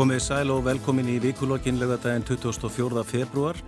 Komið 0.00 0.22
sæl 0.24 0.48
og 0.48 0.62
velkomin 0.64 1.10
í 1.12 1.18
vikulokkin 1.20 1.76
lögadaginn 1.76 2.22
24. 2.24 3.02
februar. 3.04 3.58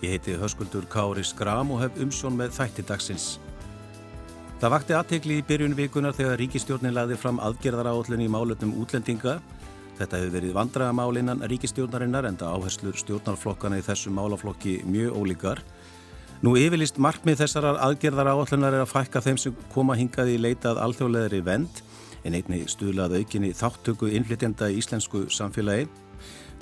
Ég 0.00 0.14
heiti 0.14 0.38
Höskuldur 0.40 0.86
Kári 0.88 1.20
Skram 1.20 1.74
og 1.74 1.82
hef 1.82 1.98
umsjón 2.00 2.38
með 2.38 2.54
þætti 2.56 2.84
dagsins. 2.88 3.26
Það 4.62 4.72
vakti 4.72 4.96
aðtegli 4.96 5.36
í 5.36 5.44
byrjun 5.44 5.76
vikunar 5.76 6.16
þegar 6.16 6.40
ríkistjórnin 6.40 6.96
laði 6.96 7.20
fram 7.20 7.42
aðgerðar 7.44 7.90
áallin 7.92 8.24
í 8.24 8.30
málöfnum 8.32 8.72
útlendinga. 8.80 9.36
Þetta 10.00 10.22
hefur 10.22 10.34
verið 10.38 10.56
vandragamálinnan 10.62 11.44
ríkistjórnarinnar 11.52 12.30
en 12.30 12.40
það 12.40 12.56
áherslur 12.56 12.96
stjórnarflokkana 12.96 13.82
í 13.82 13.84
þessum 13.84 14.16
málaflokki 14.16 14.78
mjög 14.88 15.20
ólíkar. 15.20 15.60
Nú 16.40 16.56
yfirlist 16.56 16.96
markmið 16.96 17.44
þessarar 17.44 17.84
aðgerðar 17.90 18.32
áallunar 18.32 18.80
er 18.80 18.86
að 18.86 18.94
fækka 18.96 19.20
þeim 19.28 19.44
sem 19.44 19.64
koma 19.76 20.00
hingað 20.00 20.38
í 20.38 20.40
leitað 20.40 20.80
alþjóðleðri 20.88 21.44
vend 21.44 21.84
en 22.24 22.36
einni 22.38 22.62
stuðlað 22.70 23.18
aukinni 23.20 23.52
þáttöku 23.56 24.10
innflytjenda 24.12 24.70
í 24.70 24.78
íslensku 24.82 25.26
samfélagi. 25.32 25.88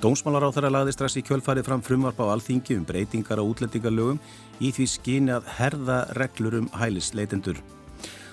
Dómsmálar 0.01 0.47
á 0.49 0.53
þeirra 0.55 0.71
laði 0.73 0.95
strax 0.95 1.19
í 1.19 1.25
kjölfarið 1.27 1.67
fram 1.67 1.83
frumvarp 1.85 2.23
á 2.25 2.33
alþingi 2.33 2.79
um 2.79 2.87
breytingar 2.89 3.37
á 3.37 3.45
útlendingarlögum 3.45 4.17
í 4.57 4.71
því 4.73 4.87
skyni 4.89 5.35
að 5.35 5.51
herða 5.59 5.99
reglur 6.17 6.57
um 6.57 6.71
hælisleitendur. 6.73 7.61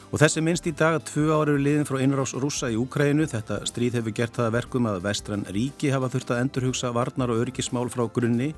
Og 0.08 0.22
þessi 0.22 0.40
minnst 0.40 0.64
í 0.64 0.72
dag 0.72 0.94
að 0.96 1.04
tvö 1.10 1.26
ára 1.34 1.52
eru 1.52 1.60
liðin 1.60 1.84
frá 1.84 1.98
innrás 2.00 2.32
rúsa 2.32 2.70
í 2.72 2.78
Úkrænu. 2.80 3.26
Þetta 3.28 3.58
stríð 3.68 3.98
hefur 3.98 4.14
gert 4.16 4.38
það 4.38 4.54
verkum 4.54 4.88
að 4.88 5.02
vestran 5.04 5.44
ríki 5.52 5.90
hafa 5.92 6.08
þurft 6.14 6.32
að 6.32 6.40
endurhugsa 6.46 6.92
varnar 6.96 7.34
og 7.34 7.42
örgismál 7.42 7.90
frá 7.92 8.06
grunni. 8.08 8.54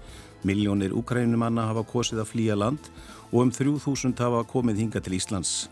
Miljónir 0.47 0.95
Úkrænumanna 0.95 1.67
hafa 1.73 1.83
kosið 1.91 2.23
að 2.23 2.31
flýja 2.31 2.55
land 2.55 2.93
og 3.33 3.43
um 3.47 3.51
3000 3.55 4.19
hafa 4.19 4.45
komið 4.51 4.85
hinga 4.85 5.01
til 5.01 5.17
Íslands. 5.19 5.69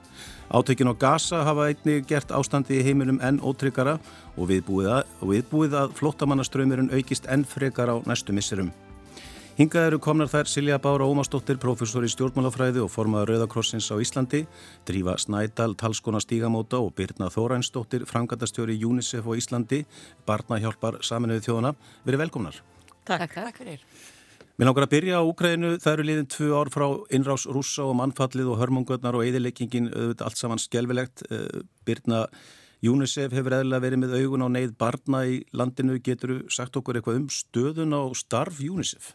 Átökin 0.48 0.88
á 0.88 0.94
Gaza 0.98 1.44
hafa 1.44 1.68
einni 1.68 2.00
gert 2.08 2.30
ástandi 2.32 2.80
í 2.80 2.84
heiminum 2.86 3.20
enn 3.20 3.40
ótryggara 3.44 3.98
og 4.36 4.48
viðbúið 4.48 4.90
að, 4.96 5.14
viðbúið 5.20 5.78
að 5.82 5.96
flottamannaströymurinn 5.98 6.92
aukist 6.94 7.28
enn 7.28 7.44
frekar 7.44 7.92
á 7.92 7.96
næstu 8.06 8.32
misserum. 8.32 8.72
Hingað 9.58 9.88
eru 9.88 9.98
komnar 9.98 10.28
þær 10.30 10.46
Silja 10.46 10.76
Bára 10.78 11.02
Ómarsdóttir, 11.10 11.56
professor 11.58 12.04
í 12.06 12.10
stjórnmálafræði 12.12 12.78
og 12.78 12.92
formaður 12.94 13.32
Rauðakrossins 13.32 13.88
á 13.90 13.98
Íslandi, 13.98 14.44
Drífa 14.86 15.16
Snædal, 15.18 15.74
talskona 15.74 16.20
stígamóta 16.22 16.78
og 16.78 16.92
Birna 16.94 17.26
Þórænsdóttir, 17.26 18.04
frangatastjóri 18.06 18.78
UNICEF 18.86 19.26
á 19.26 19.34
Íslandi, 19.34 19.80
barnahjálpar 20.30 21.00
saminuði 21.02 21.42
þjóðana. 21.48 21.74
Verið 22.06 22.22
velkomnar. 22.22 22.62
Takk, 23.02 23.34
takk 23.34 23.58
fyrir. 23.58 23.82
Mér 24.58 24.72
langar 24.72 24.88
að 24.88 24.90
byrja 24.96 25.18
á 25.22 25.22
Úkrænu, 25.22 25.68
það 25.78 25.92
eru 25.92 26.04
liðin 26.08 26.26
tvö 26.34 26.46
ár 26.58 26.68
frá 26.74 26.84
innrás 27.14 27.44
rúsa 27.46 27.84
og 27.86 27.92
mannfallið 28.00 28.48
og 28.50 28.56
hörmungötnar 28.58 29.14
og 29.14 29.22
eðileggingin, 29.22 29.86
auðvitað 29.92 30.24
allt 30.26 30.40
saman 30.40 30.58
skjálfilegt. 30.58 31.22
Eh, 31.30 31.60
Birna, 31.86 32.24
UNICEF 32.82 33.36
hefur 33.38 33.54
eðlilega 33.54 33.84
verið 33.84 34.00
með 34.02 34.16
augun 34.18 34.42
á 34.42 34.48
neyð 34.50 34.72
barna 34.82 35.20
í 35.30 35.36
landinu. 35.54 36.00
Getur 36.02 36.32
þú 36.32 36.56
sagt 36.56 36.74
okkur 36.74 36.98
eitthvað 36.98 37.20
um 37.20 37.28
stöðun 37.30 37.94
á 37.94 38.02
starf 38.18 38.58
UNICEF? 38.58 39.12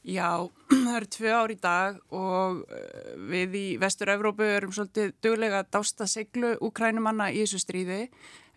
Já, 0.00 0.48
það 0.72 0.96
eru 0.96 1.12
tvö 1.18 1.36
ár 1.42 1.52
í 1.52 1.58
dag 1.60 2.00
og 2.16 2.64
eh, 2.72 3.12
við 3.36 3.60
í 3.60 3.66
Vestur-Európu 3.84 4.48
erum 4.48 4.72
svolítið 4.72 5.12
döglega 5.20 5.60
að 5.60 5.74
dásta 5.76 6.08
seglu 6.08 6.56
Úkrænumanna 6.64 7.28
í 7.36 7.44
þessu 7.44 7.60
stríði 7.66 8.06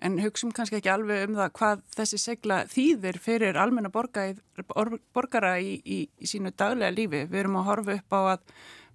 en 0.01 0.19
hugsim 0.23 0.51
kannski 0.55 0.79
ekki 0.79 0.91
alveg 0.93 1.27
um 1.27 1.37
það 1.37 1.53
hvað 1.59 1.81
þessi 1.97 2.19
segla 2.21 2.59
þýðir 2.71 3.19
fyrir 3.23 3.59
almenna 3.59 3.91
borgara 3.91 5.55
í, 5.59 5.79
í, 5.83 5.99
í 6.07 6.29
sínu 6.29 6.53
daglega 6.55 6.95
lífi. 6.95 7.25
Við 7.27 7.39
erum 7.43 7.59
að 7.59 7.67
horfa 7.67 7.97
upp 7.99 8.15
á 8.15 8.21
að 8.35 8.45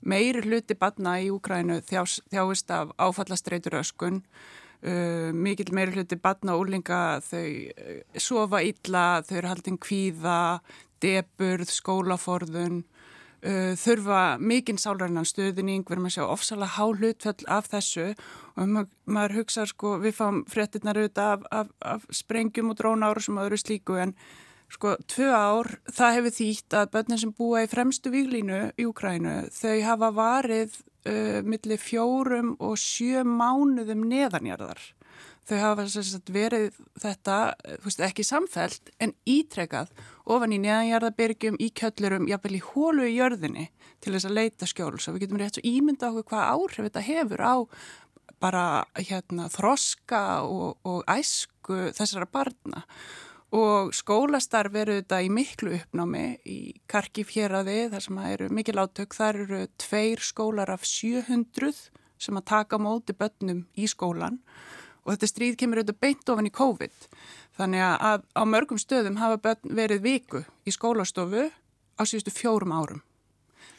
meiri 0.04 0.44
hluti 0.44 0.76
batna 0.78 1.16
í 1.22 1.31
Úkrænu 1.32 1.81
þjás, 1.84 2.19
þjáist 2.32 2.72
af 2.75 2.92
áfallastreitur 3.00 3.78
öskun, 3.81 4.22
uh, 4.84 5.31
mikil 5.32 5.70
meiri 5.76 5.98
hluti 5.98 6.19
batna 6.20 6.56
og 6.56 6.65
úrlinga 6.65 7.21
þau 7.25 7.44
uh, 7.44 8.00
sofa 8.21 8.62
illa, 8.65 9.22
þau 9.25 9.36
eru 9.41 9.53
haldin 9.53 9.81
kvíða, 9.81 10.41
deburð, 11.04 11.72
skólaforðun, 11.72 12.82
uh, 13.44 13.72
þurfa 13.81 14.22
mikinn 14.41 14.81
sálrænan 14.81 15.28
stöðning, 15.28 15.84
við 15.84 15.97
erum 15.97 16.10
að 16.10 16.16
sjá 16.19 16.25
ofsalega 16.28 16.76
há 16.76 16.84
hlutfell 16.92 17.48
af 17.48 17.72
þessu 17.72 18.12
og 18.12 18.44
ma 18.54 18.84
maður 19.04 19.41
hugsa 19.41 19.66
sko, 19.66 19.98
við 20.03 20.16
fáum 20.19 20.42
fréttinnar 20.50 20.98
auðvitað 21.00 21.31
af, 21.34 21.47
af, 21.50 21.70
af 21.94 22.09
sprengjum 22.15 22.72
og 22.72 22.78
drónáru 22.78 23.22
sem 23.25 23.38
öðru 23.42 23.59
slíku 23.60 23.98
en 24.00 24.15
sko, 24.72 24.97
tvö 25.10 25.31
ár, 25.34 25.70
það 25.92 26.19
hefur 26.19 26.37
þýtt 26.38 26.78
að 26.78 26.91
börnin 26.97 27.22
sem 27.22 27.37
búa 27.37 27.65
í 27.65 27.70
fremstu 27.70 28.12
výglínu 28.15 28.60
í 28.78 28.88
Ukrænu, 28.88 29.37
þau 29.54 29.76
hafa 29.87 30.10
varið 30.15 30.76
uh, 30.81 31.41
millir 31.47 31.81
fjórum 31.81 32.54
og 32.62 32.76
sjö 32.81 33.25
mánuðum 33.26 34.06
neðanjarðar. 34.10 34.82
Þau 35.44 35.59
hafa 35.60 35.84
sagt, 35.92 36.31
verið 36.32 36.78
þetta 37.03 37.38
veist, 37.84 38.00
ekki 38.00 38.25
samfelt 38.25 38.88
en 38.97 39.12
ítrekað 39.28 39.91
ofan 40.25 40.54
í 40.56 40.60
neðanjarðabyrgjum, 40.62 41.59
í 41.60 41.69
kjöllurum, 41.76 42.31
jáfnvel 42.31 42.56
í 42.56 42.62
hólu 42.65 43.04
í 43.04 43.19
jörðinni 43.19 43.66
til 44.00 44.15
þess 44.15 44.31
að 44.31 44.38
leita 44.38 44.69
skjóls. 44.69 45.04
Og 45.04 45.19
við 45.19 45.26
getum 45.26 45.42
rétt 45.42 45.59
svo 45.59 45.66
ímynda 45.69 46.09
okkur 46.09 46.31
hvað 46.32 46.48
áhrif 46.54 46.88
þetta 46.88 47.04
hefur 47.04 47.44
á 47.44 47.54
bara 48.44 48.84
hérna, 48.99 49.49
þroska 49.53 50.25
og, 50.44 50.77
og 50.84 51.05
æsku 51.09 51.94
þessara 51.97 52.28
barna. 52.28 52.84
Og 53.55 53.93
skólastarf 53.94 54.75
eru 54.81 54.99
þetta 54.99 55.21
í 55.22 55.31
miklu 55.31 55.77
uppnámi 55.78 56.25
í 56.50 56.59
Karkif 56.91 57.31
héræði 57.37 57.84
þar 57.93 58.04
sem 58.09 58.22
eru 58.27 58.49
mikil 58.50 58.81
átök, 58.83 59.15
þar 59.15 59.41
eru 59.44 59.60
tveir 59.78 60.25
skólar 60.25 60.72
af 60.75 60.87
700 60.88 61.71
sem 62.19 62.41
að 62.41 62.49
taka 62.50 62.81
móti 62.83 63.15
börnum 63.15 63.65
í 63.78 63.87
skólan 63.91 64.41
og 65.04 65.12
þetta 65.12 65.31
stríð 65.31 65.59
kemur 65.60 65.83
auðvitað 65.83 66.00
beint 66.03 66.31
ofan 66.33 66.49
í 66.49 66.54
COVID. 66.54 67.09
Þannig 67.54 67.87
að 67.87 68.25
á 68.34 68.43
mörgum 68.49 68.81
stöðum 68.81 69.21
hafa 69.21 69.56
verið 69.62 70.03
viku 70.03 70.43
í 70.66 70.75
skólastofu 70.75 71.47
á 71.94 72.03
síðustu 72.03 72.34
fjórum 72.34 72.75
árum. 72.75 73.04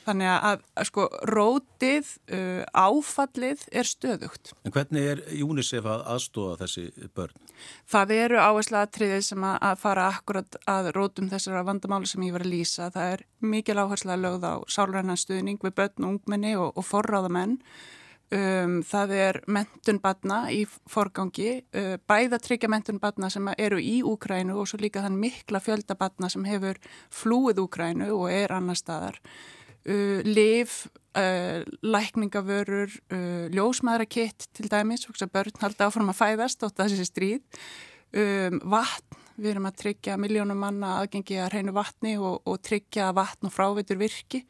Þannig 0.05 0.29
að, 0.29 0.61
að 0.77 0.87
sko 0.89 1.07
rótið, 1.31 2.11
uh, 2.37 2.61
áfallið 2.77 3.65
er 3.71 3.89
stöðugt. 3.89 4.53
En 4.65 4.75
hvernig 4.75 5.09
er 5.15 5.23
UNICEF 5.41 5.89
að 5.89 6.05
aðstóða 6.13 6.59
þessi 6.61 7.09
börn? 7.17 7.41
Það 7.89 8.15
eru 8.19 8.39
áherslu 8.43 8.79
aðtriðið 8.81 9.25
sem 9.31 9.47
að, 9.49 9.57
að 9.71 9.81
fara 9.81 10.07
akkurat 10.11 10.57
að 10.69 10.91
rótum 10.97 11.29
þessara 11.31 11.65
vandamáli 11.65 12.09
sem 12.11 12.25
ég 12.27 12.37
var 12.37 12.45
að 12.45 12.53
lýsa. 12.53 12.91
Það 12.93 13.17
er 13.17 13.27
mikil 13.55 13.77
áherslu 13.81 14.13
að 14.13 14.25
lögða 14.27 14.55
á 14.55 14.57
sálræna 14.77 15.17
stuðning 15.17 15.61
við 15.65 15.77
börn 15.81 16.07
og 16.07 16.15
ungmenni 16.15 16.55
og, 16.59 16.73
og 16.75 16.85
forráðamenn 16.85 17.59
Um, 18.33 18.79
það 18.81 19.11
er 19.13 19.37
mentun 19.53 19.99
badna 20.01 20.47
í 20.49 20.63
forgangi, 20.89 21.59
uh, 21.77 21.91
bæða 22.09 22.39
tryggja 22.41 22.69
mentun 22.73 22.97
badna 22.97 23.29
sem 23.29 23.45
eru 23.53 23.77
í 23.77 23.99
Úkrænu 24.01 24.55
og 24.57 24.65
svo 24.71 24.79
líka 24.81 25.03
þann 25.05 25.19
mikla 25.21 25.61
fjölda 25.61 25.93
badna 25.99 26.31
sem 26.33 26.47
hefur 26.49 26.79
flúið 27.13 27.61
Úkrænu 27.61 28.09
og 28.15 28.31
er 28.33 28.55
annar 28.55 28.79
staðar. 28.81 29.19
Uh, 29.85 30.21
liv, 30.25 30.71
uh, 31.17 31.61
lækningavörur, 31.85 32.89
uh, 33.13 33.45
ljósmaðurakitt 33.53 34.47
til 34.57 34.69
dæmis, 34.71 35.05
börn 35.29 35.61
haldi 35.61 35.85
áfram 35.85 36.09
að 36.09 36.21
fæðast 36.21 36.65
að 36.65 36.73
þessi 36.79 37.05
stríð, 37.05 37.59
um, 38.17 38.57
vatn, 38.73 39.19
við 39.37 39.51
erum 39.51 39.67
að 39.69 39.77
tryggja 39.83 40.17
miljónum 40.17 40.57
manna 40.57 40.95
aðgengi 41.03 41.37
að 41.37 41.51
hreinu 41.53 41.75
vatni 41.75 42.15
og, 42.17 42.41
og 42.47 42.57
tryggja 42.65 43.11
vatn 43.13 43.45
og 43.49 43.53
frávitur 43.53 43.99
virki. 44.01 44.41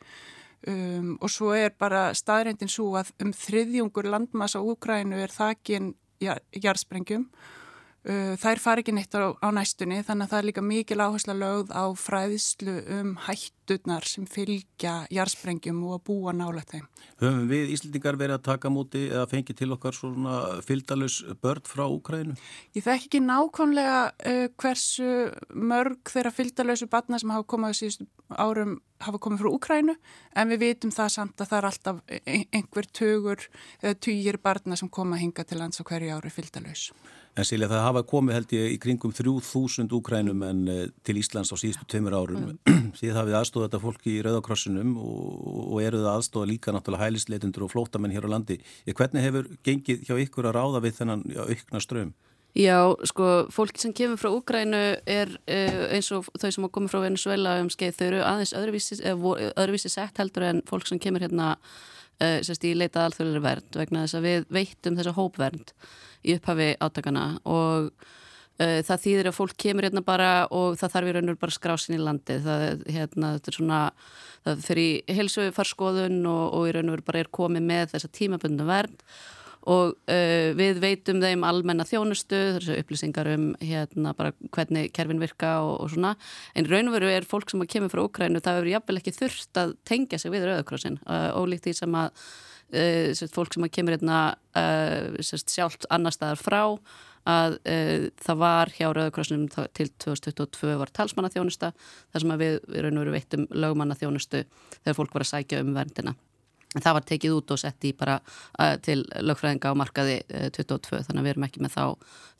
Um, 0.66 1.18
og 1.20 1.30
svo 1.30 1.52
er 1.54 1.76
bara 1.78 2.08
staðrændin 2.16 2.72
svo 2.72 2.94
að 2.98 3.12
um 3.22 3.36
þriðjungur 3.36 4.08
landmassa 4.10 4.64
Úgrænu 4.64 5.20
er 5.22 5.34
þakin 5.34 5.92
jarðsprengjum 6.24 7.28
Uh, 7.28 7.65
þær 8.06 8.62
fari 8.62 8.84
ekki 8.84 8.94
neitt 8.94 9.16
á, 9.18 9.34
á 9.34 9.50
næstunni 9.50 10.04
þannig 10.06 10.28
að 10.28 10.31
það 10.31 10.40
er 10.40 10.48
líka 10.50 10.63
mikil 10.66 11.00
áhersla 11.02 11.34
lögð 11.34 11.72
á 11.74 11.86
fræðslu 11.98 12.75
um 13.00 13.16
hættunar 13.25 14.06
sem 14.06 14.28
fylgja 14.30 14.94
jarðsprengjum 15.13 15.80
og 15.88 15.96
að 15.98 16.04
búa 16.12 16.34
nálega 16.38 16.75
þeim. 16.75 16.86
Höfum 17.24 17.48
við 17.50 17.74
Íslandingar 17.74 18.19
verið 18.22 18.38
að 18.38 18.46
taka 18.46 18.72
múti 18.74 19.06
eða 19.07 19.25
fengi 19.31 19.56
til 19.57 19.72
okkar 19.74 19.98
svona 19.98 20.36
fylgdalus 20.68 21.18
börn 21.42 21.66
frá 21.66 21.86
Úkrænu? 21.88 22.38
Ég 22.78 22.86
þekk 22.86 23.07
ekki 23.10 23.24
nákvæmlega 23.25 24.00
uh, 24.13 24.46
hversu 24.62 25.10
mörg 25.50 26.13
þeirra 26.13 26.36
fylgdalösu 26.36 26.90
barna 26.92 27.22
sem 27.22 27.34
hafa 27.34 27.50
komað 27.56 27.80
síðustu 27.81 28.10
árum 28.30 28.80
hafa 29.02 29.19
komið 29.22 29.42
frá 29.44 29.52
Úkrænu 29.52 29.98
en 30.36 30.54
við 30.54 30.63
vitum 30.63 30.94
það 30.94 31.13
samt 31.18 31.42
að 31.42 31.52
það 31.52 31.57
er 31.57 31.69
alltaf 31.72 32.02
einhver 32.54 32.88
tugur 32.94 33.46
eða 33.81 33.98
tugir 33.98 34.42
barna 34.42 34.78
sem 34.80 34.90
koma 34.90 35.18
að 35.18 35.25
hinga 35.25 35.46
til 35.46 35.62
lands 35.62 35.81
á 35.81 35.84
hverju 35.88 36.16
ári 36.16 36.34
fylgdalös. 36.34 36.90
En 37.36 37.44
Silja, 37.44 37.68
það 37.68 37.82
hafa 37.84 38.02
komið 38.08 38.38
held 38.38 38.54
ég 38.56 38.74
í 38.74 38.76
kringum 38.80 39.12
3000 39.12 39.92
úkrænum 39.98 40.44
en 40.48 40.60
til 41.04 41.18
Íslands 41.20 41.52
á 41.52 41.60
síðustu 41.60 41.84
tveimur 41.92 42.16
árum. 42.16 42.46
Mm. 42.64 42.92
Síðan 43.00 43.18
hafið 43.20 43.36
aðstóða 43.42 43.68
þetta 43.68 43.82
fólki 43.84 44.14
í 44.14 44.22
Rauðakrossunum 44.24 44.94
og, 45.02 45.34
og 45.66 45.82
eruð 45.84 46.06
að 46.08 46.14
aðstóða 46.14 46.50
líka 46.54 46.72
náttúrulega 46.72 47.10
hælisleitundur 47.10 47.66
og 47.68 47.74
flótamenn 47.74 48.16
hér 48.16 48.30
á 48.32 48.34
landi. 48.38 48.62
Ég, 48.88 48.96
hvernig 48.96 49.26
hefur 49.28 49.50
gengið 49.68 50.06
hjá 50.08 50.16
ykkur 50.24 50.48
að 50.48 50.56
ráða 50.62 50.82
við 50.86 50.96
þennan 51.02 51.26
já, 51.28 51.42
aukna 51.44 51.84
ström? 51.84 52.14
Já, 52.56 52.78
sko, 53.04 53.26
fólki 53.52 53.81
sem 53.84 53.92
kemur 53.92 54.16
frá 54.16 54.30
Úgrænu 54.31 54.80
er 55.04 55.34
uh, 55.36 55.81
eins 55.92 56.08
og 56.16 56.30
þau 56.40 56.48
sem 56.48 56.64
hafa 56.64 56.72
komið 56.78 56.94
frá 56.94 57.02
Venezuela 57.04 57.58
um 57.60 57.68
skeið, 57.74 57.98
þau 57.98 58.06
eru 58.06 58.22
aðeins 58.24 58.56
öðruvísi, 58.56 59.00
öðruvísi 59.04 59.92
sett 59.92 60.24
heldur 60.24 60.48
en 60.48 60.64
fólk 60.70 60.88
sem 60.88 61.02
kemur 61.04 61.26
hérna 61.26 61.58
uh, 62.20 62.38
sérst 62.46 62.68
í 62.68 62.76
leitað 62.78 63.10
alþjóðlega 63.10 63.46
vernd 63.46 63.80
vegna 63.82 64.04
þess 64.06 64.20
að 64.20 64.28
við 64.30 64.46
veitum 64.60 65.00
þessa 65.00 65.16
hópvernd 65.18 65.74
í 66.26 66.38
upphafi 66.38 66.70
átakana 66.82 67.26
og 67.46 67.92
það 68.56 69.02
þýðir 69.04 69.28
að 69.28 69.34
fólk 69.36 69.56
kemur 69.60 69.84
hérna 69.84 70.00
bara 70.00 70.28
og 70.48 70.78
það 70.80 70.94
þarf 70.94 71.10
í 71.10 71.14
raun 71.18 71.32
og 71.34 71.40
bara 71.42 71.52
skrásin 71.52 71.98
í 71.98 72.00
landi 72.00 72.38
það, 72.40 72.62
hérna, 72.88 73.32
er 73.36 73.58
svona 73.58 73.80
það 74.46 74.62
fyrir 74.64 75.16
helsufarskoðun 75.18 76.22
og, 76.32 76.46
og 76.56 76.70
í 76.70 76.76
raun 76.78 76.94
og 76.94 77.04
bara 77.04 77.20
er 77.26 77.32
komið 77.36 77.66
með 77.68 77.92
þessa 77.92 78.12
tímabundu 78.16 78.68
vernd 78.70 79.04
og 79.66 79.96
uh, 79.96 80.50
við 80.58 80.80
veitum 80.84 81.22
þeim 81.24 81.46
almenna 81.48 81.86
þjónustu, 81.88 82.38
þessu 82.58 82.78
upplýsingar 82.82 83.30
um 83.34 83.48
hérna 83.62 84.14
bara 84.18 84.34
hvernig 84.54 84.92
kerfin 84.96 85.22
virka 85.22 85.56
og, 85.66 85.80
og 85.86 85.94
svona, 85.96 86.14
en 86.54 86.70
raun 86.70 86.92
og 86.92 86.98
veru 86.98 87.10
er 87.10 87.26
fólk 87.28 87.50
sem 87.52 87.64
kemur 87.70 87.94
frá 87.94 88.04
Ukrænu, 88.06 88.42
það 88.44 88.60
hefur 88.60 88.72
jafnvel 88.76 89.00
ekki 89.02 89.16
þurft 89.16 89.62
að 89.62 89.74
tengja 89.88 90.22
sig 90.22 90.34
við 90.34 90.46
Rauðakrossin 90.50 91.00
uh, 91.06 91.32
ólíkt 91.40 91.66
því 91.66 91.74
sem 91.80 91.98
að 91.98 92.12
uh, 92.14 93.10
sérst, 93.18 93.34
fólk 93.34 93.58
sem 93.58 93.68
kemur 93.74 93.98
hérna 93.98 94.22
sjálft 95.26 95.90
annar 95.92 96.14
staðar 96.16 96.40
frá 96.40 96.62
að 97.26 97.56
það 98.22 98.38
var 98.38 98.70
hjá 98.70 98.86
Rauðakrossinum 98.86 99.48
til 99.74 99.90
2022 100.06 100.76
var 100.78 100.92
talsmannaþjónusta 100.94 101.72
þar 101.74 102.22
sem 102.24 102.36
við, 102.38 102.60
við 102.70 102.86
raun 102.86 103.02
og 103.02 103.04
veru 103.04 103.16
veitum 103.18 103.50
lögmannaþjónustu 103.50 104.46
þegar 104.78 104.98
fólk 105.00 105.18
var 105.18 105.26
að 105.26 105.32
sækja 105.34 105.66
um 105.66 105.74
verndina 105.74 106.14
það 106.83 106.98
var 106.98 107.06
tekið 107.10 107.36
út 107.38 107.54
og 107.56 107.60
sett 107.62 107.88
í 107.88 107.92
bara 107.98 108.18
uh, 108.19 108.75
til 108.83 108.98
lögfræðinga 109.24 109.72
á 109.72 109.80
markaði 109.80 110.18
uh, 110.27 110.48
22 110.56 111.01
þannig 111.07 111.22
að 111.22 111.27
við 111.27 111.33
erum 111.33 111.48
ekki 111.48 111.63
með 111.63 111.75
þá 111.75 111.83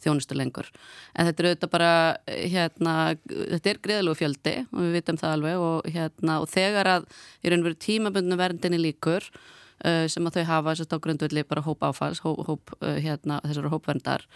þjónustu 0.05 0.37
lengur. 0.37 0.69
En 1.15 1.29
þetta 1.29 1.43
er 1.43 1.49
auðvitað 1.49 1.73
bara, 1.73 1.91
hérna, 2.27 2.95
þetta 3.25 3.71
er 3.71 3.81
greiðlegu 3.87 4.19
fjöldi 4.19 4.55
og 4.65 4.81
við 4.81 4.95
vitum 4.99 5.19
það 5.21 5.35
alveg 5.37 5.65
og, 5.67 5.89
hérna, 5.95 6.39
og 6.43 6.51
þegar 6.51 6.91
að 6.91 7.07
í 7.41 7.51
raun 7.51 7.63
og 7.63 7.69
veru 7.69 7.81
tímabundinu 7.87 8.39
verndinni 8.41 8.81
líkur 8.81 9.29
uh, 9.31 10.05
sem 10.11 10.27
að 10.27 10.39
þau 10.39 10.45
hafa 10.51 10.75
að 10.75 10.85
þá 10.91 10.99
grundvöldi 11.07 11.47
bara 11.47 11.65
hóp 11.65 11.89
áfalls, 11.89 12.23
hóp, 12.25 12.45
hóp, 12.49 12.77
hérna, 12.83 13.41
þessar 13.47 13.71
hópverndar, 13.73 14.27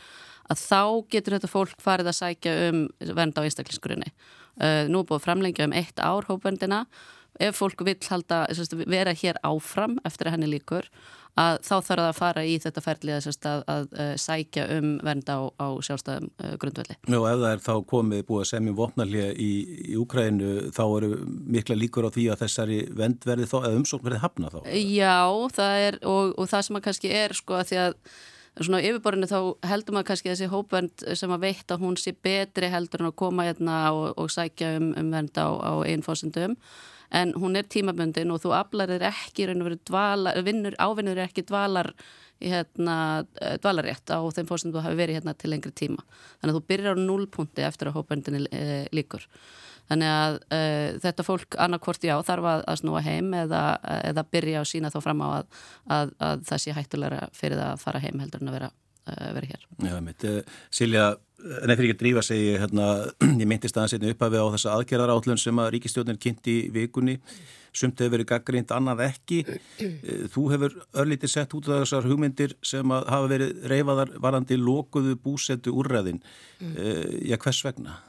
að 0.49 0.63
þá 0.63 0.81
getur 1.13 1.37
þetta 1.37 1.51
fólk 1.51 1.81
farið 1.83 2.13
að 2.13 2.19
sækja 2.23 2.59
um 2.71 2.85
vernd 3.13 3.37
á 3.37 3.45
einstaklingsgrunni. 3.45 4.09
Nú 4.89 5.03
er 5.03 5.05
búið 5.07 5.21
framlengja 5.23 5.67
um 5.69 5.75
eitt 5.77 6.01
ár 6.03 6.25
hópverndina 6.27 6.81
ef 7.39 7.57
fólk 7.59 7.85
vil 7.87 7.97
halda, 8.09 8.45
vera 8.89 9.15
hér 9.15 9.39
áfram 9.45 9.97
eftir 10.07 10.29
að 10.29 10.37
henni 10.37 10.53
líkur 10.55 10.89
að 11.39 11.59
þá 11.63 11.71
þarf 11.71 11.87
það 11.89 12.05
að 12.05 12.17
fara 12.17 12.43
í 12.43 12.55
þetta 12.59 12.81
ferli 12.83 13.13
að, 13.15 13.27
að, 13.29 13.61
að, 13.71 13.85
að 14.03 14.09
sækja 14.23 14.65
um 14.75 14.87
vernd 15.05 15.29
á, 15.31 15.39
á 15.55 15.67
sjálfstæðum 15.85 16.31
uh, 16.31 16.55
grundvelli. 16.61 16.97
Já, 16.99 17.19
ef 17.19 17.43
það 17.43 17.51
er 17.51 17.61
þá 17.63 17.73
komið 17.93 18.23
búið 18.27 18.41
að 18.41 18.49
semja 18.49 18.73
vopnarlega 18.79 19.29
í, 19.35 19.51
í 19.93 19.99
Úkrænu 19.99 20.49
þá 20.75 20.83
eru 20.87 21.11
mikla 21.55 21.77
líkur 21.79 22.09
á 22.09 22.13
því 22.15 22.25
að 22.33 22.43
þessari 22.43 22.81
vend 22.99 23.29
verði 23.29 23.47
þá, 23.51 23.55
eða 23.61 23.77
umsókn 23.77 24.09
verði 24.09 24.23
hafna 24.25 24.51
þá? 24.55 24.59
Já, 24.73 25.21
það 25.55 25.85
er 25.85 26.01
og, 26.15 26.35
og 26.35 26.51
það 26.51 26.67
sem 26.67 26.81
að 26.81 26.85
kannski 26.89 27.15
er 27.21 27.37
sko 27.39 27.59
að 27.59 27.71
því 27.71 27.81
að 27.85 27.97
svona 28.59 28.83
yfirborðinu 28.83 29.29
þá 29.29 29.39
heldur 29.69 29.95
maður 29.95 30.09
kannski 30.09 30.31
þessi 30.33 30.51
hópvernd 30.51 31.03
sem 31.15 31.31
að 31.31 31.43
veit 31.45 31.71
að 31.71 31.83
hún 31.85 31.97
sé 31.99 32.11
betri 32.11 32.67
heldur 32.73 33.05
en 33.05 33.11
að 33.13 33.19
koma 33.21 33.45
hérna 33.47 33.81
og, 33.95 34.09
og 34.19 34.31
sækja 34.33 34.73
um, 34.79 34.89
um 34.99 35.11
vernd 35.13 35.37
á, 35.39 35.47
á 35.47 35.73
einn 35.87 36.03
fósundum 36.03 36.57
en 37.11 37.33
hún 37.33 37.57
er 37.57 37.67
tímaböndin 37.69 38.31
og 38.33 38.41
þú 38.43 38.53
aflarir 38.57 39.03
ekki 39.09 39.47
dvalar, 39.87 40.41
vinnur, 40.45 40.75
ávinnur 40.77 41.21
ekki 41.25 41.45
dvalar 41.47 41.93
hérna, 42.39 43.25
eh, 43.41 43.57
dvalarrétt 43.57 44.11
á 44.11 44.19
þeim 44.31 44.47
fórstum 44.47 44.73
þú 44.73 44.83
hafi 44.83 44.95
verið 44.99 45.19
hérna 45.19 45.35
til 45.37 45.51
lengri 45.51 45.71
tíma. 45.71 46.03
Þannig 46.39 46.53
að 46.53 46.59
þú 46.59 46.67
byrjar 46.71 46.95
á 46.95 47.03
núlpunkti 47.03 47.65
eftir 47.67 47.89
að 47.89 47.97
hópöndinni 47.99 48.45
e, 48.51 48.87
líkur. 48.95 49.25
Þannig 49.89 50.11
að 50.13 50.37
e, 50.53 50.59
þetta 51.03 51.25
fólk 51.25 51.57
annarkvort 51.59 52.03
já 52.05 52.15
þarf 52.23 52.45
að, 52.45 52.63
að 52.67 52.79
snúa 52.79 53.01
heim 53.03 53.33
eða, 53.33 53.63
eða 54.11 54.25
byrja 54.31 54.61
að 54.61 54.69
sína 54.71 54.91
þá 54.93 54.99
fram 55.03 55.23
á 55.25 55.27
að, 55.29 55.63
að, 55.97 56.13
að 56.19 56.45
það 56.51 56.63
sé 56.63 56.75
hættulegra 56.77 57.23
fyrir 57.33 57.57
það 57.59 57.71
að 57.73 57.83
fara 57.83 58.03
heim 58.05 58.23
heldur 58.23 58.43
en 58.43 58.51
að 58.51 58.59
vera, 58.59 58.71
vera 59.39 59.49
hér. 59.49 59.65
Já. 59.89 60.35
Silja, 60.71 61.09
Nei, 61.39 61.75
fyrir 61.77 61.89
ekki 61.89 61.95
að 61.95 62.01
drífa 62.01 62.23
segi, 62.25 62.49
hérna, 62.59 62.89
ég 63.41 63.47
myndist 63.47 63.77
aðeins 63.77 63.95
einnig 63.95 64.15
upphafi 64.15 64.41
á 64.43 64.45
þessa 64.55 64.73
aðgerðarátlun 64.75 65.39
sem 65.39 65.61
að 65.63 65.71
ríkistjóðin 65.75 66.19
kynnti 66.19 66.55
í 66.65 66.73
vikunni, 66.75 67.15
sumt 67.71 68.01
hefur 68.01 68.17
verið 68.17 68.29
gaggrínt, 68.33 68.73
annað 68.75 69.05
ekki. 69.07 69.39
Þú 70.33 70.43
hefur 70.53 70.75
örlítið 70.99 71.33
sett 71.35 71.55
út 71.55 71.69
af 71.69 71.85
þessar 71.85 72.09
hugmyndir 72.09 72.57
sem 72.65 72.91
að 72.91 73.07
hafa 73.13 73.31
verið 73.31 73.65
reyfaðar 73.71 74.13
varandi 74.19 74.59
lókuðu 74.59 75.15
búsettu 75.23 75.75
úrræðin. 75.79 76.19
Mm. 76.59 76.77
Já, 77.29 77.37
hvers 77.39 77.63
vegna? 77.69 77.99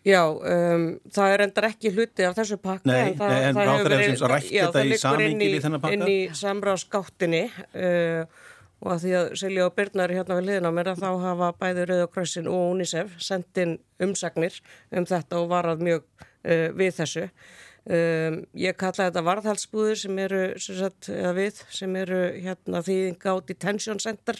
Já, 0.00 0.22
um, 0.32 0.84
það 1.12 1.34
er 1.34 1.42
endar 1.44 1.66
ekki 1.68 1.90
hluti 1.92 2.24
af 2.24 2.36
þessu 2.38 2.56
pakka. 2.62 2.88
Nei, 2.88 3.10
en 3.10 3.18
það, 3.18 3.32
nei, 3.34 3.42
en 3.44 3.58
það 3.58 3.70
hefur 3.70 3.92
verið, 3.92 4.46
já, 4.48 4.62
það 4.72 4.86
liggur 4.94 5.24
inn 5.26 5.42
í, 5.44 5.50
inn 5.92 6.04
í 6.08 6.20
samráðskáttinni 6.40 7.42
uh, 7.52 8.46
og 8.80 8.92
að 8.94 9.02
því 9.04 9.14
að 9.18 9.30
Silja 9.40 9.66
og 9.68 9.74
Byrnar 9.76 10.12
hérna 10.14 10.36
við 10.38 10.46
liðna 10.48 10.72
mér 10.74 10.92
að 10.94 11.02
þá 11.02 11.08
hafa 11.24 11.48
bæði 11.60 11.86
Rauðakrossin 11.90 12.48
og 12.50 12.68
UNICEF 12.74 13.16
sendin 13.22 13.74
umsagnir 14.00 14.60
um 14.96 15.08
þetta 15.08 15.40
og 15.40 15.50
varað 15.52 15.84
mjög 15.84 16.06
uh, 16.08 16.68
við 16.76 16.94
þessu. 17.00 17.26
Um, 17.80 18.42
ég 18.60 18.76
kalla 18.76 19.08
þetta 19.08 19.24
varðhalsbúður 19.24 20.00
sem 20.02 20.18
eru, 20.20 20.40
sem, 20.60 20.76
sagt, 20.76 21.08
við, 21.36 21.62
sem 21.72 21.94
eru 21.96 22.18
hérna, 22.36 22.82
þýðing 22.84 23.24
á 23.24 23.34
detention 23.48 24.02
center 24.04 24.36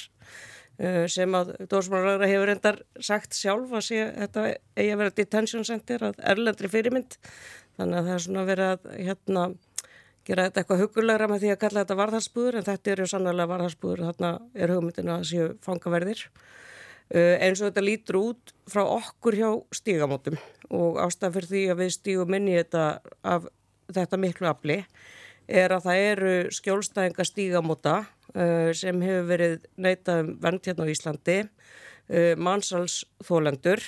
uh, 0.81 1.07
sem 1.09 1.37
að 1.37 1.55
dósmálagra 1.73 2.29
hefur 2.29 2.53
endar 2.53 2.83
sagt 3.01 3.37
sjálf 3.37 3.73
að 3.73 3.87
sé, 3.89 4.03
þetta 4.19 4.45
eigi 4.77 4.93
að 4.93 5.01
vera 5.03 5.17
detention 5.23 5.67
center 5.69 6.05
að 6.11 6.21
erlendri 6.35 6.71
fyrirmynd 6.73 7.17
þannig 7.81 7.97
að 7.97 8.11
það 8.11 8.15
er 8.15 8.25
svona 8.27 8.47
verið 8.51 8.71
að 8.75 8.89
hérna 9.09 9.47
gera 10.29 10.47
þetta 10.47 10.63
eitthvað 10.63 10.83
hugulegra 10.85 11.29
með 11.31 11.45
því 11.45 11.53
að 11.55 11.61
kalla 11.65 11.83
þetta 11.83 11.99
varðhalsbúður 12.01 12.59
en 12.59 12.67
þetta 12.67 12.93
eru 12.95 13.07
sannlega 13.09 13.51
varðhalsbúður 13.51 14.03
þarna 14.09 14.33
er 14.55 14.75
hugmyndinu 14.75 15.15
að 15.15 15.25
séu 15.31 15.47
fangaverðir. 15.65 16.25
Uh, 17.11 17.37
eins 17.43 17.59
og 17.59 17.71
þetta 17.71 17.83
lítur 17.83 18.21
út 18.21 18.53
frá 18.71 18.85
okkur 18.85 19.39
hjá 19.41 19.49
stígamótum 19.75 20.37
og 20.71 21.01
ástæðan 21.03 21.35
fyrir 21.35 21.51
því 21.51 21.63
að 21.73 21.81
við 21.81 21.95
stígum 21.97 22.37
inn 22.39 22.51
í 22.53 22.55
þetta 22.55 22.85
af 23.27 23.49
þetta 23.91 24.21
miklu 24.23 24.47
afli 24.47 24.77
er 25.51 25.75
að 25.75 25.89
það 25.89 26.05
eru 26.13 26.35
skjólstæðinga 26.55 27.27
stígamóta 27.27 27.97
uh, 28.05 28.71
sem 28.79 29.03
hefur 29.03 29.27
verið 29.33 29.67
neitað 29.75 30.23
um 30.23 30.31
vend 30.45 30.69
hérna 30.69 30.87
á 30.87 30.93
Íslandi 30.93 31.39
uh, 31.43 32.37
mannsalsþólendur 32.39 33.83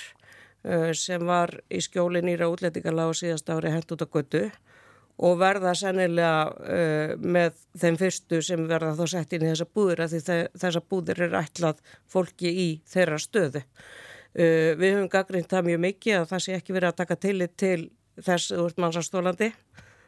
sem 0.95 1.19
var 1.27 1.51
í 1.75 1.81
skjóli 1.83 2.21
nýra 2.23 2.47
útlætingarlega 2.47 3.11
á 3.11 3.19
síðast 3.19 3.49
ári 3.51 3.73
hent 3.73 3.89
út 3.91 3.99
á 3.99 4.07
götu 4.07 4.45
og 5.21 5.35
verða 5.37 5.73
sennilega 5.77 6.47
uh, 6.49 7.13
með 7.21 7.59
þeim 7.79 7.99
fyrstu 8.01 8.39
sem 8.45 8.63
verða 8.69 8.95
þá 8.97 9.03
sett 9.11 9.35
inn 9.35 9.45
í 9.45 9.51
þessa 9.51 9.67
búður 9.69 10.05
að 10.05 10.15
því 10.15 10.37
þessa 10.63 10.81
búður 10.89 11.21
er 11.27 11.37
ætlað 11.43 11.83
fólki 12.09 12.49
í 12.49 12.69
þeirra 12.89 13.19
stöðu. 13.21 13.61
Uh, 14.33 14.73
við 14.79 14.95
höfum 14.95 15.11
gaggrínt 15.13 15.51
það 15.51 15.69
mjög 15.69 15.83
mikið 15.85 16.19
að 16.19 16.29
það 16.31 16.45
sé 16.45 16.57
ekki 16.57 16.77
verið 16.77 16.89
að 16.89 16.99
taka 17.03 17.19
tillit 17.27 17.55
til 17.61 17.79
þess 18.23 18.55
úr 18.57 18.73
mannsastólandi. 18.81 19.51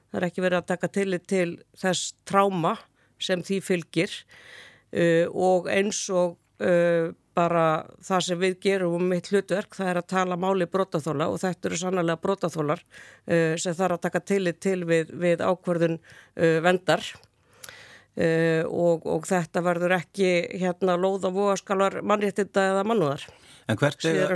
Það 0.09 0.19
er 0.19 0.27
ekki 0.29 0.45
verið 0.45 0.61
að 0.61 0.69
taka 0.73 0.91
tillit 0.93 1.27
til 1.29 1.49
þess 1.77 2.15
tráma 2.25 2.75
sem 3.21 3.43
því 3.45 3.61
fylgir 3.63 4.15
uh, 4.15 5.27
og 5.29 5.69
eins 5.69 6.01
og 6.09 6.39
uh, 6.65 7.13
bara 7.35 7.65
það 8.05 8.25
sem 8.29 8.41
við 8.41 8.57
gerum 8.63 8.97
um 8.97 9.05
mitt 9.11 9.29
hlutverk, 9.31 9.75
það 9.75 9.91
er 9.91 9.99
að 10.01 10.09
tala 10.13 10.39
máli 10.39 10.67
brotaþóla 10.71 11.29
og 11.31 11.39
þetta 11.43 11.69
eru 11.69 11.79
sannlega 11.81 12.21
brotaþólar 12.23 12.81
uh, 12.81 13.53
sem 13.61 13.77
þarf 13.77 13.97
að 13.97 14.03
taka 14.07 14.25
tillit 14.33 14.59
til 14.63 14.81
við, 14.87 15.13
við 15.13 15.43
ákverðun 15.45 15.97
uh, 15.99 16.59
vendar 16.65 17.03
uh, 17.05 18.63
og, 18.69 19.05
og 19.05 19.27
þetta 19.29 19.63
verður 19.65 19.97
ekki 19.99 20.29
hérna 20.61 20.97
lóð 20.99 21.29
og 21.29 21.39
voðaskalar 21.39 22.01
mannréttinda 22.03 22.69
eða 22.73 22.87
mannúðar. 22.87 23.27
En 23.65 23.79
hvert 23.81 24.03
er, 24.05 24.35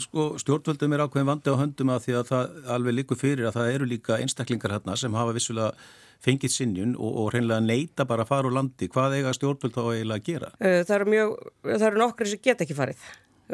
sko, 0.00 0.30
stjórnvöldum 0.40 0.94
er 0.96 1.02
ákveðin 1.04 1.28
vandi 1.28 1.52
á 1.52 1.60
höndum 1.60 1.90
að 1.92 2.06
því 2.06 2.14
að 2.16 2.30
það 2.30 2.70
alveg 2.76 2.96
líkur 2.96 3.18
fyrir 3.20 3.48
að 3.50 3.58
það 3.58 3.74
eru 3.74 3.88
líka 3.90 4.16
einstaklingar 4.16 4.72
hérna 4.78 4.96
sem 4.96 5.18
hafa 5.18 5.34
vissulega 5.36 5.74
fengið 6.22 6.54
sinnjun 6.54 6.94
og, 6.98 7.18
og 7.24 7.32
reynilega 7.34 7.64
neyta 7.64 8.06
bara 8.08 8.26
að 8.26 8.32
fara 8.32 8.50
úr 8.50 8.56
landi. 8.58 8.88
Hvað 8.92 9.18
eiga 9.18 9.34
stjórnvöld 9.36 9.74
þá 9.74 9.82
eiginlega 9.82 10.20
að 10.20 10.28
gera? 10.30 10.54
Það 10.62 10.96
eru, 10.98 11.10
mjög, 11.16 11.34
það 11.66 11.88
eru 11.90 12.02
nokkri 12.04 12.32
sem 12.32 12.42
get 12.46 12.64
ekki 12.66 12.78
farið. 12.78 13.10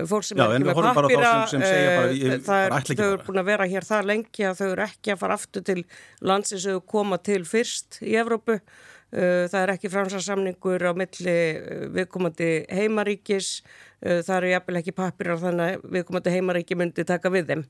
Fólk 0.07 0.27
sem 0.27 0.39
Já, 0.39 0.45
er 0.45 0.61
ekki 0.61 0.69
með 0.69 0.77
pappira, 0.85 1.31
þau 2.93 3.07
eru 3.09 3.25
búin 3.27 3.41
að 3.41 3.49
vera 3.49 3.67
hér 3.67 3.87
það 3.89 4.11
lengi 4.13 4.45
að 4.47 4.61
þau 4.61 4.69
eru 4.69 4.85
ekki 4.85 5.15
að 5.15 5.23
fara 5.25 5.39
aftur 5.41 5.65
til 5.67 5.81
landsins 6.23 6.67
þau 6.69 6.85
koma 6.93 7.19
til 7.19 7.41
fyrst 7.49 7.99
í 8.05 8.15
Evrópu. 8.21 8.61
Það 9.09 9.57
er 9.63 9.73
ekki 9.73 9.89
fransasamningur 9.89 10.85
á 10.85 10.93
milli 10.93 11.37
viðkomandi 11.97 12.51
heimaríkis, 12.77 13.63
það 14.05 14.35
eru 14.37 14.51
jafnvel 14.53 14.81
ekki 14.83 14.95
pappirar 14.99 15.41
þannig 15.41 15.79
að 15.79 15.87
viðkomandi 15.97 16.35
heimaríki 16.37 16.77
myndi 16.79 17.07
taka 17.09 17.33
við 17.33 17.49
þeim. 17.55 17.65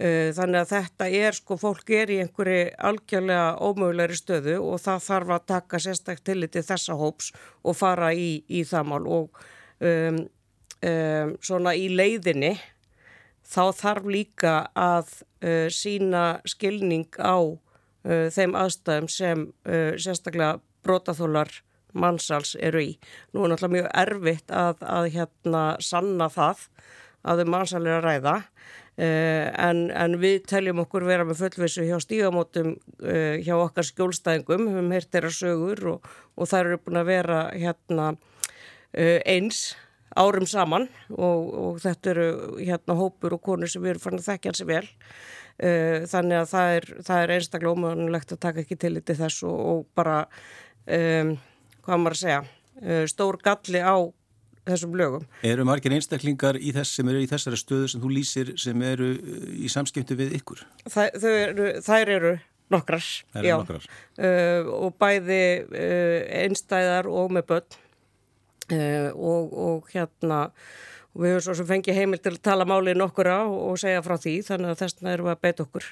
Eh, 0.00 0.30
þannig 0.32 0.62
að 0.62 0.70
þetta 0.70 1.06
er 1.12 1.36
sko, 1.36 1.58
fólk 1.60 1.90
er 1.92 2.10
í 2.14 2.20
einhverju 2.22 2.70
algjörlega 2.80 3.58
ómögulegri 3.60 4.16
stöðu 4.16 4.54
og 4.64 4.80
það 4.80 5.02
þarf 5.04 5.32
að 5.34 5.42
taka 5.52 5.80
sérstaklega 5.84 6.24
til 6.30 6.48
til 6.48 6.62
þessa 6.64 6.96
hóps 6.96 7.28
og 7.60 7.76
fara 7.76 8.08
í, 8.16 8.40
í 8.48 8.62
það 8.64 8.88
mál 8.88 9.02
og 9.04 9.42
um, 9.84 10.22
um, 10.88 11.34
svona 11.44 11.74
í 11.76 11.90
leiðinni 11.92 12.54
þá 13.44 13.64
þarf 13.82 14.08
líka 14.08 14.54
að 14.72 15.12
uh, 15.44 15.68
sína 15.68 16.40
skilning 16.48 17.12
á 17.20 17.36
uh, 17.44 18.26
þeim 18.32 18.56
aðstæðum 18.56 19.12
sem 19.12 19.44
uh, 19.68 19.92
sérstaklega 20.00 20.56
brotaþólar 20.82 21.52
mannsals 21.92 22.56
eru 22.56 22.80
í. 22.80 22.92
Nú 23.36 23.44
er 23.44 23.52
náttúrulega 23.52 23.76
mjög 23.76 23.92
erfitt 24.06 24.56
að, 24.56 24.80
að 24.88 25.12
hérna 25.18 25.64
sanna 25.84 26.32
það 26.32 26.64
að 27.22 27.42
þau 27.42 27.50
mannsalir 27.52 28.00
að 28.00 28.06
ræða 28.08 28.36
en, 29.02 29.86
en 29.90 30.16
við 30.20 30.42
teljum 30.50 30.82
okkur 30.84 31.06
vera 31.08 31.24
með 31.26 31.40
fullvissu 31.40 31.86
hjá 31.86 31.96
stígamótum 32.02 32.74
uh, 33.02 33.38
hjá 33.42 33.54
okkar 33.56 33.86
skjólstæðingum, 33.88 34.66
við 34.68 34.76
hefum 34.76 34.92
heyrt 34.94 35.10
þeirra 35.14 35.32
sögur 35.34 35.82
og, 35.94 36.10
og 36.36 36.50
þær 36.50 36.68
eru 36.68 36.80
búin 36.84 37.00
að 37.00 37.08
vera 37.08 37.38
hérna 37.50 38.10
uh, 38.12 39.18
eins 39.24 39.72
árum 40.12 40.46
saman. 40.46 40.88
Og, 41.14 41.52
og 41.64 41.78
þetta 41.82 42.12
eru 42.12 42.26
hérna 42.60 42.98
hópur 42.98 43.38
og 43.38 43.44
konur 43.44 43.70
sem 43.72 43.84
erum 43.88 44.02
fann 44.02 44.18
að 44.20 44.28
þekkja 44.28 44.52
hansi 44.52 44.68
vel. 44.68 44.84
Þannig 45.62 46.38
að 46.40 46.46
það 46.48 46.70
er, 46.74 46.86
það 47.06 47.22
er 47.22 47.30
einstaklega 47.34 47.72
ómöðunlegt 47.76 48.32
að 48.34 48.40
taka 48.42 48.62
ekki 48.62 48.76
til 48.80 48.96
í 48.98 49.02
þess 49.04 49.44
og, 49.46 49.58
og 49.72 49.82
bara 49.94 50.16
um, 50.88 51.34
hvað 51.84 52.00
maður 52.02 52.16
að 52.16 52.22
segja 52.22 53.04
stór 53.12 53.38
galli 53.44 53.82
á 53.84 53.96
þessum 54.68 54.94
lögum. 54.98 55.26
Eru 55.46 55.66
margir 55.66 55.94
einstaklingar 55.96 56.58
í 56.60 56.72
þess 56.74 56.98
sem 56.98 57.10
eru 57.10 57.22
í 57.22 57.28
þessari 57.30 57.58
stöðu 57.60 57.90
sem 57.90 58.02
þú 58.02 58.12
lýsir 58.14 58.54
sem 58.60 58.86
eru 58.86 59.12
uh, 59.16 59.44
í 59.58 59.70
samskiptu 59.72 60.16
við 60.18 60.36
ykkur? 60.38 60.62
Þa, 60.86 61.08
eru, 61.32 61.68
þær 61.82 62.14
eru 62.16 62.32
nokkrar, 62.72 63.08
eru 63.36 63.48
já, 63.48 63.56
nokkrar. 63.60 63.88
Uh, 64.16 64.70
og 64.86 64.96
bæði 65.02 65.42
uh, 65.66 66.18
einstæðar 66.44 67.10
og 67.10 67.34
með 67.36 67.48
börn 67.50 67.76
uh, 68.76 69.10
og, 69.12 69.52
og 69.66 69.92
hérna 69.92 70.46
við 71.12 71.34
höfum 71.34 71.44
svo 71.44 71.58
sem 71.58 71.68
fengið 71.68 71.98
heimil 71.98 72.20
til 72.22 72.36
að 72.36 72.44
tala 72.46 72.68
málið 72.68 73.00
nokkura 73.02 73.42
og, 73.44 73.58
og 73.72 73.82
segja 73.82 74.04
frá 74.04 74.16
því 74.20 74.38
þannig 74.46 74.72
að 74.72 74.80
þess 74.84 74.98
vegna 74.98 75.16
erum 75.16 75.28
við 75.28 75.34
að 75.34 75.42
beita 75.44 75.66
okkur. 75.66 75.90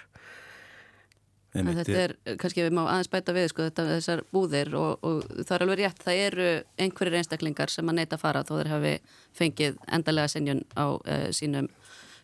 Einmitt. 1.51 1.81
Þetta 1.81 2.03
er, 2.05 2.13
kannski 2.39 2.63
við 2.63 2.75
má 2.79 2.85
aðeins 2.85 3.11
bæta 3.11 3.35
við 3.35 3.49
sko, 3.51 3.65
þetta, 3.67 3.87
þessar 3.97 4.21
búðir 4.31 4.69
og, 4.79 5.03
og 5.03 5.25
það 5.41 5.55
er 5.57 5.65
alveg 5.65 5.81
rétt, 5.81 6.03
það 6.05 6.21
eru 6.27 6.49
einhverjir 6.85 7.17
einstaklingar 7.19 7.73
sem 7.73 7.91
að 7.91 7.97
neyta 7.99 8.15
að 8.15 8.23
fara 8.23 8.45
þó 8.47 8.53
þeir 8.55 8.71
hafi 8.71 8.93
fengið 9.41 9.81
endalega 9.99 10.31
senjun 10.31 10.63
á 10.79 10.87
uh, 10.95 11.25
sínum, 11.35 11.67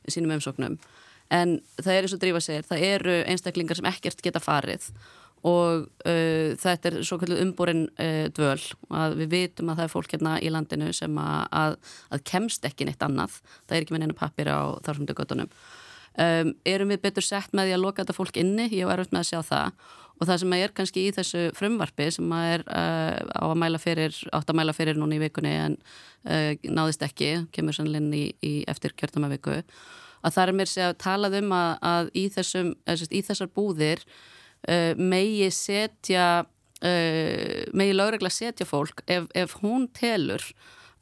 sínum 0.06 0.37
umsóknum 0.37 0.76
en 1.35 1.56
það 1.80 1.92
er 1.97 2.06
eins 2.06 2.14
og 2.14 2.21
drífa 2.23 2.42
segir, 2.45 2.66
það 2.68 2.85
eru 2.87 3.16
einstaklingar 3.26 3.80
sem 3.80 3.88
ekkert 3.90 4.23
geta 4.23 4.42
farið 4.42 4.87
og 5.47 5.88
uh, 6.06 6.54
þetta 6.62 6.92
er 6.92 6.99
svo 7.06 7.18
kallið 7.18 7.42
umborin 7.42 7.83
uh, 7.99 8.28
dvöl 8.37 8.62
og 8.92 9.16
við 9.18 9.33
vitum 9.35 9.73
að 9.73 9.80
það 9.80 9.88
er 9.88 9.95
fólk 9.97 10.14
hérna 10.14 10.37
í 10.38 10.52
landinu 10.54 10.92
sem 10.95 11.18
að, 11.18 11.42
að, 11.64 11.76
að 12.14 12.25
kemst 12.30 12.71
ekki 12.71 12.87
neitt 12.87 13.02
annað, 13.02 13.40
það 13.66 13.80
er 13.80 13.88
ekki 13.88 13.97
með 13.97 14.04
neina 14.04 14.18
pappir 14.23 14.54
á 14.54 14.78
þarfumdu 14.87 15.18
göttunum 15.18 15.50
Um, 16.16 16.54
erum 16.64 16.88
við 16.94 17.02
betur 17.04 17.25
sett 17.25 17.52
með 17.52 17.68
því 17.68 17.73
að 17.76 17.82
loka 17.82 18.00
þetta 18.00 18.16
fólk 18.16 18.38
inni, 18.40 18.70
ég 18.73 18.88
var 18.88 19.02
auðvitað 19.02 19.16
með 19.18 19.25
að 19.25 19.28
sjá 19.28 19.40
það. 19.50 19.80
Og 20.16 20.28
það 20.30 20.38
sem 20.40 20.54
er 20.56 20.73
kannski 20.73 21.02
í 21.04 21.11
þessu 21.12 21.42
frumvarfi 21.58 22.06
sem 22.16 22.30
er 22.38 22.62
uh, 22.64 23.18
á 23.37 23.44
að 23.44 23.58
mæla 23.61 23.80
fyrir, 23.82 24.16
átt 24.32 24.49
að 24.49 24.56
mæla 24.56 24.75
fyrir 24.76 24.96
núna 24.96 25.18
í 25.18 25.20
vikunni 25.20 25.52
en 25.52 25.76
uh, 25.76 26.54
náðist 26.64 27.04
ekki, 27.04 27.28
kemur 27.52 27.76
sannlega 27.76 28.16
í, 28.16 28.25
í 28.40 28.54
eftir 28.73 28.96
kjörtamaviku, 28.96 29.58
að 30.25 30.38
það 30.38 30.46
er 30.46 30.56
mér 30.56 30.73
að 30.87 30.96
talað 31.04 31.38
um 31.42 31.52
að, 31.58 31.70
að 31.90 32.11
í, 32.16 32.25
þessum, 32.32 32.73
í 32.88 33.23
þessar 33.28 33.52
búðir 33.52 34.06
uh, 34.06 34.96
megi 34.96 35.50
setja, 35.52 36.28
megi 36.76 37.92
lögregla 37.94 38.28
setja 38.28 38.66
fólk 38.68 39.00
ef, 39.08 39.25
ef 39.32 39.54
hún 39.62 39.87
telur 39.96 40.44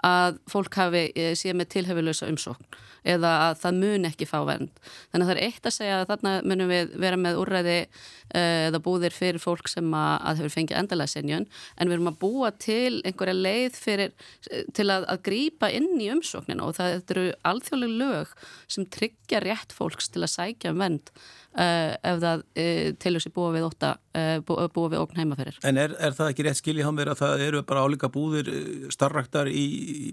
að 0.04 0.40
fólk 0.50 0.80
hafi 0.80 1.06
síðan 1.38 1.62
með 1.62 1.72
tilhefilösa 1.76 2.28
umsókn 2.32 2.82
eða 3.04 3.32
að 3.48 3.58
það 3.60 3.78
mun 3.82 4.08
ekki 4.08 4.28
fá 4.28 4.38
vernd. 4.48 4.72
Þannig 5.12 5.24
að 5.24 5.30
það 5.30 5.34
er 5.34 5.42
eitt 5.48 5.68
að 5.68 5.76
segja 5.76 6.00
að 6.00 6.06
þarna 6.10 6.34
munum 6.48 6.72
við 6.72 6.94
vera 7.04 7.20
með 7.20 7.40
úrræði 7.42 7.76
uh, 7.84 8.62
eða 8.70 8.80
búðir 8.84 9.16
fyrir 9.16 9.42
fólk 9.42 9.68
sem 9.70 9.92
að, 9.98 10.14
að 10.30 10.42
hefur 10.42 10.54
fengið 10.56 10.80
endalega 10.80 11.12
senjun 11.12 11.46
en 11.76 11.90
við 11.90 11.98
erum 11.98 12.10
að 12.14 12.18
búa 12.24 12.50
til 12.64 13.00
einhverja 13.04 13.36
leið 13.36 13.78
fyrir, 13.78 14.14
til 14.48 14.88
að, 14.88 15.06
að 15.12 15.22
grýpa 15.28 15.70
inn 15.74 15.92
í 16.00 16.10
umsókninu 16.14 16.64
og 16.64 16.76
það 16.78 16.98
eru 17.14 17.28
alþjóðlega 17.52 18.00
lög 18.00 18.34
sem 18.72 18.88
tryggja 18.96 19.44
rétt 19.44 19.76
fólks 19.76 20.10
til 20.14 20.24
að 20.24 20.34
sækja 20.38 20.72
um 20.72 20.80
vend 20.84 21.12
uh, 21.12 21.92
ef 22.00 22.24
það 22.24 22.46
uh, 22.48 22.88
tilur 23.04 23.24
sér 23.24 23.36
búa 23.36 23.52
við 23.54 23.68
óta, 23.68 23.94
búa, 24.46 24.68
búa 24.72 24.94
við 24.94 25.00
ógn 25.02 25.20
heimaferir. 25.20 25.60
En 25.66 25.78
er, 25.80 25.92
er 25.98 26.16
það 26.16 26.32
ekki 26.32 26.46
rétt 26.46 26.60
skiljið 26.62 26.88
á 26.88 26.92
mér 26.96 27.12
að 27.12 27.20
það 27.20 27.46
eru 27.48 27.62
bara 27.66 27.84
álíka 27.84 28.10
búðir 28.14 28.48
starraktar 28.94 29.50
í 29.50 29.64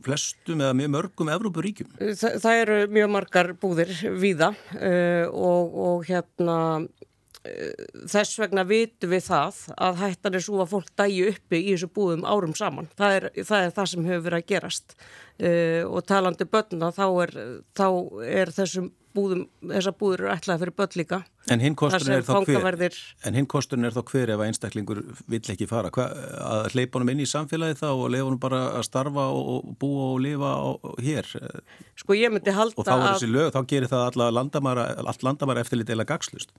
flestum 0.06 0.62
eða 0.64 0.78
mjög 0.78 0.92
mörgum 0.96 1.32
Evrópuríkjum? 1.34 1.92
Það, 2.00 2.38
það 2.44 2.64
eru 2.64 2.80
mjög 2.98 3.14
margar 3.16 3.54
búðir 3.62 3.94
víða 4.22 4.52
uh, 4.78 5.26
og, 5.30 5.78
og 5.86 6.06
hérna 6.10 6.58
uh, 6.82 7.84
þess 8.12 8.40
vegna 8.42 8.66
vitum 8.68 9.14
við 9.14 9.26
það 9.28 9.60
að 9.78 10.02
hættan 10.04 10.38
er 10.38 10.46
svo 10.46 10.62
að 10.64 10.72
fólk 10.76 10.94
dæju 11.02 11.34
uppi 11.34 11.62
í 11.62 11.74
þessu 11.74 11.92
búðum 11.96 12.26
árum 12.28 12.56
saman. 12.58 12.90
Það 13.00 13.18
er 13.18 13.28
það, 13.42 13.68
er 13.68 13.76
það 13.80 13.92
sem 13.94 14.10
hefur 14.10 14.26
verið 14.30 14.40
að 14.42 14.50
gerast 14.54 14.98
uh, 14.98 15.84
og 15.90 16.02
talandi 16.10 16.50
börna 16.50 16.94
þá 16.96 17.06
er, 17.28 17.38
þá 17.78 17.88
er 18.28 18.56
þessum 18.58 18.92
búðum, 19.16 19.44
þessar 19.72 19.96
búður 20.00 20.24
eru 20.24 20.32
ætlaði 20.34 20.62
fyrir 20.64 20.76
börn 20.80 20.98
líka. 21.00 21.20
En 21.52 21.64
hinn 21.64 21.78
kosturinn 21.78 22.18
er, 22.18 22.26
hver, 22.26 22.98
en 23.28 23.38
hin 23.38 23.48
kosturinn 23.50 23.88
er 23.90 23.96
þá 23.96 24.02
hver 24.12 24.34
ef 24.34 24.42
að 24.42 24.52
einstaklingur 24.52 25.02
vill 25.32 25.42
ekki 25.54 25.68
fara? 25.70 25.92
Hva, 25.94 26.08
að 26.48 26.70
hleypa 26.76 27.00
honum 27.00 27.14
inn 27.14 27.24
í 27.26 27.30
samfélagi 27.30 27.80
þá 27.82 27.88
og 27.92 28.06
lefa 28.14 28.28
honum 28.28 28.42
bara 28.42 28.62
að 28.78 28.86
starfa 28.88 29.30
og 29.34 29.72
búa 29.82 30.12
og 30.12 30.22
lifa 30.26 30.52
hér? 31.02 31.32
Sko 32.00 32.18
ég 32.18 32.34
myndi 32.34 32.54
halda 32.56 32.78
að... 32.78 32.84
Og 32.84 32.90
þá 32.90 32.94
er 32.98 33.08
þessi 33.08 33.32
lög, 33.32 33.50
þá 33.56 33.62
gerir 33.74 33.92
það 33.92 34.22
landamæra, 34.38 34.88
allt 35.06 35.26
landamæra 35.28 35.66
eftirlit 35.66 35.92
eða 35.96 36.08
gagslust? 36.14 36.54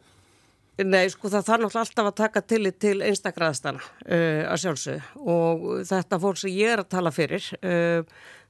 Nei, 0.80 1.04
sko 1.12 1.28
það 1.28 1.48
þarf 1.48 1.62
náttúrulega 1.62 1.82
alltaf 1.84 2.06
að 2.08 2.14
taka 2.16 2.42
tillit 2.48 2.78
til 2.80 2.94
einstakraðstana 3.04 3.82
uh, 3.82 4.44
að 4.48 4.62
sjálfsög 4.62 5.10
og 5.20 5.66
þetta 5.88 6.18
fólk 6.22 6.40
sem 6.40 6.54
ég 6.56 6.72
er 6.72 6.80
að 6.80 6.88
tala 6.94 7.12
fyrir, 7.12 7.48
uh, 7.60 8.00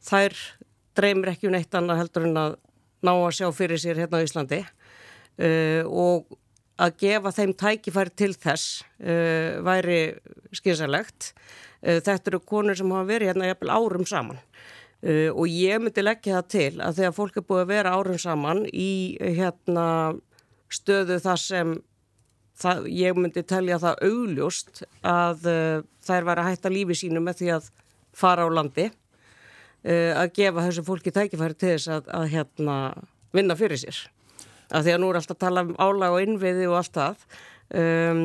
þær 0.06 0.36
dreymir 0.94 1.32
ekki 1.32 1.48
um 1.50 1.56
neitt 1.56 1.74
annað 1.74 2.04
heldur 2.04 2.28
en 2.28 2.38
að 2.38 2.54
ná 3.02 3.12
að 3.14 3.34
sjá 3.38 3.48
fyrir 3.56 3.80
sér 3.82 4.00
hérna 4.02 4.22
á 4.22 4.24
Íslandi 4.26 4.62
uh, 4.62 5.82
og 5.86 6.38
að 6.82 6.96
gefa 7.02 7.34
þeim 7.36 7.52
tækifæri 7.58 8.14
til 8.16 8.32
þess 8.34 8.82
uh, 9.02 9.60
væri 9.66 10.00
skynsalegt. 10.54 11.32
Uh, 11.82 11.98
þetta 12.00 12.32
eru 12.32 12.42
konur 12.46 12.78
sem 12.78 12.90
hafa 12.94 13.10
verið 13.10 13.32
hérna 13.32 13.52
jæfnvel 13.52 13.74
árum 13.76 14.08
saman 14.08 14.40
uh, 14.40 15.30
og 15.34 15.46
ég 15.50 15.82
myndi 15.82 16.04
leggja 16.04 16.40
það 16.40 16.50
til 16.56 16.74
að 16.80 17.00
þegar 17.00 17.16
fólk 17.18 17.38
er 17.38 17.48
búið 17.48 17.64
að 17.64 17.72
vera 17.74 17.96
árum 17.98 18.20
saman 18.22 18.66
í 18.72 18.92
hérna 19.20 19.86
stöðu 20.72 21.18
þar 21.22 21.40
sem 21.40 21.76
það, 22.62 22.88
ég 22.94 23.18
myndi 23.18 23.44
telja 23.44 23.80
það 23.82 24.02
augljóst 24.08 24.82
að 25.04 25.46
uh, 25.50 25.78
þær 26.06 26.28
væri 26.28 26.44
að 26.44 26.50
hætta 26.50 26.72
lífi 26.72 26.98
sínu 27.02 27.22
með 27.22 27.42
því 27.42 27.54
að 27.58 27.70
fara 28.16 28.46
á 28.46 28.48
landi 28.52 28.90
að 29.82 30.34
gefa 30.38 30.66
þessu 30.66 30.84
fólki 30.86 31.12
tækifæri 31.14 31.58
til 31.58 31.72
þess 31.74 31.90
að, 31.90 32.10
að 32.14 32.26
hérna, 32.36 32.76
vinna 33.34 33.56
fyrir 33.58 33.80
sér. 33.80 33.98
Að 34.72 34.86
því 34.86 34.94
að 34.94 35.00
nú 35.02 35.10
er 35.10 35.18
alltaf 35.20 35.36
að 35.36 35.44
tala 35.44 35.64
um 35.66 35.72
álag 35.82 36.16
og 36.16 36.24
innviði 36.24 36.68
og 36.70 36.78
allt 36.78 36.96
það. 36.96 37.24
Um, 37.82 38.20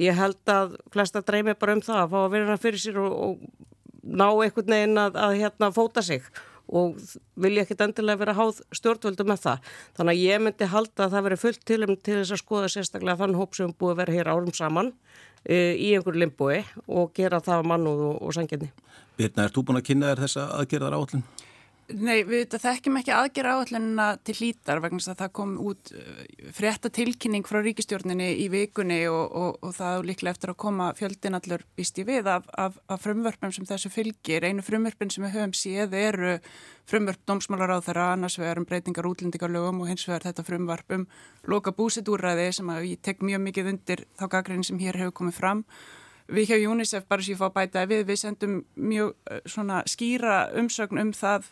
ég 0.00 0.16
held 0.16 0.52
að 0.52 0.78
flesta 0.92 1.22
dreymi 1.24 1.54
bara 1.58 1.76
um 1.76 1.84
það 1.84 2.00
að 2.02 2.14
fá 2.14 2.18
að 2.22 2.32
vinna 2.34 2.56
fyrir 2.60 2.82
sér 2.82 2.98
og, 3.02 3.12
og 3.12 4.02
ná 4.02 4.26
einhvern 4.30 4.74
veginn 4.74 5.00
að, 5.00 5.20
að 5.22 5.36
hérna, 5.40 5.70
fóta 5.74 6.04
sig 6.04 6.26
og 6.72 6.96
vilja 7.42 7.66
ekkit 7.66 7.82
endilega 7.84 8.20
vera 8.22 8.34
háð 8.36 8.62
stjórnvöldu 8.72 9.26
með 9.28 9.42
það. 9.42 9.72
Þannig 9.98 10.14
að 10.14 10.22
ég 10.22 10.42
myndi 10.42 10.68
halda 10.72 11.06
að 11.06 11.16
það 11.16 11.26
veri 11.26 11.38
fullt 11.42 11.64
til 11.68 11.80
um 11.84 11.94
til 11.96 12.16
þess 12.20 12.32
að 12.32 12.40
skoða 12.40 12.70
sérstaklega 12.72 13.20
þann 13.20 13.36
hóp 13.36 13.58
sem 13.58 13.74
búið 13.76 13.92
að 13.92 14.00
vera 14.00 14.16
hér 14.16 14.30
árum 14.32 14.54
saman 14.56 14.92
í 15.48 15.92
einhverju 15.96 16.22
limboi 16.22 16.60
og 16.86 17.12
gera 17.16 17.40
það 17.42 17.66
mannúð 17.70 18.04
og, 18.10 18.18
og 18.22 18.34
sanginni. 18.36 18.70
Birna, 19.18 19.46
er 19.46 19.54
þú 19.54 19.64
búin 19.68 19.80
að 19.80 19.88
kynna 19.88 20.12
þér 20.12 20.22
þessa 20.26 20.46
aðgerðar 20.58 20.98
áallin? 20.98 21.24
Nei, 21.90 22.22
við 22.24 22.54
þekkjum 22.62 22.96
ekki 23.00 23.10
aðgerða 23.12 23.52
áallina 23.58 24.04
til 24.24 24.36
hlítar 24.38 24.78
vegna 24.80 25.02
að 25.02 25.18
það 25.18 25.30
kom 25.34 25.54
út 25.60 25.90
uh, 25.92 26.20
frétta 26.54 26.88
tilkynning 26.94 27.44
frá 27.48 27.58
ríkistjórninni 27.64 28.28
í 28.38 28.46
vikunni 28.52 29.00
og, 29.10 29.24
og, 29.34 29.56
og 29.66 29.74
það 29.76 30.06
líklega 30.08 30.32
eftir 30.36 30.52
að 30.52 30.60
koma 30.62 30.92
fjöldin 30.96 31.36
allur 31.36 31.64
vist 31.76 31.98
í 31.98 32.04
við 32.06 32.30
af, 32.30 32.46
af, 32.54 32.78
af 32.86 33.02
frumvörpum 33.02 33.52
sem 33.52 33.66
þessu 33.68 33.90
fylgir. 33.92 34.46
Einu 34.46 34.64
frumvörpun 34.64 35.10
sem 35.12 35.26
við 35.26 35.34
höfum 35.36 35.56
séð 35.58 35.96
eru 35.98 36.36
frumvörp 36.88 37.26
dómsmálar 37.28 37.74
á 37.74 37.78
þeirra, 37.82 38.06
annars 38.14 38.38
vegar 38.38 38.62
um 38.62 38.68
breytingar 38.68 39.08
útlendingarlögum 39.10 39.82
og 39.82 39.90
hins 39.90 40.06
vegar 40.06 40.28
þetta 40.28 40.46
frumvörp 40.46 40.94
um 40.96 41.08
loka 41.50 41.74
búsitúræði 41.76 42.46
sem 42.56 42.70
ég 42.86 43.02
tek 43.02 43.26
mjög 43.26 43.42
mikið 43.48 43.74
undir 43.74 44.06
þá 44.20 44.28
gaggrinn 44.36 44.64
sem 44.64 44.80
hér 44.80 45.02
hefur 45.02 45.18
komið 45.22 45.42
fram 45.42 45.66
Við 46.32 46.52
hjá 46.52 46.70
UNICEF, 46.70 47.04
bara 47.10 47.22
sem 47.24 47.34
ég 47.34 47.40
fá 47.40 47.50
bæta 47.52 47.82
við, 47.88 48.06
við 48.08 48.20
sendum 48.20 48.60
mjög 48.78 49.10
uh, 49.26 49.40
svona 49.48 49.82
skýra 49.90 50.46
umsögn 50.56 51.00
um 51.02 51.10
það 51.16 51.50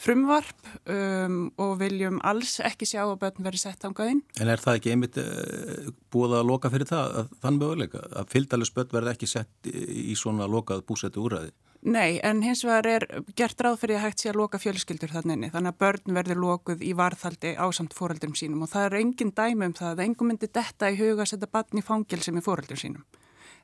frumvarp 0.00 0.68
um, 0.90 1.40
og 1.60 1.78
viljum 1.80 2.20
alls 2.26 2.58
ekki 2.64 2.88
sjá 2.88 3.02
að 3.04 3.18
börn 3.24 3.46
verið 3.46 3.64
sett 3.64 3.86
ángæðin. 3.86 4.22
En 4.40 4.52
er 4.52 4.62
það 4.62 4.80
ekki 4.80 4.92
einmitt 4.94 5.18
uh, 5.22 5.90
búið 6.12 6.36
að 6.40 6.46
loka 6.52 6.70
fyrir 6.72 6.90
það, 6.90 7.16
að, 7.22 7.32
þann 7.42 7.58
möguleika, 7.62 8.04
að 8.20 8.30
fylgdælis 8.34 8.74
börn 8.76 8.94
verði 8.98 9.16
ekki 9.16 9.30
sett 9.30 9.72
í 9.72 10.14
svona 10.18 10.48
lokað 10.50 10.86
búsettu 10.88 11.24
úræði? 11.24 11.52
Nei, 11.80 12.20
en 12.20 12.42
hins 12.44 12.60
vegar 12.66 12.86
er 12.90 13.04
gert 13.38 13.62
ráð 13.64 13.78
fyrir 13.80 13.96
að 13.96 14.02
hægt 14.04 14.20
sé 14.20 14.28
að 14.28 14.36
loka 14.42 14.58
fjölskyldur 14.60 15.14
þannig, 15.14 15.48
þannig 15.54 15.72
að 15.72 15.78
börn 15.80 16.16
verður 16.18 16.42
lokuð 16.42 16.82
í 16.84 16.90
varðhaldi 16.98 17.54
ásamt 17.56 17.96
fóröldum 17.96 18.34
sínum 18.36 18.66
og 18.66 18.68
það 18.74 18.90
er 18.90 18.96
engin 18.98 19.32
dæmi 19.32 19.70
um 19.70 19.76
það 19.78 19.94
að 19.94 20.02
engum 20.04 20.28
myndi 20.28 20.50
detta 20.52 20.90
í 20.92 20.98
huga 21.00 21.24
að 21.24 21.30
setja 21.32 21.48
barn 21.48 21.80
í 21.80 21.84
fangil 21.86 22.20
sem 22.20 22.36
er 22.36 22.44
fóröldum 22.44 22.82
sínum 22.82 23.06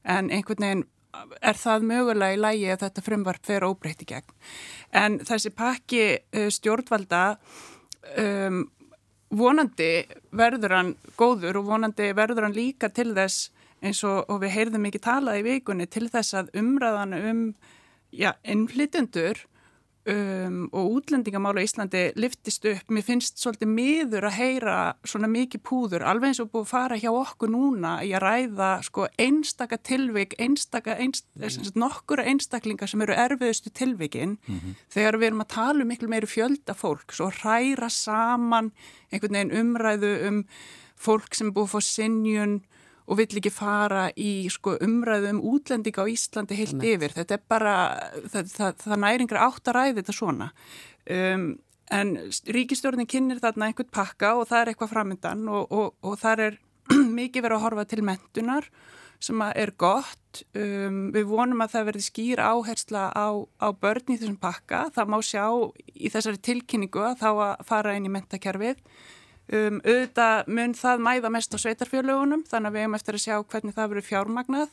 en 0.07 0.31
einhvern 0.33 0.65
veginn 0.65 0.85
er 1.41 1.59
það 1.59 1.89
mögulega 1.91 2.37
í 2.37 2.41
lægi 2.41 2.71
að 2.73 2.85
þetta 2.85 3.05
frumvarp 3.07 3.47
fer 3.47 3.67
óbreytt 3.67 4.05
í 4.05 4.09
gegn. 4.13 4.37
En 4.97 5.19
þessi 5.27 5.53
pakki 5.57 6.05
uh, 6.17 6.49
stjórnvalda 6.53 7.25
um, 8.23 8.65
vonandi 9.37 9.91
verður 10.37 10.77
hann 10.77 10.95
góður 11.19 11.61
og 11.61 11.71
vonandi 11.73 12.13
verður 12.17 12.47
hann 12.47 12.57
líka 12.57 12.91
til 12.95 13.13
þess 13.17 13.51
eins 13.85 14.03
og, 14.07 14.25
og 14.31 14.41
við 14.43 14.55
heyrðum 14.55 14.87
ekki 14.89 15.03
talað 15.05 15.41
í 15.41 15.47
vikunni 15.51 15.87
til 15.91 16.07
þess 16.13 16.37
að 16.39 16.53
umræðan 16.57 17.17
um 17.19 17.43
ja, 18.15 18.33
innflytjendur 18.47 19.43
um, 20.13 20.59
og 20.73 20.99
útlendingamála 20.99 21.63
í 21.63 21.67
Íslandi 21.69 22.03
liftist 22.19 22.67
upp. 22.69 22.93
Mér 22.93 23.05
finnst 23.07 23.41
svolítið 23.43 23.71
miður 23.73 24.29
að 24.29 24.37
heyra 24.39 24.77
svona 25.07 25.31
mikið 25.31 25.63
púður, 25.67 26.05
alveg 26.07 26.33
eins 26.33 26.43
og 26.43 26.51
búið 26.53 26.67
að 26.67 26.71
fara 26.71 27.01
hjá 27.01 27.11
okkur 27.13 27.53
núna 27.53 27.97
í 28.07 28.13
að 28.17 28.25
ræða 28.27 28.71
sko 28.87 29.09
einstaka 29.23 29.81
tilvik, 29.83 30.37
einstaka, 30.43 30.97
einst, 31.03 31.27
nokkura 31.79 32.27
einstaklingar 32.31 32.91
sem 32.91 33.03
eru 33.07 33.17
erfiðustu 33.17 33.73
tilvikin 33.75 34.37
mm 34.39 34.57
-hmm. 34.61 34.79
þegar 34.93 35.19
við 35.19 35.27
erum 35.31 35.45
að 35.45 35.55
tala 35.55 35.83
um 35.83 35.89
miklu 35.89 36.09
meiri 36.09 36.27
fjölda 36.27 36.75
fólk, 36.75 37.13
svo 37.13 37.31
ræra 37.43 37.91
saman 37.91 38.73
einhvern 39.13 39.35
veginn 39.35 39.57
umræðu 39.61 40.29
um 40.29 40.45
fólk 40.97 41.35
sem 41.35 41.53
búið 41.53 41.69
að 41.69 41.75
fá 41.75 41.81
sinjun 41.81 42.61
og 43.07 43.21
vill 43.21 43.39
ekki 43.39 43.53
fara 43.55 44.09
í 44.19 44.49
sko, 44.51 44.77
umræðum 44.83 45.39
um 45.39 45.55
útlendinga 45.55 46.03
á 46.03 46.11
Íslandi 46.11 46.59
heilt 46.59 46.75
Nei. 46.81 46.89
yfir. 46.95 47.15
Þetta 47.15 47.39
er 47.39 47.45
bara, 47.49 47.77
það, 48.33 48.51
það, 48.57 48.83
það 48.83 49.03
næringra 49.05 49.47
átt 49.47 49.71
að 49.71 49.79
ræði 49.79 49.97
þetta 50.01 50.17
svona. 50.17 50.51
Um, 51.07 51.49
en 51.95 52.13
ríkistjórnin 52.51 53.07
kynir 53.07 53.39
þarna 53.43 53.71
einhvern 53.71 53.93
pakka 53.95 54.35
og 54.41 54.49
það 54.51 54.63
er 54.63 54.71
eitthvað 54.73 54.93
framöndan 54.95 55.45
og, 55.47 55.71
og, 55.71 55.93
og 56.03 56.17
það 56.19 56.47
er 56.49 56.61
mikið 57.21 57.47
verið 57.47 57.59
að 57.59 57.67
horfa 57.67 57.87
til 57.91 58.07
mentunar 58.07 58.71
sem 59.23 59.43
er 59.47 59.73
gott. 59.81 60.43
Um, 60.59 61.07
við 61.15 61.31
vonum 61.31 61.63
að 61.65 61.77
það 61.77 61.87
verði 61.91 62.07
skýr 62.09 62.43
áhersla 62.43 63.07
á, 63.15 63.27
á 63.39 63.69
börn 63.73 64.13
í 64.13 64.19
þessum 64.19 64.41
pakka. 64.43 64.89
Það 64.97 65.13
má 65.15 65.21
sjá 65.25 65.47
í 65.95 66.11
þessari 66.13 66.43
tilkynningu 66.43 67.07
að 67.07 67.23
þá 67.23 67.31
að 67.31 67.63
fara 67.71 67.95
inn 67.97 68.11
í 68.11 68.13
mentakerfið 68.13 68.83
Um, 69.47 69.79
auðvitað 69.87 70.49
mun 70.51 70.73
það 70.75 71.03
mæða 71.07 71.31
mest 71.31 71.53
á 71.55 71.59
sveitarfjörlugunum 71.63 72.43
þannig 72.51 72.73
að 72.73 72.75
við 72.75 72.83
hefum 72.83 72.99
eftir 72.99 73.19
að 73.19 73.23
sjá 73.23 73.37
hvernig 73.47 73.77
það 73.77 73.93
verður 73.93 74.07
fjármagnað 74.09 74.73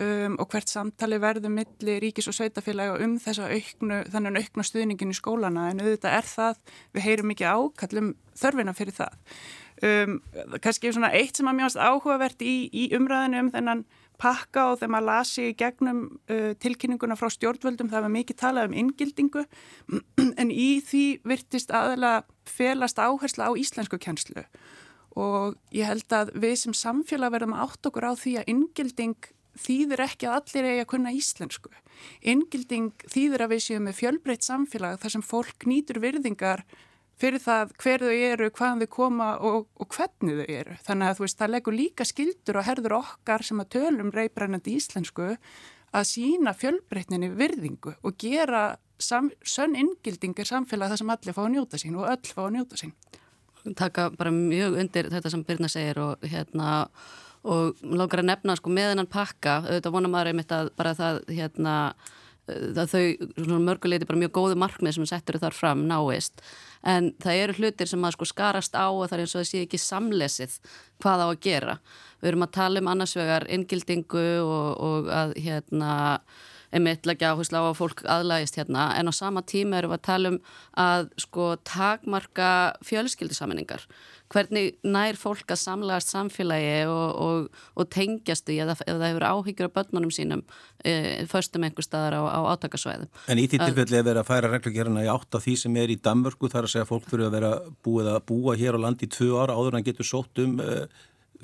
um, 0.00 0.36
og 0.40 0.48
hvert 0.52 0.72
samtali 0.72 1.18
verður 1.20 1.52
milli 1.52 1.96
ríkis 2.00 2.30
og 2.30 2.36
sveitarfjölega 2.38 2.96
um 3.04 3.18
þessa 3.20 3.50
auknu, 3.52 3.98
þannig 4.14 4.40
auknu 4.40 4.64
stuðningin 4.64 5.12
í 5.12 5.18
skólana 5.18 5.68
en 5.70 5.82
auðvitað 5.84 6.16
er 6.18 6.30
það, 6.30 6.62
við 6.96 7.06
heyrum 7.08 7.30
mikið 7.32 7.52
ákallum 7.52 8.14
þörfina 8.40 8.76
fyrir 8.80 8.96
það. 8.96 9.18
Um, 9.82 10.18
kannski 10.62 10.92
svona 10.94 11.12
eitt 11.16 11.36
sem 11.36 11.48
að 11.50 11.58
mjögast 11.58 11.80
áhugavert 11.82 12.44
í, 12.46 12.56
í 12.72 12.88
umræðinu 12.96 13.40
um 13.42 13.52
þennan 13.52 13.86
pakka 14.22 14.68
og 14.70 14.76
þegar 14.78 14.92
maður 14.94 15.08
lasi 15.08 15.48
í 15.50 15.56
gegnum 15.58 16.04
uh, 16.30 16.52
tilkynninguna 16.62 17.16
frá 17.18 17.28
stjórnvöldum 17.34 17.90
það 17.90 18.06
var 18.06 18.14
mikið 18.16 18.38
talað 18.38 18.70
um 18.70 18.76
inngildingu 18.84 19.42
en 20.40 20.52
í 20.54 20.76
því 20.86 21.06
virtist 21.26 21.74
aðalega 21.74 22.22
felast 22.48 22.98
áhersla 22.98 23.50
á 23.50 23.52
íslensku 23.58 23.98
kjænslu 24.00 24.46
og 25.18 25.58
ég 25.74 25.88
held 25.88 26.14
að 26.16 26.32
við 26.40 26.54
sem 26.62 26.76
samfélag 26.76 27.34
verðum 27.34 27.56
átt 27.56 27.84
okkur 27.88 28.06
á 28.08 28.12
því 28.16 28.36
að 28.40 28.52
inngilding 28.52 29.28
þýðir 29.60 30.00
ekki 30.06 30.28
að 30.28 30.38
allir 30.38 30.68
eigi 30.70 30.84
að 30.84 30.88
kunna 30.92 31.12
íslensku. 31.12 31.72
Inngilding 32.24 33.04
þýðir 33.04 33.44
að 33.44 33.52
við 33.52 33.60
séum 33.66 33.84
með 33.88 33.98
fjölbreytt 33.98 34.46
samfélag 34.46 35.02
þar 35.02 35.14
sem 35.16 35.26
fólk 35.26 35.66
nýtur 35.68 36.00
virðingar 36.00 36.64
fyrir 37.20 37.42
það 37.42 37.74
hver 37.82 38.02
þau 38.06 38.14
eru, 38.14 38.48
hvaðan 38.56 38.82
þau 38.82 38.90
koma 38.96 39.28
og, 39.44 39.68
og 39.76 39.92
hvernig 39.92 40.40
þau 40.40 40.46
eru. 40.48 40.78
Þannig 40.86 41.10
að 41.10 41.18
þú 41.18 41.26
veist, 41.26 41.38
það 41.42 41.52
leggur 41.54 41.76
líka 41.76 42.08
skildur 42.08 42.58
og 42.58 42.66
herður 42.66 42.96
okkar 43.02 43.44
sem 43.46 43.62
að 43.62 43.70
tölum 43.76 44.14
reybrænandi 44.14 44.78
íslensku 44.80 45.28
að 45.92 46.08
sína 46.08 46.56
fjölbreytninni 46.56 47.28
virðingu 47.36 47.94
og 48.00 48.16
gera 48.18 48.64
sönn 49.02 49.76
inngildingar 49.78 50.48
samfélag 50.48 50.92
þar 50.92 51.02
sem 51.02 51.12
allir 51.14 51.36
fá 51.36 51.42
að 51.44 51.52
njóta 51.56 51.80
sín 51.80 51.98
og 51.98 52.08
öll 52.10 52.30
fá 52.30 52.46
að 52.46 52.54
njóta 52.56 52.80
sín. 52.80 52.94
Taka 53.78 54.08
bara 54.18 54.32
mjög 54.34 54.78
undir 54.82 55.10
þetta 55.12 55.30
sem 55.30 55.44
Birna 55.46 55.70
segir 55.70 56.00
og 56.02 56.24
hérna 56.26 56.88
og 57.42 57.78
langar 57.82 58.22
að 58.22 58.30
nefna 58.30 58.56
sko 58.58 58.70
með 58.70 58.92
hennan 58.92 59.10
pakka, 59.10 59.62
auðvitað 59.66 59.94
vonum 59.96 60.18
aðra 60.18 60.32
einmitt 60.32 60.52
að 60.54 60.70
bara 60.78 60.94
það 60.98 61.22
hérna 61.30 61.76
þau 62.46 63.58
mörguleiti 63.62 64.06
bara 64.06 64.18
mjög 64.18 64.32
góðu 64.34 64.56
markmið 64.58 64.96
sem 64.96 65.06
settur 65.06 65.38
þar 65.38 65.54
fram 65.54 65.84
náist 65.86 66.42
en 66.82 67.12
það 67.22 67.42
eru 67.44 67.54
hlutir 67.60 67.90
sem 67.90 68.02
að 68.02 68.16
sko 68.16 68.26
skarast 68.26 68.74
á 68.74 68.90
og 68.90 69.04
það 69.06 69.14
er 69.14 69.22
eins 69.22 69.34
og 69.34 69.40
það 69.40 69.50
sé 69.50 69.60
ekki 69.62 69.78
samlesið 69.78 70.56
hvað 71.02 71.22
á 71.22 71.26
að 71.28 71.42
gera. 71.46 71.76
Við 72.20 72.32
erum 72.32 72.46
að 72.46 72.54
tala 72.58 72.82
um 72.82 72.90
annarsvegar 72.90 73.46
inngildingu 73.46 74.26
og, 74.42 74.82
og 74.82 75.12
að 75.14 75.36
hérna 75.38 75.92
einmitt 76.72 77.06
leggja 77.08 77.32
áherslu 77.32 77.60
á 77.60 77.64
að 77.68 77.78
fólk 77.78 78.02
aðlægist 78.08 78.56
hérna 78.60 78.88
en 78.96 79.10
á 79.10 79.12
sama 79.12 79.44
tíma 79.44 79.78
erum 79.78 79.92
við 79.92 80.00
að 80.00 80.08
tala 80.08 80.32
um 80.32 80.40
að 80.80 81.10
sko 81.20 81.52
takmarka 81.68 82.50
fjölskyldisaminningar 82.88 83.86
hvernig 84.32 84.78
nær 84.86 85.18
fólk 85.20 85.52
að 85.52 85.60
samlagast 85.60 86.12
samfélagi 86.12 86.86
og, 86.88 87.20
og, 87.20 87.62
og 87.76 87.88
tengjast 87.92 88.46
því 88.48 88.58
ef 88.64 88.82
það 88.84 89.04
hefur 89.04 89.26
áhyggjur 89.28 89.68
af 89.68 89.74
börnunum 89.76 90.12
sínum 90.14 90.44
e, 90.84 91.24
förstum 91.30 91.66
einhver 91.66 91.86
staðar 91.86 92.16
á, 92.16 92.22
á 92.32 92.40
átakasvæðum. 92.54 93.10
En 93.32 93.42
í 93.42 93.46
því 93.50 93.62
tilfelli 93.66 94.00
er 94.00 94.08
verið 94.08 94.22
að 94.22 94.30
færa 94.30 94.52
reglugjörna 94.52 95.04
í 95.04 95.12
átt 95.12 95.38
af 95.38 95.46
því 95.46 95.56
sem 95.64 95.78
er 95.82 95.92
í 95.92 96.00
Danmörku 96.00 96.50
þar 96.52 96.68
að 96.68 96.74
segja 96.74 96.86
að 96.86 96.92
fólk 96.94 97.08
fyrir 97.10 97.28
að 97.28 97.36
vera 97.36 97.54
búið 97.84 98.12
að 98.14 98.20
búa 98.32 98.58
hér 98.60 98.78
á 98.80 98.84
landi 98.86 99.08
í 99.08 99.12
tvö 99.12 99.32
ára 99.42 99.58
áður 99.58 99.78
en 99.78 99.88
getur 99.88 100.08
sótt 100.08 100.42
um 100.44 100.58
e, 100.62 100.82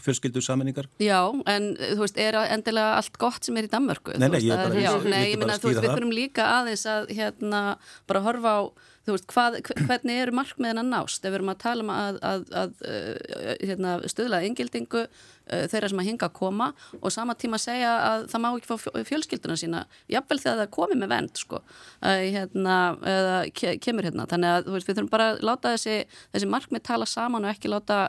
fjölskyldu 0.04 0.42
saminningar? 0.44 0.88
Já, 1.02 1.20
en 1.50 1.70
þú 1.78 2.02
veist, 2.02 2.20
er 2.20 2.38
endilega 2.44 2.98
allt 2.98 3.18
gott 3.20 3.48
sem 3.48 3.56
er 3.58 3.68
í 3.68 3.72
Danmörku? 3.72 4.14
Nei, 4.18 4.28
nei, 4.28 4.42
ég 4.44 4.54
er 4.54 4.68
bara, 4.68 4.82
já, 4.82 4.92
ég, 4.92 5.08
nei, 5.08 5.22
ég 5.24 5.34
ég 5.34 5.42
minna, 5.42 5.58
þú 5.58 5.72
veist, 5.72 5.82
við 5.82 5.94
þurfum 5.94 6.14
líka 6.14 6.52
aðeins 6.58 6.86
að 6.90 7.10
hérna 7.18 7.64
bara 8.10 8.24
horfa 8.26 8.54
á 8.54 8.60
þú 9.08 9.16
veist, 9.16 9.28
hvað, 9.32 9.58
hvernig 9.88 10.20
eru 10.22 10.36
markmiðin 10.36 10.82
að 10.82 10.90
nást 10.92 11.24
ef 11.24 11.32
við 11.32 11.38
erum 11.38 11.52
að 11.52 11.60
tala 11.62 11.84
um 11.84 11.92
að, 11.94 12.18
að, 12.30 12.42
að, 12.62 12.74
að 12.82 12.82
uh, 12.92 13.52
hérna, 13.70 13.94
stöðlaða 14.12 14.48
yngildingu 14.50 15.04
þeirra 15.48 15.90
sem 15.92 16.02
að 16.02 16.08
hinga 16.10 16.28
að 16.28 16.36
koma 16.38 16.70
og 17.00 17.12
sama 17.14 17.36
tíma 17.38 17.60
segja 17.62 17.92
að 18.04 18.26
það 18.32 18.44
má 18.44 18.48
ekki 18.50 18.68
fá 18.70 19.02
fjölskylduna 19.08 19.58
sína, 19.60 19.84
jafnvel 20.10 20.40
þegar 20.42 20.60
það 20.62 20.72
komi 20.76 20.98
með 20.98 21.12
vend 21.14 21.42
sko, 21.42 21.62
hérna, 22.02 22.78
eða 23.14 23.36
kemur 23.84 24.08
hérna, 24.08 24.28
þannig 24.30 24.54
að 24.54 24.70
veist, 24.74 24.88
við 24.88 24.98
þurfum 24.98 25.12
bara 25.12 25.30
að 25.32 25.42
láta 25.48 25.74
þessi, 25.74 25.96
þessi 26.34 26.50
markmið 26.52 26.84
tala 26.88 27.08
saman 27.08 27.48
og 27.48 27.54
ekki 27.54 27.72
láta, 27.72 28.00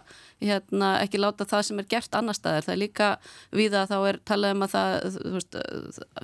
hérna, 0.44 0.92
ekki 1.04 1.22
láta 1.22 1.48
það 1.50 1.66
sem 1.70 1.82
er 1.84 1.90
gert 1.92 2.20
annar 2.20 2.38
staðar, 2.38 2.68
það 2.68 2.76
er 2.76 2.82
líka 2.84 3.10
við 3.56 3.78
að 3.80 3.94
þá 3.94 3.98
er 4.00 4.22
talað 4.28 4.56
um 4.56 4.66
að 4.66 4.76
það 4.76 5.20
veist, 5.36 5.60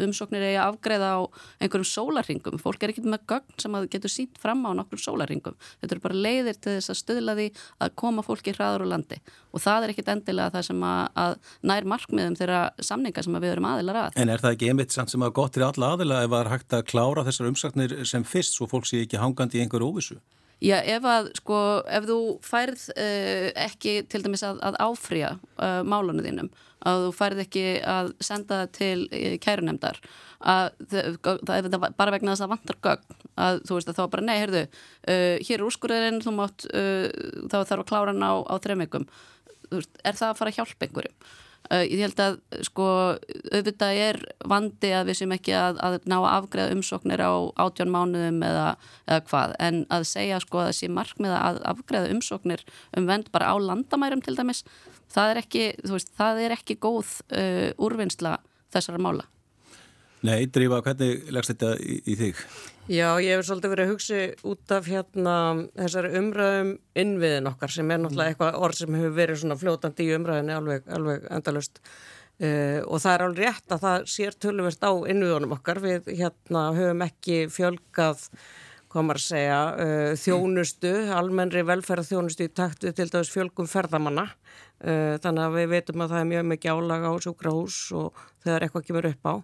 umsóknir 0.05 0.45
er 0.45 0.59
að 0.59 0.73
afgreða 0.73 1.11
á 1.15 1.19
einhverjum 1.63 1.89
sólarringum, 1.89 2.59
fólk 2.61 2.83
er 2.83 2.93
ekki 2.93 3.05
með 3.05 3.25
gögn 3.29 3.59
sem 3.61 3.77
að 3.77 3.89
getur 3.95 4.11
sínt 4.11 4.39
fram 4.41 4.63
á 4.67 4.71
nokkur 4.77 5.01
sólaringum. 5.01 5.55
Þetta 5.81 5.95
eru 5.95 6.03
bara 6.03 6.23
leiðir 6.25 6.59
til 6.59 6.75
þess 6.77 6.93
að 6.93 6.99
stöðla 7.01 7.35
því 7.39 7.47
að 7.85 7.95
koma 8.01 8.25
fólki 8.25 8.55
hraður 8.55 8.85
á 8.85 8.93
landi. 8.95 9.19
Og 9.53 9.63
það 9.63 9.85
er 9.85 9.93
ekkit 9.93 10.11
endilega 10.13 10.53
það 10.55 10.67
sem 10.69 10.85
að, 10.87 11.04
að 11.13 11.37
nær 11.65 11.89
markmiðum 11.93 12.37
þeirra 12.39 12.61
samninga 12.83 13.23
sem 13.25 13.39
við 13.39 13.51
erum 13.55 13.69
aðilar 13.69 14.01
að. 14.05 14.21
En 14.21 14.31
er 14.33 14.43
það 14.43 14.57
ekki 14.57 14.71
einmitt 14.71 14.95
samt 14.95 15.13
sem 15.13 15.25
að 15.25 15.35
gott 15.39 15.55
til 15.57 15.65
alla 15.67 15.93
aðila 15.95 16.23
ef 16.25 16.31
það 16.33 16.41
er 16.41 16.53
hægt 16.53 16.77
að 16.77 16.87
klára 16.91 17.25
þessar 17.27 17.51
umsaknir 17.51 17.97
sem 18.07 18.25
fyrst 18.27 18.57
svo 18.57 18.69
fólk 18.71 18.89
sé 18.89 19.03
ekki 19.05 19.21
hangandi 19.21 19.59
í 19.59 19.65
einhverju 19.65 19.91
óvissu? 19.91 20.19
Já, 20.63 20.77
ef 20.87 21.03
að, 21.03 21.33
sko, 21.35 21.57
ef 21.91 22.05
þú 22.07 22.19
færð 22.45 22.85
uh, 22.95 23.49
ekki 23.65 23.97
til 24.11 24.21
dæmis 24.23 24.43
að, 24.47 24.61
að 24.63 24.77
áfrýja 24.85 25.33
uh, 25.35 25.81
málunum 25.83 26.23
þínum, 26.23 26.49
að 26.87 27.03
þú 27.03 27.11
færð 27.17 27.41
ekki 27.43 27.65
að 27.91 28.13
senda 28.23 28.61
til 28.73 29.03
uh, 29.09 29.35
kærunemdar, 29.43 29.99
að 30.45 30.71
það 30.87 31.51
er 31.57 31.69
bara 31.97 32.13
vegna 32.13 32.33
þess 32.33 32.45
að 32.45 32.53
vantar 32.53 32.79
gögn, 32.87 33.19
að 33.41 33.61
þú 33.67 33.77
veist 33.77 33.91
að 33.91 33.99
þá 33.99 34.03
bara, 34.13 34.25
nei, 34.29 34.35
heyrðu, 34.43 34.63
hér 35.07 35.55
er 35.55 35.63
úrskurðurinn, 35.65 36.19
þú 36.21 36.33
mátt, 36.37 36.65
þá 36.69 37.55
þarf 37.55 37.81
að 37.81 37.87
klára 37.89 38.13
hann 38.13 38.21
á, 38.21 38.33
á 38.45 38.55
þremmikum, 38.61 39.07
er 39.71 40.15
það 40.15 40.29
að 40.29 40.39
fara 40.39 40.53
að 40.53 40.61
hjálpa 40.61 40.87
einhverjum? 40.87 41.33
Ég 41.65 42.01
held 42.03 42.19
að 42.21 42.35
sko 42.67 42.87
auðvitað 43.49 43.99
er 44.03 44.19
vandi 44.45 44.91
að 44.93 45.07
við 45.09 45.15
sem 45.17 45.31
ekki 45.33 45.55
að, 45.57 45.79
að 45.81 45.95
ná 46.05 46.19
að 46.19 46.27
afgreða 46.29 46.75
umsóknir 46.75 47.23
á 47.25 47.33
átjón 47.57 47.89
mánuðum 47.89 48.37
eða, 48.45 48.67
eða 49.09 49.23
hvað 49.31 49.55
en 49.65 49.79
að 49.89 50.05
segja 50.11 50.37
sko 50.43 50.61
að 50.61 50.69
þessi 50.69 50.91
markmiða 50.93 51.39
að 51.41 51.57
afgreða 51.73 52.11
umsóknir 52.13 52.61
um 52.93 53.09
vend 53.09 53.31
bara 53.33 53.49
á 53.49 53.55
landamærum 53.57 54.21
til 54.21 54.37
dæmis 54.37 54.61
það 55.15 55.31
er 55.31 55.41
ekki, 55.41 55.65
veist, 55.89 56.11
það 56.17 56.43
er 56.45 56.55
ekki 56.59 56.77
góð 56.81 57.15
uh, 57.33 57.71
úrvinnsla 57.81 58.37
þessara 58.75 59.01
mála. 59.01 59.25
Nei, 60.23 60.47
Drífa, 60.47 60.79
hvernig 60.85 61.27
leggst 61.33 61.51
þetta 61.53 61.75
í, 61.81 61.99
í 62.07 62.15
þig? 62.17 62.39
Já, 62.85 63.17
ég 63.17 63.33
hef 63.33 63.47
svolítið 63.47 63.71
verið 63.73 63.87
að 63.87 63.91
hugsa 63.95 64.17
út 64.45 64.73
af 64.75 64.87
hérna 64.89 65.35
þessari 65.73 66.11
umræðum 66.19 66.67
innviðin 67.01 67.49
okkar 67.49 67.71
sem 67.73 67.89
er 67.89 68.01
náttúrulega 68.01 68.33
eitthvað 68.33 68.59
orð 68.67 68.77
sem 68.77 68.97
hefur 68.99 69.15
verið 69.15 69.39
svona 69.41 69.57
fljótandi 69.57 70.05
í 70.05 70.11
umræðinni 70.13 70.53
alveg, 70.53 70.83
alveg 70.93 71.25
endalust 71.33 71.79
uh, 71.81 72.81
og 72.85 73.01
það 73.01 73.09
er 73.13 73.23
alveg 73.25 73.47
rétt 73.47 73.73
að 73.73 73.87
það 73.87 74.05
sér 74.13 74.37
tölumist 74.45 74.85
á 74.85 74.91
innviðunum 74.93 75.55
okkar 75.57 75.81
við 75.81 76.11
hérna 76.11 76.67
höfum 76.77 77.01
ekki 77.07 77.39
fjölgað 77.55 78.27
komar 78.95 79.19
að 79.19 79.25
segja, 79.25 79.59
uh, 79.81 80.11
þjónustu, 80.21 80.91
almennri 81.17 81.65
velferðarþjónustu 81.67 82.45
í 82.45 82.53
takt 82.53 82.85
við 82.85 82.99
til 82.99 83.07
dæmis 83.11 83.31
fjölgum 83.33 83.67
ferðamanna. 83.67 84.29
Uh, 84.77 85.17
þannig 85.23 85.41
að 85.41 85.57
við 85.57 85.73
veitum 85.73 86.05
að 86.05 86.13
það 86.13 86.21
er 86.21 86.29
mjög 86.29 86.45
mikið 86.51 86.77
álaga 86.77 87.11
á 87.11 87.15
sjúkrahús 87.25 87.79
og 87.97 88.21
þegar 88.45 88.67
eitthvað 88.67 88.87
kemur 88.91 89.09
upp 89.09 89.31
á. 89.31 89.35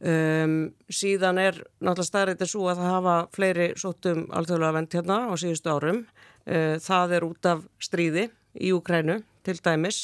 Um, 0.00 0.70
síðan 0.88 1.36
er 1.36 1.58
náttúrulega 1.84 2.08
staðrættið 2.08 2.48
svo 2.48 2.70
að 2.70 2.78
það 2.80 2.86
hafa 2.94 3.14
fleiri 3.36 3.66
sótum 3.76 4.22
alþjóðlega 4.32 4.76
vend 4.78 4.94
hérna 4.96 5.18
á 5.28 5.32
síðustu 5.36 5.74
árum. 5.74 5.98
Uh, 6.48 6.78
það 6.80 7.12
er 7.18 7.26
út 7.26 7.48
af 7.50 7.66
stríði 7.84 8.30
í 8.56 8.70
Ukrænu 8.72 9.18
til 9.44 9.56
dæmis. 9.60 10.00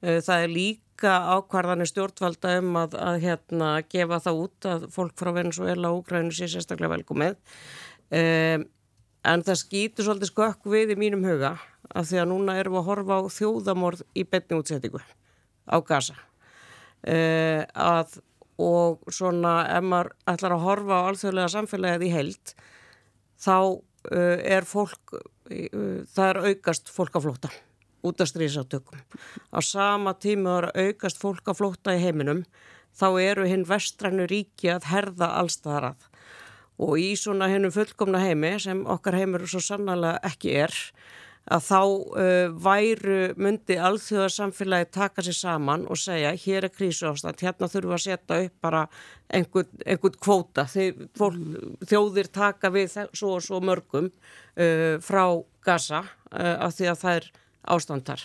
Uh, 0.00 0.22
það 0.24 0.46
er 0.46 0.54
líka 0.54 1.12
ákvarðanir 1.36 1.92
stjórnvalda 1.92 2.56
um 2.62 2.80
að, 2.86 2.96
að 2.96 3.20
hérna, 3.26 3.70
gefa 3.92 4.22
það 4.24 4.42
út 4.46 4.70
að 4.72 4.88
fólk 4.96 5.14
frá 5.20 5.34
Venezuela 5.36 5.92
og 5.92 6.00
Ukrænu 6.00 6.32
sé 6.32 6.48
sérstaklega 6.48 6.96
velkomið. 6.96 7.36
Um, 8.08 8.68
en 9.28 9.44
það 9.44 9.60
skýtur 9.60 10.08
svolítið 10.08 10.32
skökk 10.32 10.72
við 10.72 10.96
í 10.96 11.00
mínum 11.04 11.24
huga 11.28 11.58
af 11.92 12.08
því 12.08 12.24
að 12.24 12.30
núna 12.32 12.56
erum 12.56 12.78
við 12.78 12.80
að 12.80 12.92
horfa 12.94 13.20
á 13.20 13.22
þjóðamorð 13.36 14.06
í 14.16 14.24
betni 14.24 14.56
útsettingu 14.56 15.04
á 15.68 15.76
Gaza. 15.84 16.16
Uh, 17.04 17.60
að 17.76 18.22
og 18.62 19.02
svona 19.10 19.64
ef 19.74 19.84
maður 19.84 20.12
ætlar 20.30 20.54
að 20.56 20.64
horfa 20.68 20.98
á 21.02 21.06
alþjóðlega 21.10 21.52
samfélagið 21.54 22.06
í 22.06 22.10
held 22.14 22.54
þá 23.44 23.56
uh, 23.58 24.38
er 24.38 24.66
fólk 24.68 25.14
uh, 25.16 26.02
það 26.14 26.28
er 26.28 26.42
aukast 26.50 26.92
fólk 26.94 27.18
að 27.18 27.26
flóta 27.28 27.50
út 28.04 28.20
af 28.20 28.28
stríðsátökum. 28.28 29.00
Á 29.48 29.58
sama 29.64 30.12
tíma 30.20 30.58
er 30.60 30.70
aukast 30.90 31.20
fólk 31.20 31.48
að 31.48 31.60
flóta 31.62 31.94
í 31.96 32.02
heiminum 32.02 32.44
þá 32.94 33.06
eru 33.22 33.46
hinn 33.48 33.64
vestrænu 33.66 34.28
ríki 34.30 34.70
að 34.70 34.90
herða 34.92 35.30
allstaðar 35.40 35.90
að. 35.92 36.08
Og 36.84 36.98
í 37.00 37.14
svona 37.18 37.48
hennum 37.48 37.72
fullkomna 37.74 38.20
heimi 38.22 38.56
sem 38.60 38.82
okkar 38.90 39.16
heimur 39.18 39.46
svo 39.48 39.62
sannlega 39.62 40.18
ekki 40.26 40.52
er 40.66 40.74
að 41.52 41.64
þá 41.66 41.80
uh, 41.84 42.52
væru 42.64 43.18
myndi 43.36 43.76
alþjóðarsamfélagi 43.76 44.88
taka 44.96 45.24
sér 45.26 45.36
saman 45.36 45.84
og 45.92 46.00
segja 46.00 46.32
hér 46.40 46.68
er 46.68 46.72
krísu 46.72 47.10
ástand, 47.10 47.42
hérna 47.44 47.68
þurfum 47.68 47.92
við 47.92 47.96
að 47.98 48.04
setja 48.06 48.38
upp 48.46 48.54
bara 48.64 48.84
einhvern, 49.28 49.82
einhvern 49.84 50.20
kvóta. 50.24 50.64
Þið, 50.72 51.02
fólk, 51.18 51.42
þjóðir 51.90 52.30
taka 52.32 52.70
við 52.72 52.96
svo 53.12 53.34
og 53.36 53.44
svo 53.44 53.60
mörgum 53.64 54.08
uh, 54.08 54.96
frá 55.04 55.24
gasa 55.64 56.04
uh, 56.04 56.56
af 56.64 56.78
því 56.78 56.88
að 56.92 57.02
það 57.02 57.18
er 57.18 57.28
ástandar. 57.76 58.24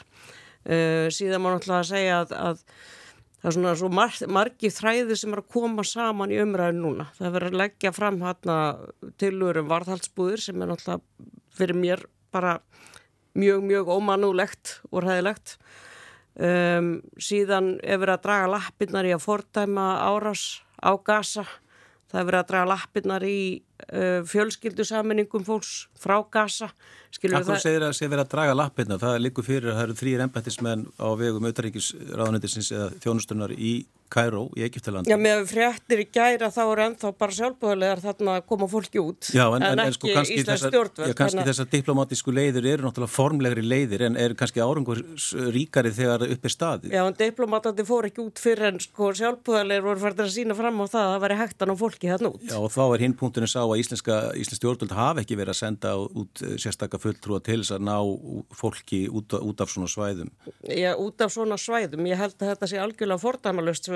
Uh, 0.63 1.07
síðan 1.11 1.43
má 1.43 1.51
náttúrulega 1.51 1.89
segja 1.89 2.21
að, 2.23 2.33
að 2.39 2.63
það 3.39 3.49
er 3.51 3.57
svona 3.57 3.73
svo 3.81 3.89
mar 3.99 4.15
margi 4.31 4.71
þræði 4.75 5.19
sem 5.19 5.35
er 5.35 5.43
að 5.43 5.51
koma 5.57 5.83
saman 5.87 6.31
í 6.31 6.39
umræðin 6.39 6.81
núna. 6.85 7.09
Það 7.19 7.35
verður 7.35 7.51
að 7.51 7.61
leggja 7.65 7.93
fram 7.95 8.21
hérna 8.23 8.57
tilurum 9.19 9.69
varðhaldsbúðir 9.71 10.43
sem 10.43 10.63
er 10.63 10.71
náttúrulega 10.71 11.27
fyrir 11.59 11.79
mér 11.79 12.05
bara 12.31 12.59
mjög, 13.37 13.63
mjög 13.69 13.91
ómanúlegt 13.93 14.79
og 14.91 15.03
ræðilegt. 15.05 15.57
Um, 16.39 16.99
síðan 17.19 17.73
er 17.83 17.99
verið 17.99 18.15
að 18.15 18.25
draga 18.27 18.51
lappirnar 18.53 19.07
í 19.09 19.15
að 19.15 19.25
fordæma 19.25 19.87
árás 20.07 20.61
á 20.79 20.95
gasa. 20.95 21.43
Það 22.09 22.21
er 22.21 22.27
verið 22.29 22.39
að 22.39 22.49
draga 22.49 22.69
lappirnar 22.71 23.25
í 23.27 23.39
uh, 23.59 24.21
fjölskyldusamenningum 24.29 25.45
fólks 25.45 25.73
frá 25.99 26.15
gasa. 26.31 26.71
Akkur 27.09 27.35
það... 27.35 27.59
segir 27.61 27.83
að 27.83 27.89
það 27.89 27.97
sé 27.99 28.07
verið 28.07 28.23
að 28.23 28.33
draga 28.33 28.57
lappirnar. 28.57 29.01
Það 29.01 29.17
er 29.17 29.25
líku 29.25 29.45
fyrir 29.45 29.71
að 29.73 29.77
það 29.77 29.87
eru 29.87 29.97
þrýr 29.99 30.25
embættismenn 30.25 30.85
á 30.95 31.07
vegum 31.19 31.49
auðaríkisráðanendisins 31.49 32.71
eða 32.73 32.91
þjónustunnar 33.03 33.55
í 33.57 33.73
Kæró 34.09 34.47
í 34.57 34.63
Egiptalandi. 34.65 35.11
Já, 35.11 35.17
með 35.21 35.43
fréttir 35.51 36.01
í 36.03 36.05
gæra 36.09 36.49
þá 36.53 36.61
er 36.63 36.81
ennþá 36.87 37.11
bara 37.19 37.35
sjálfbúðilegar 37.37 38.01
þarna 38.03 38.35
að 38.39 38.45
koma 38.49 38.67
fólki 38.69 39.01
út 39.01 39.29
Já, 39.35 39.43
en, 39.53 39.65
en, 39.65 39.81
en 39.83 39.93
sko 39.93 40.09
kannski 40.15 40.43
þessar 40.47 40.73
já, 40.73 41.13
kannski 41.17 41.45
þessa 41.45 41.65
diplomatísku 41.69 42.33
leiðir 42.33 42.67
eru 42.73 42.87
náttúrulega 42.87 43.13
formlegri 43.13 43.63
leiðir 43.65 44.05
en 44.07 44.17
er 44.19 44.33
kannski 44.39 44.63
árangur 44.63 45.03
ríkari 45.53 45.91
þegar 45.93 46.25
upp 46.25 46.47
er 46.49 46.53
staði. 46.53 46.93
Já, 46.93 47.03
en 47.05 47.17
diplomatandi 47.19 47.85
fór 47.87 48.09
ekki 48.09 48.23
út 48.25 48.41
fyrir 48.41 48.71
en 48.71 48.81
sko 48.83 49.11
sjálfbúðilegur 49.19 49.87
voru 49.91 50.03
færður 50.03 50.27
að 50.27 50.35
sína 50.39 50.57
fram 50.57 50.81
á 50.81 50.85
það 50.89 51.05
að 51.05 51.13
það 51.13 51.23
væri 51.25 51.39
hægtan 51.43 51.73
á 51.73 51.75
fólki 51.83 52.11
þarna 52.13 52.33
út. 52.33 52.47
Já, 52.49 52.57
og 52.57 52.73
þá 52.73 52.81
er 52.87 53.05
hinn 53.05 53.17
punktunum 53.19 53.51
sá 53.51 53.61
að 53.61 53.77
íslensk 53.83 54.11
stjórnvöld 54.59 54.97
hafi 54.97 55.23
ekki 55.23 55.37
verið 55.39 55.53
að 55.53 55.59
senda 55.61 55.93
út 55.99 56.43
eh, 56.45 56.57
sérstakka 56.61 56.99
fulltrúa 57.01 57.39
til 57.45 57.61
þess 57.61 57.75
að 57.77 57.85
ná 57.85 57.97
fólki 58.57 59.05
út, 59.11 59.37
út 59.37 59.61
af 59.63 59.71
svona 59.71 59.89
svæðum. 59.91 60.31
Já, 60.65 60.91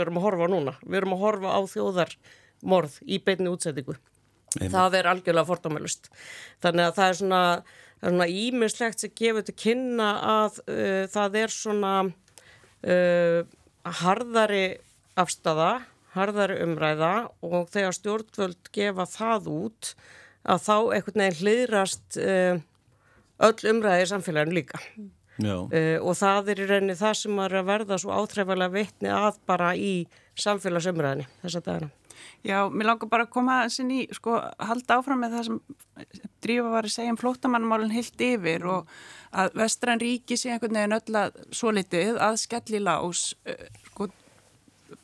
við 0.03 0.09
erum 0.09 0.19
að 0.19 0.25
horfa 0.27 0.49
núna 0.51 0.73
við 0.83 0.99
erum 0.99 1.15
að 1.15 1.23
horfa 1.23 1.53
á 1.55 1.59
þjóðarmorð 1.73 2.97
í 3.07 3.19
beinni 3.23 3.51
útsettingu. 3.51 3.95
Það 4.53 4.97
er 4.99 5.09
algjörlega 5.09 5.49
fordómalust. 5.49 6.11
Þannig 6.61 6.85
að 6.85 6.97
það 6.97 7.07
er 7.07 7.17
svona, 7.19 7.41
það 7.97 8.07
er 8.09 8.13
svona 8.13 8.27
ímislegt 8.43 9.03
sem 9.03 9.13
gefur 9.17 9.47
til 9.47 9.55
kynna 9.57 10.09
að 10.33 10.59
uh, 10.67 11.05
það 11.13 11.39
er 11.41 11.55
svona 11.55 11.93
uh, 12.03 13.39
harðari 14.03 14.65
afstafa, 15.19 15.71
harðari 16.13 16.59
umræða 16.65 17.13
og 17.41 17.71
þegar 17.73 17.97
stjórnvöld 17.97 18.69
gefa 18.75 19.07
það 19.09 19.49
út 19.53 19.95
að 20.43 20.63
þá 20.67 20.75
einhvern 20.77 21.23
veginn 21.23 21.41
hliðrast 21.41 22.21
uh, 22.21 22.61
öll 23.43 23.73
umræði 23.73 24.05
í 24.05 24.09
samfélaginu 24.13 24.59
líka. 24.59 24.79
Uh, 25.41 25.97
og 26.03 26.13
það 26.19 26.53
er 26.53 26.61
í 26.61 26.69
rauninni 26.69 26.95
það 26.99 27.17
sem 27.23 27.39
er 27.41 27.57
að 27.57 27.69
verða 27.71 27.97
svo 28.01 28.13
áþreifalega 28.13 28.75
vittni 28.75 29.09
að 29.09 29.39
bara 29.49 29.73
í 29.73 29.93
samfélagsumræðinni 30.39 31.25
þess 31.41 31.59
að 31.59 31.69
dagina. 31.69 31.91
Já, 32.43 32.57
mér 32.69 32.89
langar 32.91 33.09
bara 33.11 33.25
að 33.25 33.33
koma 33.33 33.61
að 33.63 33.73
sinni, 33.77 34.01
sko, 34.13 34.35
halda 34.59 34.97
áfram 34.99 35.21
með 35.23 35.37
það 35.37 35.45
sem 35.47 35.59
Drífa 36.43 36.71
var 36.73 36.87
að 36.87 36.95
segja 36.95 37.13
um 37.13 37.19
flótamannmálinn 37.19 37.93
heilt 37.93 38.23
yfir 38.23 38.65
og 38.67 38.91
að 39.33 39.55
vestræn 39.61 40.01
ríki 40.01 40.37
sé 40.37 40.51
einhvern 40.51 40.75
veginn 40.75 40.97
öll 40.97 41.19
að 41.21 41.39
svo 41.55 41.71
litið 41.73 42.19
að 42.21 42.39
skelli 42.41 42.81
lás, 42.83 43.23
eh, 43.47 43.69
sko, 43.87 44.09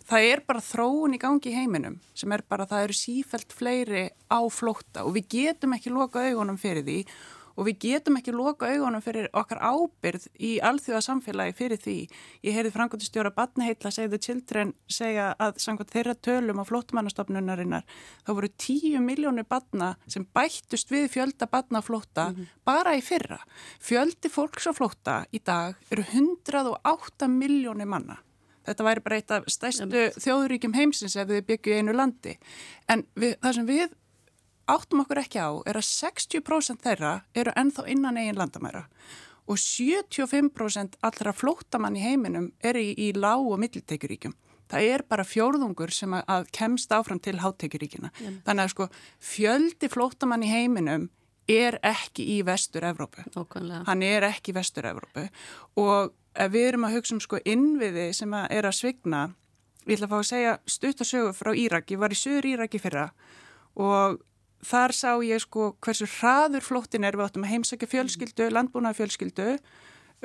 það 0.09 0.27
er 0.33 0.43
bara 0.47 0.65
þróun 0.65 1.15
í 1.15 1.21
gangi 1.21 1.51
í 1.51 1.55
heiminum 1.55 1.99
sem 2.13 2.31
er 2.35 2.43
bara, 2.43 2.67
það 2.69 2.89
eru 2.89 2.99
sífælt 2.99 3.55
fleiri 3.55 4.05
á 4.27 4.39
flóta 4.51 5.05
og 5.07 5.15
við 5.15 5.29
getum 5.37 5.75
ekki 5.77 5.95
loka 5.95 6.27
augunum 6.27 6.59
fyrir 6.59 6.83
því 6.83 6.99
og 7.05 7.38
við 7.67 7.79
getum 7.83 8.17
ekki 8.19 8.33
loka 8.35 8.69
augunum 8.69 9.01
fyrir 9.03 9.29
okkar 9.33 9.61
ábyrð 9.61 10.27
í 10.39 10.51
alþjóða 10.63 11.01
samfélagi 11.05 11.55
fyrir 11.57 11.81
því. 11.81 11.97
Ég 12.45 12.55
heyrði 12.55 12.73
frangotistjóra 12.75 13.33
Batnaheitla 13.35 13.91
segðu 13.91 14.21
children 14.21 14.73
segja 14.87 15.33
að 15.39 15.59
samkvæmt 15.63 15.93
þeirra 15.95 16.15
tölum 16.15 16.61
á 16.61 16.69
flótmannastofnunarinnar 16.69 17.85
þá 18.23 18.31
voru 18.31 18.51
tíu 18.57 19.01
miljónu 19.03 19.43
batna 19.49 19.95
sem 20.07 20.27
bættust 20.35 20.91
við 20.93 21.09
fjölda 21.15 21.49
batna 21.51 21.81
flóta 21.81 22.29
mm 22.29 22.35
-hmm. 22.35 22.55
bara 22.65 22.95
í 22.95 23.01
fyrra. 23.01 23.39
Fjöldi 23.79 24.29
fólks 24.29 24.67
á 24.67 24.73
flóta 24.73 25.25
í 25.31 25.39
dag 25.43 25.75
eru 25.91 26.03
108 26.03 27.27
miljónu 27.27 27.85
manna. 27.85 28.19
Þetta 28.69 28.85
væri 28.85 29.03
bara 29.05 29.15
eitt 29.15 29.31
af 29.31 29.47
stæstu 29.49 30.01
þjóðuríkjum 30.19 30.75
heimsins 30.77 31.15
ef 31.17 31.29
við 31.29 31.45
byggju 31.47 31.79
einu 31.79 31.95
landi. 31.95 32.35
En 32.91 33.05
við, 33.15 33.37
það 33.41 33.55
sem 33.57 33.69
við 33.69 33.95
áttum 34.75 35.03
okkur 35.03 35.23
ekki 35.23 35.41
á 35.41 35.49
er 35.69 35.79
að 35.79 35.87
60% 35.89 36.85
þeirra 36.85 37.13
eru 37.37 37.55
ennþá 37.57 37.87
innan 37.91 38.19
eigin 38.21 38.39
landamæra 38.39 38.85
og 39.49 39.57
75% 39.57 40.99
allra 41.01 41.33
flóttamann 41.33 41.97
í 41.97 42.03
heiminum 42.03 42.51
eru 42.61 42.83
í, 42.83 42.93
í 42.93 43.09
lág 43.17 43.47
og 43.49 43.57
mittilteikuríkjum. 43.63 44.35
Það 44.69 44.89
er 44.93 45.03
bara 45.09 45.25
fjórðungur 45.25 45.89
sem 45.93 46.13
að, 46.13 46.27
að 46.29 46.51
kemst 46.53 46.91
áfram 46.93 47.21
til 47.23 47.39
hátteikuríkina. 47.41 48.11
Yeah. 48.21 48.35
Þannig 48.45 48.67
að 48.67 48.73
sko 48.75 48.87
fjöldi 49.31 49.89
flóttamann 49.89 50.45
í 50.45 50.51
heiminum 50.51 51.09
er 51.49 51.79
ekki 51.81 52.27
í 52.35 52.37
vestur-Evrópu. 52.45 53.25
Hann 53.87 54.05
er 54.05 54.27
ekki 54.29 54.53
í 54.53 54.57
vestur-Evrópu 54.59 55.25
og 55.81 56.13
við 56.53 56.67
erum 56.67 56.85
að 56.85 56.99
hugsa 56.99 57.17
um 57.17 57.23
sko 57.23 57.41
innviði 57.41 58.11
sem 58.13 58.33
að 58.37 58.53
er 58.59 58.69
að 58.69 58.77
svigna. 58.77 59.25
Ég 59.87 59.97
ætla 59.97 60.11
að 60.11 60.13
fá 60.13 60.19
að 60.19 60.29
segja 60.29 60.55
stutt 60.69 61.01
og 61.01 61.09
sögu 61.09 61.33
frá 61.33 61.55
Írak. 61.57 61.89
Ég 61.89 62.01
var 62.01 62.13
í 62.13 62.19
sögur 62.19 62.51
Íraki 62.51 62.81
fyrra 62.81 63.09
og 63.79 64.21
þar 64.65 64.95
sá 64.95 65.11
ég 65.25 65.41
sko 65.43 65.71
hversu 65.83 66.07
hraður 66.19 66.65
flóttin 66.65 67.07
er 67.07 67.17
við 67.17 67.29
áttum 67.29 67.47
að 67.47 67.55
heimsækja 67.55 67.91
fjölskyldu, 67.93 68.49
landbúnaða 68.51 68.99
fjölskyldu 68.99 69.49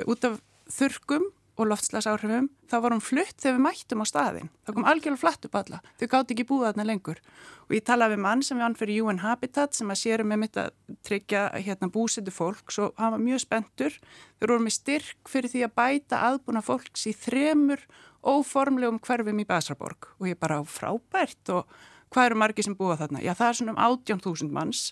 út 0.05 0.27
af 0.27 0.39
þurkum 0.71 1.29
og 1.55 1.69
loftslasáhrifum, 1.69 2.49
þá 2.67 2.75
var 2.83 2.93
hún 2.93 3.03
flutt 3.03 3.37
þegar 3.39 3.55
við 3.55 3.63
mættum 3.63 4.01
á 4.03 4.05
staðin. 4.09 4.49
Það 4.67 4.75
kom 4.75 4.87
algjörlega 4.91 5.21
flatt 5.21 5.45
upp 5.47 5.55
alla. 5.61 5.79
Þau 5.95 6.07
gátti 6.11 6.35
ekki 6.35 6.45
búið 6.49 6.65
þarna 6.67 6.85
lengur. 6.89 7.21
Og 7.69 7.75
ég 7.77 7.85
talaði 7.87 8.15
við 8.15 8.23
mann 8.25 8.43
sem 8.43 8.59
við 8.59 8.65
hann 8.65 8.75
fyrir 8.79 9.05
UN 9.05 9.21
Habitat 9.23 9.77
sem 9.77 9.93
að 9.93 10.01
sérum 10.01 10.29
með 10.31 10.41
mitt 10.41 10.59
að 10.59 10.73
tryggja 11.07 11.45
hérna, 11.55 11.91
búsetu 11.95 12.33
fólks 12.35 12.79
og 12.83 12.99
hann 12.99 13.15
var 13.15 13.23
mjög 13.23 13.45
spentur. 13.45 13.95
Þau 14.35 14.47
voru 14.49 14.65
með 14.67 14.77
styrk 14.81 15.31
fyrir 15.31 15.53
því 15.53 15.63
að 15.69 15.75
bæta 15.79 16.21
aðbúna 16.27 16.65
fólks 16.65 17.07
í 17.07 17.15
þremur 17.23 17.87
óformlegum 18.25 18.99
hverfum 19.05 19.39
í 19.39 19.47
Basraborg 19.47 20.11
og 20.19 20.27
ég 20.27 20.39
bara 20.41 20.59
frábært 20.67 21.55
og 21.55 21.71
hvað 22.13 22.29
eru 22.29 22.39
margi 22.41 22.65
sem 22.65 22.77
búa 22.77 22.97
þarna? 22.99 23.23
Já, 23.23 23.33
það 23.37 23.49
er 23.49 23.59
svona 23.59 23.75
um 23.75 23.81
18.000 23.97 24.53
manns, 24.55 24.83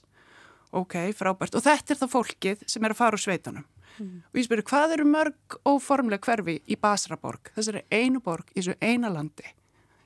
ok, 0.73 0.97
frábært, 1.17 1.55
og 1.57 1.65
þetta 1.65 1.93
er 1.93 2.01
það 2.01 2.13
fólkið 2.15 2.67
sem 2.67 2.83
er 2.83 2.95
að 2.95 3.01
fara 3.01 3.19
úr 3.19 3.23
sveitunum. 3.23 3.65
Mm. 3.99 4.21
Og 4.25 4.39
ég 4.39 4.47
spyrir, 4.47 4.65
hvað 4.65 4.95
eru 4.95 5.05
mörg 5.05 5.57
óformleg 5.69 6.23
hverfi 6.25 6.57
í 6.65 6.77
Basraborg? 6.81 7.51
Þessari 7.53 7.83
einu 7.93 8.23
borg 8.25 8.49
í 8.55 8.61
þessu 8.61 8.77
eina 8.81 9.11
landi. 9.13 9.45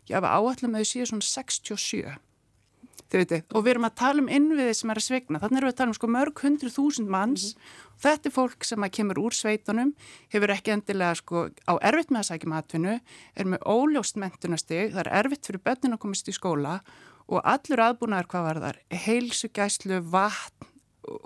Ég 0.10 0.18
hafa 0.20 0.36
áallega 0.36 0.72
með 0.72 0.84
því 0.84 0.90
síðan 0.92 1.12
svona 1.14 1.28
67. 1.30 2.18
Veitir, 3.12 3.44
og 3.56 3.64
við 3.64 3.72
erum 3.76 3.88
að 3.88 3.98
tala 4.02 4.24
um 4.24 4.30
innviði 4.30 4.74
sem 4.76 4.92
er 4.92 5.00
að 5.00 5.06
svegna 5.06 5.40
þannig 5.40 5.62
erum 5.62 5.70
við 5.70 5.74
að 5.74 5.80
tala 5.80 5.94
um 5.94 5.98
sko 5.98 6.10
mörg 6.12 6.42
hundru 6.44 6.72
þúsund 6.74 7.12
manns. 7.14 7.44
Mm 7.54 7.62
-hmm. 7.62 8.00
þetta 8.04 8.30
er 8.30 8.36
fólk 8.36 8.64
sem 8.64 8.84
að 8.84 8.96
kemur 8.98 9.20
úr 9.20 9.34
sveitunum, 9.34 9.94
hefur 10.30 10.50
ekki 10.52 10.72
endilega 10.72 11.16
sko 11.16 11.50
á 11.68 11.74
erfitt 11.82 12.12
með 12.12 12.20
að 12.20 12.30
sækja 12.30 12.50
matfinu 12.50 13.00
er 13.36 13.46
með 13.46 13.60
óljóst 13.66 14.16
mentunastig 14.18 14.92
það 14.94 15.06
er 15.06 15.14
erfitt 15.20 15.46
fyrir 15.46 15.64
börnin 15.64 15.94
að 15.94 16.04
komast 16.04 16.28
í 16.28 16.34
skóla 16.34 16.82
og 17.28 17.42
allur 17.44 17.80
aðbúnaður 17.80 18.28
hvað 18.28 18.44
var 18.44 18.60
þar 18.60 18.78
heilsugæslu, 18.92 20.02
vatn 20.02 20.77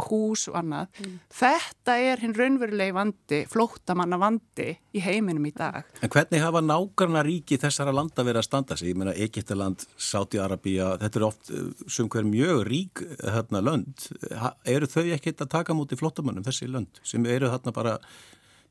hús 0.07 0.47
og 0.51 0.57
annað. 0.61 0.89
Mm. 1.01 1.17
Þetta 1.41 1.97
er 2.05 2.23
hinn 2.23 2.35
raunverulegi 2.37 2.95
vandi, 2.95 3.41
flóttamanna 3.51 4.19
vandi 4.21 4.69
í 4.95 5.03
heiminum 5.03 5.47
í 5.47 5.53
dag. 5.55 5.87
En 6.01 6.11
hvernig 6.11 6.43
hafa 6.43 6.63
nákvæmna 6.65 7.23
ríki 7.27 7.59
þessara 7.61 7.93
landa 7.95 8.25
verið 8.27 8.43
að 8.43 8.47
standa 8.49 8.79
sig? 8.79 8.91
Ég 8.91 8.99
meina 9.01 9.15
Egiptaland, 9.15 9.85
Sáti-Arabíja, 9.97 10.93
þetta 11.03 11.21
eru 11.21 11.29
oft 11.29 11.53
eh, 11.53 11.71
sem 11.91 12.09
hver 12.11 12.27
mjög 12.27 12.65
rík 12.69 13.05
hérna 13.21 13.63
lönd. 13.63 14.09
Ha, 14.37 14.55
eru 14.69 14.89
þau 14.89 15.07
ekkert 15.15 15.45
að 15.45 15.55
taka 15.57 15.77
múti 15.77 15.99
flóttamannum 15.99 16.45
þessi 16.45 16.69
lönd 16.71 17.01
sem 17.07 17.25
eru 17.29 17.51
þarna 17.51 17.75
bara 17.75 17.97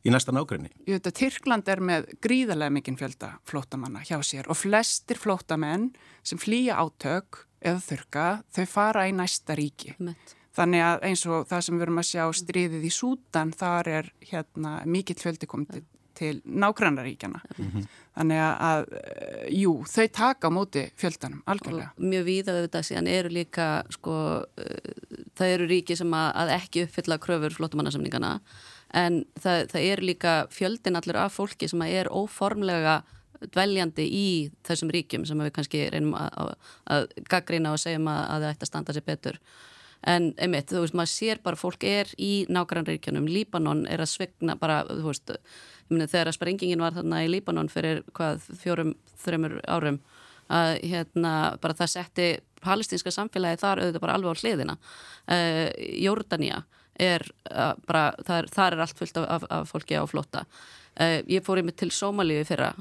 í 0.05 0.13
næsta 0.13 0.33
nákvæmni? 0.35 0.73
Veit 0.89 1.07
að 1.07 1.17
Tyrkland 1.21 1.69
er 1.71 1.83
með 1.85 2.11
gríðarlega 2.25 2.75
mikinn 2.77 2.99
fjölda 3.01 3.35
flóttamanna 3.49 4.03
hjá 4.07 4.19
sér 4.25 4.49
og 4.51 4.59
flestir 4.61 5.21
flóttamenn 5.21 5.91
sem 6.23 6.41
flýja 6.41 6.79
átök 6.81 7.45
eða 7.61 7.81
þurka, 7.85 8.27
þau 8.57 8.67
fara 8.71 9.09
í 9.09 9.17
næsta 9.17 9.57
ríki. 9.59 9.95
Mett. 10.01 10.37
Þannig 10.57 10.83
að 10.83 11.05
eins 11.07 11.23
og 11.31 11.47
það 11.47 11.65
sem 11.67 11.77
við 11.79 11.87
erum 11.87 12.03
að 12.03 12.09
sjá 12.09 12.25
stríðið 12.41 12.87
í 12.89 12.93
Sútan, 12.95 13.53
þar 13.55 13.91
er 14.01 14.13
hérna, 14.33 14.73
mikill 14.87 15.19
fjöldi 15.21 15.47
komið 15.51 15.85
til 16.21 16.41
nágrannaríkjana. 16.45 17.41
Mm 17.57 17.69
-hmm. 17.71 17.85
Þannig 18.17 18.41
að, 18.41 18.81
eh, 18.93 19.47
jú, 19.63 19.73
þau 19.85 20.09
taka 20.13 20.49
á 20.49 20.51
móti 20.51 20.83
fjöldanum, 20.97 21.43
algjörlega. 21.47 21.91
Og 21.97 22.05
mjög 22.13 22.25
víða 22.25 22.51
við 22.57 22.65
þetta 22.67 22.83
síðan 22.89 23.09
eru 23.09 23.29
líka, 23.29 23.85
sko, 23.91 24.15
uh, 24.59 24.91
það 25.37 25.53
eru 25.55 25.67
ríki 25.67 25.97
sem 25.97 26.11
að, 26.11 26.29
að 26.35 26.49
ekki 26.59 26.83
uppfylla 26.85 27.19
kröfur 27.19 27.57
flottumannasamningana, 27.57 28.41
en 28.95 29.25
það, 29.41 29.67
það 29.71 29.83
eru 29.93 30.03
líka 30.03 30.47
fjöldin 30.51 30.97
allir 30.97 31.17
af 31.17 31.39
fólki 31.39 31.69
sem 31.69 31.83
er 31.83 32.07
óformlega 32.11 33.03
dveljandi 33.41 34.05
í 34.05 34.51
þessum 34.67 34.91
ríkjum 34.91 35.25
sem 35.27 35.39
við 35.39 35.53
kannski 35.57 35.91
reynum 35.91 36.15
að, 36.15 36.31
að, 36.37 36.55
að 36.87 37.07
gaggrina 37.31 37.73
og 37.73 37.79
segjum 37.79 38.09
að 38.09 38.25
það 38.29 38.49
ætti 38.51 38.67
að 38.67 38.71
standa 38.73 38.93
sér 38.97 39.07
betur 39.07 39.39
en 40.09 40.31
einmitt, 40.41 40.71
þú 40.73 40.85
veist, 40.85 40.97
maður 40.97 41.13
sér 41.13 41.43
bara 41.45 41.59
fólk 41.61 41.85
er 41.85 42.09
í 42.17 42.47
nákvæmleikjanum, 42.53 43.29
Líbanon 43.29 43.85
er 43.91 44.01
að 44.01 44.13
svegna 44.15 44.57
bara, 44.61 44.83
þú 44.89 45.11
veist 45.11 45.35
meni, 45.91 46.09
þegar 46.09 46.31
að 46.31 46.39
sprengingin 46.39 46.85
var 46.85 46.97
þarna 46.97 47.23
í 47.27 47.31
Líbanon 47.31 47.71
fyrir 47.73 48.03
hvað, 48.17 48.47
fjórum, 48.63 48.95
þreymur 49.21 49.59
árum 49.69 50.01
að 50.51 50.73
hérna 50.91 51.35
bara 51.63 51.77
það 51.79 51.93
setti 51.93 52.29
palestinska 52.65 53.13
samfélagi 53.15 53.61
þar 53.61 53.85
auðvitað 53.85 54.05
bara 54.05 54.17
alveg 54.19 54.37
á 54.37 54.41
hliðina. 54.43 54.77
Uh, 55.31 55.69
Jordania 56.03 56.65
er 57.01 57.25
uh, 57.53 57.73
bara, 57.87 58.11
þar, 58.27 58.51
þar 58.53 58.77
er 58.77 58.85
allt 58.85 58.99
fullt 58.99 59.21
af, 59.23 59.47
af, 59.49 59.71
fólki 59.71 59.97
á 59.97 60.05
flotta 60.11 60.45
uh, 60.45 61.21
ég 61.31 61.45
fór 61.47 61.63
yfir 61.63 61.77
til 61.85 61.93
Somalíu 61.95 62.43
fyrra 62.49 62.75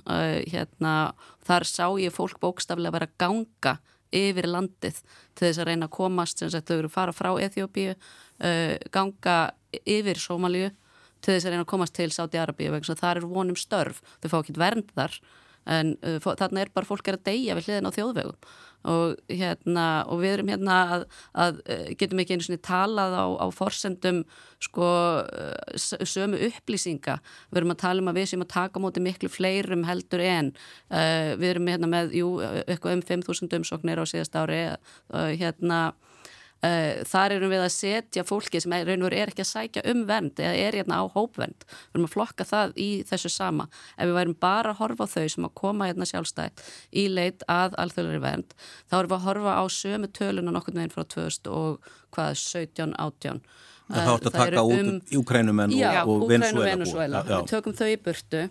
hérna, 0.49 1.13
þar 1.47 1.67
sá 1.69 1.85
ég 2.01 2.15
fólk 2.15 2.41
bókstaflega 2.41 2.97
vera 2.97 3.11
ganga 3.21 3.77
yfir 4.15 4.47
landið 4.49 5.01
til 5.37 5.47
þess 5.47 5.61
að 5.61 5.69
reyna 5.69 5.89
að 5.89 5.95
komast 5.97 6.41
sem 6.41 6.51
sagt 6.51 6.69
þau 6.69 6.77
eru 6.77 6.89
að 6.89 6.95
fara 6.95 7.15
frá 7.15 7.29
Eþjópíu 7.45 7.95
uh, 7.95 8.75
ganga 8.93 9.37
yfir 9.83 10.21
Sómalíu 10.21 10.71
til 11.19 11.35
þess 11.35 11.45
að 11.45 11.55
reyna 11.55 11.65
að 11.65 11.71
komast 11.73 11.97
til 11.97 12.09
Sáti-Arabíu 12.15 12.73
vegna 12.73 12.97
þar 12.97 13.21
er 13.21 13.29
vonum 13.29 13.59
störf. 13.59 14.01
Þau 14.23 14.29
fá 14.31 14.37
ekki 14.39 14.57
vernd 14.59 14.93
þar 14.95 15.19
en 15.67 15.93
uh, 16.05 16.17
þarna 16.23 16.63
er 16.63 16.73
bara 16.73 16.87
fólk 16.87 17.07
er 17.07 17.19
að 17.19 17.27
deyja 17.29 17.55
við 17.57 17.69
hliðin 17.69 17.89
á 17.89 17.95
þjóðvegum. 17.97 18.49
Og, 18.89 19.17
hérna, 19.27 19.85
og 20.07 20.21
við 20.21 20.33
erum 20.37 20.49
hérna 20.53 20.75
að, 20.95 21.01
að 21.35 21.57
uh, 21.65 21.87
getum 21.99 22.21
ekki 22.23 22.37
einu 22.37 22.45
svona 22.47 22.61
talað 22.63 23.15
á, 23.19 23.25
á 23.43 23.47
forsendum 23.51 24.21
sko 24.63 24.91
uh, 25.19 26.03
sömu 26.07 26.39
upplýsinga. 26.47 27.17
Við 27.51 27.61
erum 27.61 27.75
að 27.75 27.81
tala 27.83 28.03
um 28.03 28.11
að 28.13 28.21
við 28.21 28.29
sem 28.31 28.45
að 28.45 28.53
taka 28.55 28.83
móti 28.83 29.03
miklu 29.03 29.31
fleirum 29.31 29.83
heldur 29.87 30.23
en 30.23 30.53
uh, 30.55 31.35
við 31.35 31.49
erum 31.51 31.67
hérna 31.73 31.91
með, 31.91 32.15
jú, 32.21 32.35
eitthvað 32.65 33.01
um 33.01 33.07
5.000 33.11 33.59
umsóknir 33.59 33.99
á 33.99 34.05
síðast 34.07 34.39
ári 34.39 34.63
uh, 34.71 35.27
hérna 35.35 35.89
Uh, 35.91 36.08
þar 36.59 37.35
erum 37.37 37.53
við 37.53 37.61
að 37.63 37.71
setja 37.71 38.25
fólki 38.27 38.59
sem 38.59 38.73
er, 38.75 38.89
er 38.91 39.31
ekki 39.31 39.45
að 39.45 39.47
sækja 39.47 39.83
um 39.93 40.01
vend 40.09 40.41
eða 40.43 40.57
er 40.59 40.77
hérna 40.79 40.99
á 40.99 41.03
hópvend 41.13 41.63
við 41.63 41.95
erum 41.95 42.07
að 42.09 42.15
flokka 42.17 42.47
það 42.49 42.73
í 42.75 42.89
þessu 43.07 43.31
sama. 43.31 43.69
Ef 43.95 44.09
við 44.09 44.17
værum 44.19 44.35
bara 44.43 44.73
að 44.73 44.81
horfa 44.81 45.07
á 45.07 45.13
þau 45.13 45.27
sem 45.35 45.47
að 45.47 45.55
koma 45.61 45.87
hérna 45.87 46.09
sjálfstætt 46.09 46.65
í 46.91 47.07
leit 47.07 47.47
að 47.47 47.79
alþjóðlega 47.79 48.25
vend, 48.27 48.53
þá 48.91 48.99
erum 48.99 49.13
við 49.13 49.17
að 49.19 49.27
horfa 49.29 49.55
á 49.55 49.63
sömu 49.71 50.11
töluna 50.19 50.55
nokkur 50.55 50.75
meginn 50.75 50.93
frá 50.93 51.05
2000 51.07 51.51
og 51.55 51.91
hvað, 52.15 52.35
17, 52.43 52.95
18 52.99 53.43
Það 53.89 54.05
þátt 54.05 54.25
að 54.27 54.35
taka 54.35 54.63
út 54.69 54.79
um, 54.85 54.97
Úkrænumenn 55.17 55.71
og, 55.73 56.09
og 56.13 56.25
Venezuela 56.29 57.23
Við 57.25 57.47
tökum 57.49 57.73
þau 57.73 57.87
í 57.89 57.95
burtu 57.97 58.43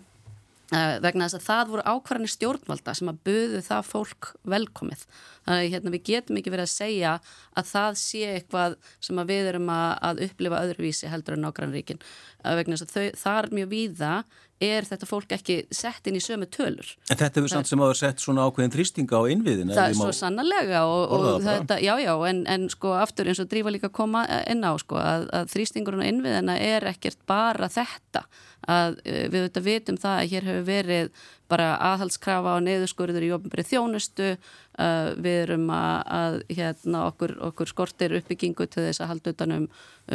Uh, 0.69 0.99
vegna 1.01 1.25
þess 1.25 1.39
að 1.39 1.45
það 1.47 1.69
voru 1.71 1.83
ákvarðanir 1.89 2.29
stjórnvalda 2.29 2.93
sem 2.93 3.09
að 3.09 3.21
buðu 3.25 3.61
það 3.65 3.87
fólk 3.89 4.27
velkomið. 4.53 5.05
Þannig 5.49 5.65
að 5.65 5.73
hérna, 5.73 5.93
við 5.95 6.03
getum 6.11 6.37
ekki 6.37 6.51
verið 6.53 6.67
að 6.67 6.73
segja 6.75 7.13
að 7.57 7.69
það 7.71 7.95
sé 8.03 8.19
eitthvað 8.35 8.75
sem 9.01 9.21
við 9.31 9.47
erum 9.49 9.71
að, 9.73 9.87
að 10.09 10.21
upplifa 10.27 10.59
öðruvísi 10.67 11.09
heldur 11.09 11.39
en. 11.39 11.47
Uh, 11.49 12.53
vegna 12.55 12.77
þess 12.77 12.99
að 13.25 13.39
er 13.39 13.49
mjög 13.57 13.71
víða 13.73 14.11
er 14.59 14.85
þetta 14.87 15.07
fólk 15.07 15.31
ekki 15.33 15.55
sett 15.73 16.07
inn 16.09 16.17
í 16.19 16.21
sömu 16.21 16.47
tölur. 16.51 16.91
En 17.07 17.17
þetta 17.17 17.39
hefur 17.39 17.51
samt 17.53 17.69
sem 17.69 17.81
áður 17.81 17.99
sett 18.01 18.21
svona 18.23 18.45
ákveðin 18.47 18.73
þrýstinga 18.73 19.21
á 19.23 19.23
innviðin? 19.31 19.71
Það 19.71 19.93
er 19.93 19.97
svo 19.97 20.11
sannarlega 20.15 20.83
og, 20.87 21.15
og 21.15 21.39
þetta, 21.45 21.79
já 21.83 21.93
já, 22.03 22.11
en, 22.29 22.43
en 22.51 22.67
sko 22.71 22.93
aftur 22.99 23.31
eins 23.31 23.39
og 23.41 23.49
drífa 23.51 23.73
líka 23.73 23.87
að 23.89 23.95
koma 24.01 24.25
inn 24.51 24.67
á 24.67 24.75
sko 24.83 24.99
að, 24.99 25.29
að 25.39 25.51
þrýstingurinn 25.55 26.03
á 26.03 26.09
innviðina 26.11 26.59
er 26.59 26.89
ekkert 26.91 27.23
bara 27.29 27.71
þetta 27.71 28.27
að 28.67 28.99
eh, 29.07 29.27
við 29.31 29.45
þetta 29.47 29.65
vitum 29.65 29.99
það 29.99 30.17
að 30.17 30.31
hér 30.33 30.49
hefur 30.49 30.65
verið 30.67 31.11
bara 31.49 31.69
aðhalskrafa 31.93 32.57
á 32.59 32.65
neyðuskurður 32.65 33.25
í 33.25 33.31
ofnbreið 33.37 33.71
þjónustu 33.71 34.33
Uh, 34.79 35.11
við 35.19 35.41
erum 35.43 35.65
að, 35.75 35.95
að 36.15 36.35
hérna, 36.55 37.01
okkur, 37.09 37.33
okkur 37.49 37.67
skortir 37.67 38.13
uppbyggingu 38.15 38.63
til 38.71 38.85
þess 38.85 39.01
að 39.03 39.09
halda 39.11 39.33
utanum 39.33 39.65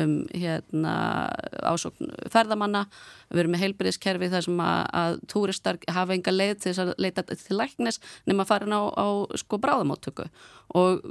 um, 0.00 0.14
hérna, 0.32 0.94
ásókn 1.60 2.08
ferðamanna. 2.32 2.86
Við 3.28 3.42
erum 3.42 3.52
með 3.52 3.64
heilbyrðiskerfi 3.66 4.30
þar 4.32 4.46
sem 4.46 4.62
að, 4.64 4.80
að 5.02 5.18
túristar 5.34 5.80
hafa 5.92 6.16
enga 6.16 6.32
leið 6.32 6.54
til 6.54 6.70
þess 6.70 6.82
að 6.84 6.92
leita 7.04 7.26
til 7.28 7.58
læknis 7.58 8.00
nema 8.24 8.46
að 8.46 8.52
fara 8.54 8.78
á, 8.80 8.82
á 8.88 9.06
sko 9.42 9.60
bráðamáttöku 9.60 10.26
og 10.80 11.04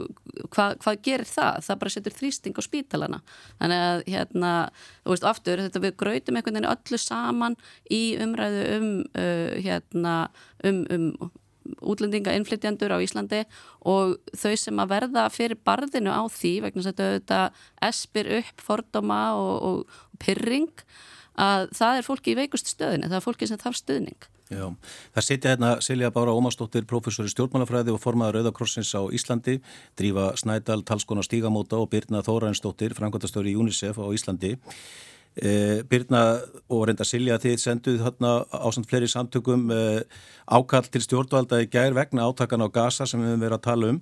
hvað, 0.49 0.79
hvað 0.81 0.99
gerir 1.05 1.29
það? 1.29 1.61
Það 1.67 1.79
bara 1.83 1.93
setur 1.93 2.17
þrýsting 2.17 2.57
á 2.57 2.61
spítalana 2.65 3.21
þannig 3.61 3.83
að 3.91 4.03
hérna, 4.15 4.55
þú 5.03 5.13
veist, 5.13 5.29
aftur 5.29 5.63
þetta 5.67 5.83
við 5.85 5.95
gröytum 6.01 6.39
einhvern 6.39 6.57
veginn 6.57 6.71
öllu 6.73 7.01
saman 7.01 7.59
í 7.93 8.01
umræðu 8.23 8.65
um 8.79 8.91
uh, 9.13 9.53
hérna, 9.61 10.17
um, 10.65 10.83
um 10.89 11.33
útlendinga 11.81 12.33
innflytjandur 12.37 12.93
á 12.95 13.03
Íslandi 13.03 13.43
og 13.89 14.17
þau 14.35 14.53
sem 14.59 14.83
að 14.83 14.93
verða 14.95 15.23
fyrir 15.33 15.59
barðinu 15.65 16.13
á 16.13 16.23
því 16.31 16.53
vegna 16.67 16.85
að 16.91 17.01
þetta 17.01 17.41
espir 17.89 18.29
upp 18.39 18.63
fordóma 18.63 19.23
og, 19.39 19.55
og, 19.69 20.03
pyrring 20.23 20.85
að 21.39 21.71
það 21.73 21.97
er 21.97 22.05
fólki 22.05 22.33
í 22.33 22.37
veikust 22.37 22.69
stöðinu, 22.69 23.09
það 23.09 23.19
er 23.19 23.25
fólki 23.25 23.49
sem 23.49 23.59
þarf 23.59 23.79
stöðning. 23.79 24.29
Já, 24.53 24.67
það 25.15 25.25
setja 25.25 25.53
hérna 25.53 25.69
Silja 25.81 26.11
Bára 26.13 26.35
Ómarsdóttir, 26.35 26.85
professor 26.85 27.25
í 27.25 27.31
stjórnmálafræði 27.31 27.93
og 27.95 28.01
formaður 28.03 28.37
Rauðakrossins 28.37 28.91
á 28.93 29.01
Íslandi, 29.15 29.57
drífa 29.97 30.33
Snædal, 30.37 30.83
talskona 30.85 31.23
Stígamóta 31.25 31.79
og 31.81 31.89
Birna 31.89 32.21
Þóraðinsdóttir, 32.25 32.93
frangværtastöru 32.97 33.49
í 33.49 33.57
UNICEF 33.57 33.97
á 33.97 34.05
Íslandi. 34.13 34.53
E, 35.33 35.81
Birna 35.89 36.21
og 36.69 36.83
reynda 36.85 37.05
Silja 37.07 37.39
þið 37.41 37.55
senduð 37.57 38.03
þarna 38.05 38.33
ásand 38.53 38.85
fleiri 38.85 39.07
samtökum 39.09 39.65
e, 39.73 40.03
ákall 40.45 40.85
til 40.93 41.01
stjórnvalda 41.01 41.63
í 41.63 41.69
gær 41.73 41.95
vegna 41.97 42.27
átakan 42.29 42.61
á 42.61 42.69
gasa 42.69 43.07
sem 43.09 43.17
við 43.23 43.31
höfum 43.31 43.45
verið 43.47 43.57
að 43.57 43.65
tala 43.65 43.89
um 43.95 44.01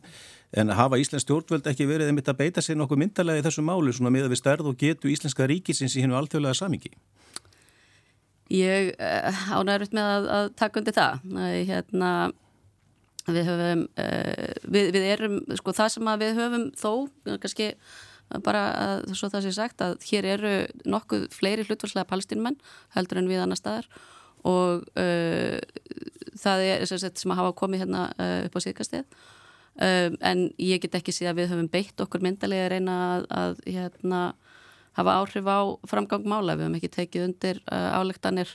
en 0.51 0.73
hafa 0.75 0.99
Íslensk 0.99 1.23
stjórnvöld 1.23 1.69
ekki 1.71 1.87
verið 1.87 2.11
einmitt 2.11 2.27
að 2.27 2.41
beita 2.41 2.63
sér 2.63 2.75
nokkuð 2.81 2.99
myndalega 2.99 3.39
í 3.39 3.45
þessu 3.45 3.63
máli 3.63 3.95
svona 3.95 4.11
með 4.11 4.27
að 4.27 4.33
við 4.33 4.41
stærð 4.41 4.69
og 4.73 4.77
getu 4.81 5.11
Íslenska 5.11 5.47
ríkisins 5.47 5.95
í 5.95 6.03
hennu 6.03 6.19
alþjóðlega 6.19 6.59
samingi? 6.59 6.91
Ég 8.51 8.91
uh, 8.99 9.41
ánægurut 9.55 9.95
með 9.95 10.11
að, 10.11 10.29
að 10.35 10.51
taka 10.59 10.81
undir 10.81 10.97
það. 10.97 11.21
Hérna, 11.71 12.09
við 13.31 13.47
höfum, 13.47 13.83
við, 14.75 14.89
við 14.97 15.05
erum, 15.13 15.37
sko 15.55 15.75
það 15.77 15.93
sem 15.93 16.11
við 16.19 16.41
höfum 16.41 16.65
þó, 16.75 16.91
kannski 17.31 17.71
bara 18.45 18.63
að, 18.77 19.11
svo 19.17 19.29
það 19.31 19.45
sé 19.45 19.53
sagt 19.55 19.83
að 19.83 19.99
hér 20.07 20.27
eru 20.37 20.53
nokkuð 20.89 21.27
fleiri 21.35 21.65
hlutvarslega 21.67 22.09
palestinmenn 22.09 22.57
heldur 22.95 23.21
en 23.21 23.29
við 23.29 23.43
annar 23.43 23.59
staðar. 23.59 23.89
Og 24.47 24.87
uh, 24.97 25.59
það 26.41 26.65
er 26.65 26.85
sem, 26.89 27.01
sagt, 27.01 27.21
sem 27.21 27.33
að 27.33 27.43
hafa 27.43 27.57
komið 27.61 27.85
hérna 27.85 28.07
uh, 28.15 28.39
upp 28.47 28.57
á 28.57 28.59
síðkastið. 28.65 29.21
Um, 29.81 30.17
en 30.19 30.45
ég 30.59 30.81
get 30.83 30.97
ekki 30.99 31.13
síðan 31.15 31.35
að 31.35 31.41
við 31.41 31.51
höfum 31.53 31.71
beitt 31.71 32.01
okkur 32.03 32.23
myndalega 32.25 32.67
að 32.67 32.73
reyna 32.73 32.95
að, 33.05 33.27
að 33.39 33.61
hérna, 33.71 34.21
hafa 34.99 35.15
áhrif 35.21 35.47
á 35.47 35.59
framgang 35.87 36.27
mála, 36.27 36.57
við 36.57 36.67
höfum 36.67 36.77
ekki 36.81 36.91
tekið 36.97 37.27
undir 37.29 37.61
uh, 37.71 37.95
álektanir 38.01 38.51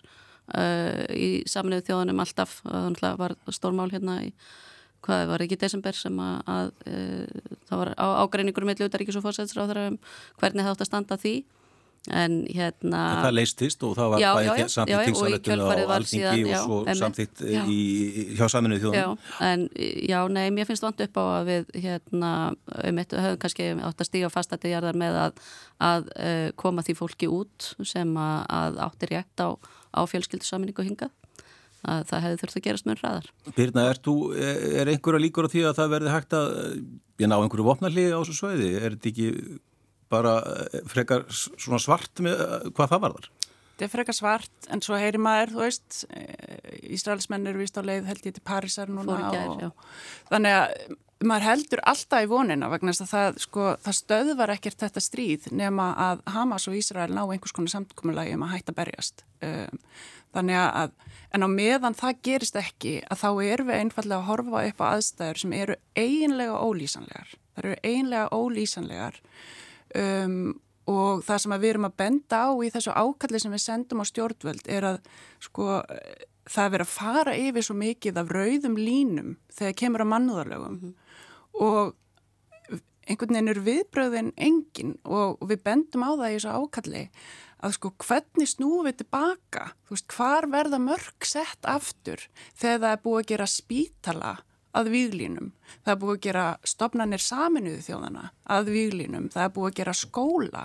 uh, 0.52 1.06
í 1.16 1.40
saminuðu 1.48 1.86
þjóðunum 1.88 2.20
alltaf, 2.26 2.58
það 3.00 3.16
var 3.22 3.36
stórmál 3.48 3.88
hérna 3.94 4.20
í 4.26 4.34
hvað 5.06 5.26
var 5.32 5.44
ekki 5.46 5.60
desember 5.60 5.98
sem 5.98 6.22
að, 6.22 6.38
að 6.56 6.72
uh, 6.92 7.52
það 7.68 7.82
var 7.82 7.92
ágreiningur 7.96 8.66
með 8.68 8.84
Ljótaríkis 8.84 9.20
og 9.20 9.26
fórsætsráður 9.26 9.84
um 9.86 10.00
hvernig 10.40 10.66
það 10.66 10.74
átt 10.74 10.84
að 10.84 10.90
standa 10.90 11.20
því. 11.22 11.36
En 12.14 12.34
hérna 12.46 13.00
en 13.16 13.24
það 13.24 13.34
leistist 13.34 13.80
og 13.82 13.96
það 13.98 14.12
var 14.12 14.20
já, 14.22 14.28
bæðið 14.36 14.68
samþýtt 14.70 15.08
tingsalettun 15.08 15.62
á 15.66 15.66
alþingi 15.96 16.44
og 16.44 16.60
svo 16.62 16.76
samþýtt 17.00 17.42
hjá 18.38 18.44
saminuð 18.52 18.84
þjóðan 18.84 19.24
en 19.48 19.64
já, 20.06 20.18
nei, 20.30 20.44
mér 20.54 20.68
finnst 20.68 20.86
vant 20.86 21.02
upp 21.02 21.18
á 21.18 21.24
að 21.24 21.50
við 21.50 21.74
hérna, 21.82 22.30
um 22.78 23.02
eitt 23.02 23.16
höfum 23.16 23.40
kannski 23.42 23.68
átt 23.74 24.04
að 24.04 24.10
stíga 24.10 24.30
fast 24.30 24.54
að 24.54 24.60
þetta 24.60 24.72
jarðar 24.76 25.00
með 25.02 25.18
að, 25.24 25.42
að 25.88 26.08
uh, 26.14 26.48
koma 26.62 26.86
því 26.86 26.96
fólki 27.00 27.30
út 27.40 27.72
sem 27.82 28.14
að, 28.14 28.38
að 28.60 28.80
áttir 28.86 29.14
rétt 29.16 29.42
á, 29.42 29.48
á 29.90 30.00
fjölskyldusaminningu 30.06 30.86
hingað 30.86 31.10
að 31.86 32.02
það 32.10 32.24
hefði 32.26 32.40
þurft 32.42 32.58
að 32.58 32.66
gerast 32.66 32.88
mjög 32.88 33.02
ræðar 33.04 33.30
Birna, 33.56 33.86
er, 33.90 34.00
er 34.82 34.90
einhverja 34.92 35.22
líkur 35.22 35.48
á 35.48 35.52
því 35.52 35.64
að 35.68 35.78
það 35.80 35.94
verði 35.94 36.14
hægt 36.14 36.36
að 36.36 36.52
ég 37.22 37.30
ná 37.30 37.36
einhverju 37.38 37.66
vopnarlið 37.66 38.12
á 38.12 38.18
þessu 38.20 38.36
sveiði 38.40 38.70
er 38.80 38.96
þetta 38.96 39.12
ekki 39.12 39.30
bara 40.12 40.36
eh, 40.66 40.84
frekar 40.90 41.26
svona 41.32 41.80
svart 41.82 42.22
með 42.24 42.38
eh, 42.44 42.68
hvað 42.76 42.92
það 42.92 43.02
varðar? 43.06 43.30
Þetta 43.76 43.84
er 43.86 43.92
frekar 43.92 44.16
svart 44.16 44.68
en 44.72 44.80
svo 44.84 44.96
heyri 44.96 45.20
maður, 45.20 45.52
þú 45.52 45.64
veist, 45.64 45.98
eh, 46.16 46.76
Ísraelsmenn 46.96 47.50
eru 47.50 47.60
vist 47.60 47.76
á 47.76 47.82
leið 47.84 48.08
held 48.08 48.28
ég 48.28 48.36
til 48.36 48.44
Parísar 48.46 48.92
núna 48.92 49.18
gær, 49.34 49.66
og 49.68 50.30
þannig 50.30 50.60
að 50.60 50.96
maður 51.24 51.46
heldur 51.46 51.80
alltaf 51.88 52.24
í 52.24 52.28
vonina 52.28 52.68
vegna 52.68 52.92
að 52.92 53.08
það, 53.08 53.38
sko, 53.40 53.70
það 53.80 53.96
stöðvar 53.98 54.52
ekkert 54.56 54.82
þetta 54.84 55.02
stríð 55.02 55.46
nema 55.56 55.88
að 55.96 56.20
Hamas 56.34 56.68
og 56.68 56.76
Ísrael 56.76 57.08
ná 57.14 57.22
einhvers 57.24 57.54
konar 57.56 57.72
samtkomulagi 57.72 58.34
um 58.36 58.44
að 58.44 58.52
hætta 58.56 58.74
berjast. 58.76 59.24
Um, 59.44 59.80
þannig 60.36 60.60
að, 60.60 60.92
en 61.32 61.46
á 61.46 61.48
meðan 61.48 61.96
það 61.96 62.20
gerist 62.28 62.60
ekki 62.60 62.98
að 63.08 63.22
þá 63.22 63.30
erum 63.46 63.70
við 63.70 63.80
einfallega 63.80 64.20
að 64.20 64.28
horfa 64.28 64.66
upp 64.68 64.84
á 64.84 64.86
aðstæður 64.90 65.42
sem 65.42 65.56
eru 65.56 65.78
eiginlega 65.96 66.60
ólýsanlegar. 66.60 67.34
Það 67.56 67.64
eru 67.64 67.80
eiginlega 67.80 68.28
ólýsanlegar 68.36 69.20
um, 69.96 70.38
og 70.86 71.24
það 71.26 71.42
sem 71.42 71.56
við 71.56 71.72
erum 71.72 71.88
að 71.88 71.98
benda 72.04 72.44
á 72.44 72.50
í 72.60 72.70
þessu 72.76 72.92
ákalli 72.92 73.40
sem 73.40 73.56
við 73.56 73.64
sendum 73.64 74.04
á 74.04 74.10
stjórnvöld 74.12 74.68
er 74.68 74.90
að 74.92 75.00
sko 75.42 75.80
það 76.46 76.70
verið 76.76 76.86
að 76.86 76.92
fara 76.92 77.34
yfir 77.40 77.66
svo 77.66 77.74
mikið 77.78 78.20
af 78.20 78.30
rauðum 78.30 78.76
línum 78.78 79.34
þegar 79.56 79.78
kemur 79.80 80.04
að 80.04 80.12
mannúðarlögum 80.12 80.76
mm 80.76 80.78
-hmm. 80.82 80.94
Og 81.62 81.94
einhvern 83.06 83.36
veginn 83.36 83.52
er 83.52 83.62
viðbröðin 83.66 84.32
engin 84.36 84.96
og 85.04 85.42
við 85.46 85.62
bendum 85.66 86.06
á 86.06 86.10
það 86.12 86.28
í 86.28 86.36
þessu 86.36 86.54
ákalli 86.56 87.02
að 87.66 87.76
sko 87.76 87.92
hvernig 88.04 88.50
snúum 88.50 88.86
við 88.86 88.98
tilbaka, 89.00 89.70
þú 89.86 89.96
veist, 89.96 90.08
hvar 90.12 90.48
verða 90.52 90.80
mörg 90.82 91.28
sett 91.28 91.68
aftur 91.68 92.26
þegar 92.58 92.82
það 92.82 92.90
er 92.90 93.02
búið 93.06 93.22
að 93.22 93.30
gera 93.32 93.48
spítala 93.50 94.32
að 94.76 94.90
výglínum. 94.92 95.52
Það 95.84 95.92
er 95.92 96.00
búið 96.02 96.12
að 96.14 96.20
gera 96.26 96.44
stopnarnir 96.66 97.22
saminuðu 97.22 97.80
þjóðana 97.86 98.24
að 98.56 98.70
výglínum. 98.74 99.30
Það 99.32 99.46
er 99.46 99.54
búið 99.56 99.70
að 99.70 99.78
gera 99.80 99.94
skóla 99.96 100.64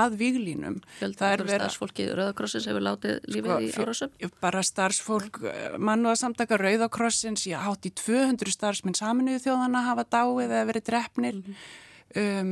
að 0.00 0.18
výglínum. 0.20 0.80
Fjöldur 0.98 1.46
starfsfólki 1.52 2.08
Rauðakrossins 2.10 2.68
hefur 2.70 2.84
látið 2.88 3.30
lífið 3.30 3.54
sko, 3.54 3.60
í 3.60 3.86
árásum? 3.86 4.34
Bara 4.42 4.64
starfsfólk, 4.66 5.40
mann 5.78 6.04
og 6.04 6.14
að 6.14 6.20
samtaka 6.24 6.60
Rauðakrossins, 6.60 7.46
já, 7.48 7.58
hátt 7.64 7.88
í 7.88 7.94
200 8.02 8.56
starfsminn 8.56 8.98
saminuðu 8.98 9.46
þjóðana 9.46 9.86
hafa 9.88 10.06
dáið 10.08 10.46
eða 10.50 10.68
verið 10.72 10.86
drefnir. 10.90 11.40
Mm 11.40 11.50
-hmm 11.54 11.82
um, 12.20 12.50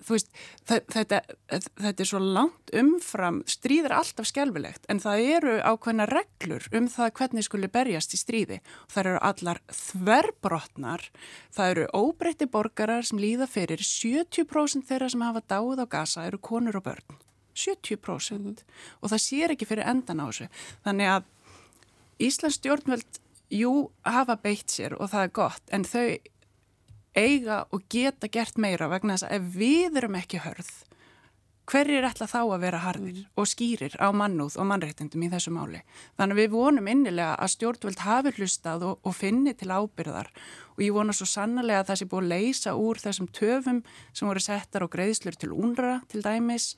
þú 0.00 0.16
veist, 0.16 0.30
þetta, 0.68 1.20
þetta 1.50 2.04
er 2.04 2.08
svo 2.08 2.20
langt 2.22 2.72
umfram, 2.76 3.40
stríð 3.50 3.88
er 3.88 3.94
alltaf 3.98 4.28
skjálfilegt 4.30 4.86
en 4.92 5.00
það 5.02 5.24
eru 5.36 5.56
ákveðna 5.60 6.06
reglur 6.10 6.68
um 6.76 6.88
það 6.90 7.12
hvernig 7.20 7.46
skuli 7.46 7.70
berjast 7.72 8.14
í 8.16 8.20
stríði. 8.20 8.60
Og 8.86 8.94
það 8.94 9.02
eru 9.04 9.22
allar 9.30 9.62
þverbrotnar, 9.80 11.08
það 11.56 11.74
eru 11.74 11.88
óbreytti 11.96 12.50
borgarar 12.50 13.06
sem 13.06 13.20
líða 13.22 13.48
fyrir 13.50 13.82
70% 13.84 14.88
þeirra 14.88 15.10
sem 15.12 15.26
hafa 15.26 15.44
dáið 15.44 15.84
á 15.84 15.86
gasa 15.96 16.28
eru 16.28 16.40
konur 16.42 16.80
og 16.80 16.86
börn, 16.88 17.18
70% 17.54 18.38
mm 18.38 18.46
-hmm. 18.46 18.56
og 19.00 19.10
það 19.10 19.26
sér 19.26 19.50
ekki 19.52 19.66
fyrir 19.66 19.88
endan 19.88 20.20
á 20.22 20.26
þessu, 20.30 20.48
þannig 20.84 21.08
að 21.08 21.24
Íslands 22.20 22.58
stjórnvöld, 22.60 23.20
jú, 23.50 23.90
hafa 24.04 24.36
beitt 24.36 24.70
sér 24.70 24.94
og 25.00 25.10
það 25.10 25.22
er 25.22 25.32
gott 25.32 25.62
en 25.72 25.84
þau 25.84 26.18
eiga 27.16 27.64
og 27.70 27.84
geta 27.90 28.30
gert 28.30 28.58
meira 28.58 28.90
vegna 28.90 29.16
þess 29.16 29.28
að 29.28 29.36
ef 29.38 29.50
við 29.56 30.00
erum 30.00 30.18
ekki 30.20 30.42
hörð 30.44 30.70
hverjir 31.70 32.06
ætla 32.06 32.26
þá 32.30 32.40
að 32.40 32.62
vera 32.64 32.80
harðir 32.82 33.18
mm. 33.20 33.28
og 33.38 33.48
skýrir 33.48 33.94
á 34.02 34.08
mannúð 34.16 34.56
og 34.60 34.66
mannréttindum 34.70 35.22
í 35.26 35.30
þessu 35.32 35.52
máli. 35.54 35.82
Þannig 36.18 36.36
að 36.36 36.40
við 36.40 36.50
vonum 36.54 36.90
innilega 36.90 37.36
að 37.36 37.52
stjórnvöld 37.54 38.02
hafi 38.04 38.34
hlustað 38.38 38.86
og, 38.88 38.98
og 39.06 39.16
finni 39.16 39.54
til 39.58 39.70
ábyrðar 39.70 40.32
og 40.74 40.82
ég 40.84 40.96
vona 40.96 41.14
svo 41.16 41.28
sannlega 41.30 41.84
að 41.84 41.92
það 41.92 42.00
sé 42.00 42.10
búið 42.10 42.26
að 42.26 42.32
leysa 42.34 42.74
úr 42.78 43.02
þessum 43.04 43.30
töfum 43.36 43.80
sem 44.10 44.30
voru 44.30 44.44
settar 44.44 44.86
á 44.86 44.88
greiðslur 44.90 45.38
til 45.38 45.52
únra 45.54 46.00
til 46.10 46.24
dæmis. 46.26 46.72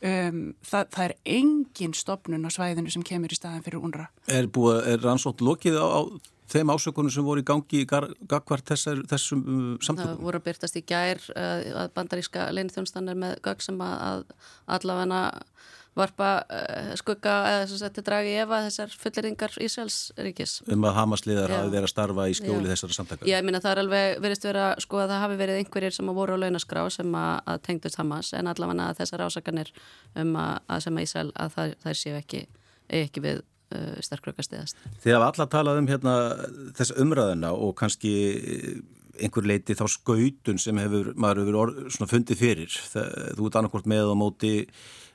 Um, 0.00 0.54
það, 0.64 0.86
það 0.94 1.04
er 1.04 1.16
engin 1.28 1.96
stopnun 1.96 2.48
á 2.48 2.50
svæðinu 2.54 2.92
sem 2.94 3.04
kemur 3.04 3.34
í 3.34 3.36
staðin 3.36 3.64
fyrir 3.66 3.82
únra. 3.84 4.08
Er, 4.32 4.48
er 4.48 5.02
rannsótt 5.04 5.44
lokið 5.44 5.76
á, 5.76 5.84
á 5.84 6.00
þeim 6.50 6.72
ásökunum 6.74 7.12
sem 7.14 7.26
voru 7.26 7.42
í 7.42 7.46
gangi 7.46 7.82
í 7.84 7.88
gagvart 7.88 8.72
þessar, 8.72 9.02
þessum 9.10 9.42
uh, 9.42 9.66
samtökum? 9.84 10.16
Það 10.16 10.28
voru 10.28 10.40
að 10.40 10.46
byrtast 10.48 10.80
í 10.80 10.84
gær 10.86 11.22
uh, 11.34 11.82
að 11.84 11.92
bandaríska 11.96 12.48
leinithjónstanir 12.54 13.18
með 13.18 13.36
gagg 13.44 13.62
sem 13.64 13.78
að 13.84 14.24
allavegna 14.70 15.22
varpa 15.98 16.28
uh, 16.46 16.92
skugga 16.98 17.34
eða 17.50 17.78
þetta 17.80 18.04
dragi 18.06 18.34
efa 18.44 18.60
þessar 18.66 18.92
fulleringar 19.02 19.56
Ísraelsríkis. 19.64 20.60
Um 20.70 20.86
að 20.86 20.96
Hamasliðar 21.00 21.54
hafi 21.56 21.72
verið 21.72 21.88
að 21.88 21.92
starfa 21.92 22.26
í 22.30 22.36
skjóli 22.38 22.68
Já. 22.68 22.72
þessara 22.74 22.96
samtaka? 22.96 23.26
Já, 23.26 23.36
ég 23.40 23.46
minna 23.46 23.62
það 23.62 23.72
er 23.72 23.82
alveg 23.84 24.22
verist 24.24 24.46
verið 24.46 24.66
að 24.68 24.84
sko 24.86 25.02
að 25.02 25.12
það 25.12 25.22
hafi 25.24 25.40
verið 25.42 25.60
einhverjir 25.60 25.96
sem 25.96 26.12
voru 26.20 26.38
á 26.38 26.42
launaskrá 26.44 26.84
sem 26.94 27.18
að, 27.18 27.34
að 27.52 27.62
tengdust 27.66 28.00
Hamas 28.00 28.32
en 28.38 28.50
allavegna 28.52 28.90
þessar 29.00 29.26
ásakanir 29.26 29.72
um 30.22 30.34
að, 30.38 30.52
að 30.70 30.84
sem 30.86 31.00
að 31.00 31.08
Ísrael 31.08 31.30
að 31.34 31.56
það, 31.56 31.74
það 31.84 31.98
séu 32.04 32.18
ekki, 32.20 32.44
ekki 33.02 33.26
við 33.26 33.42
uh, 33.74 33.98
sterkrökkastiðast. 34.04 34.80
Þið 35.04 35.16
hafa 35.16 35.28
alla 35.32 35.50
talað 35.52 35.82
um 35.82 35.90
hérna 35.90 36.16
þessa 36.78 36.96
umræðina 37.02 37.52
og 37.56 37.76
kannski 37.80 38.14
einhver 39.20 39.46
leiti 39.46 39.76
þá 39.76 39.84
skautun 39.90 40.60
sem 40.60 40.78
hefur 40.80 41.12
maður 41.20 41.44
hefur 41.44 41.60
orð, 41.64 42.00
fundið 42.08 42.40
fyrir. 42.40 42.80
Það, 42.92 43.14
þú 43.36 43.48
ert 43.48 43.60
annarkort 43.60 43.88
með 43.90 44.12
á 44.12 44.16
móti 44.16 44.54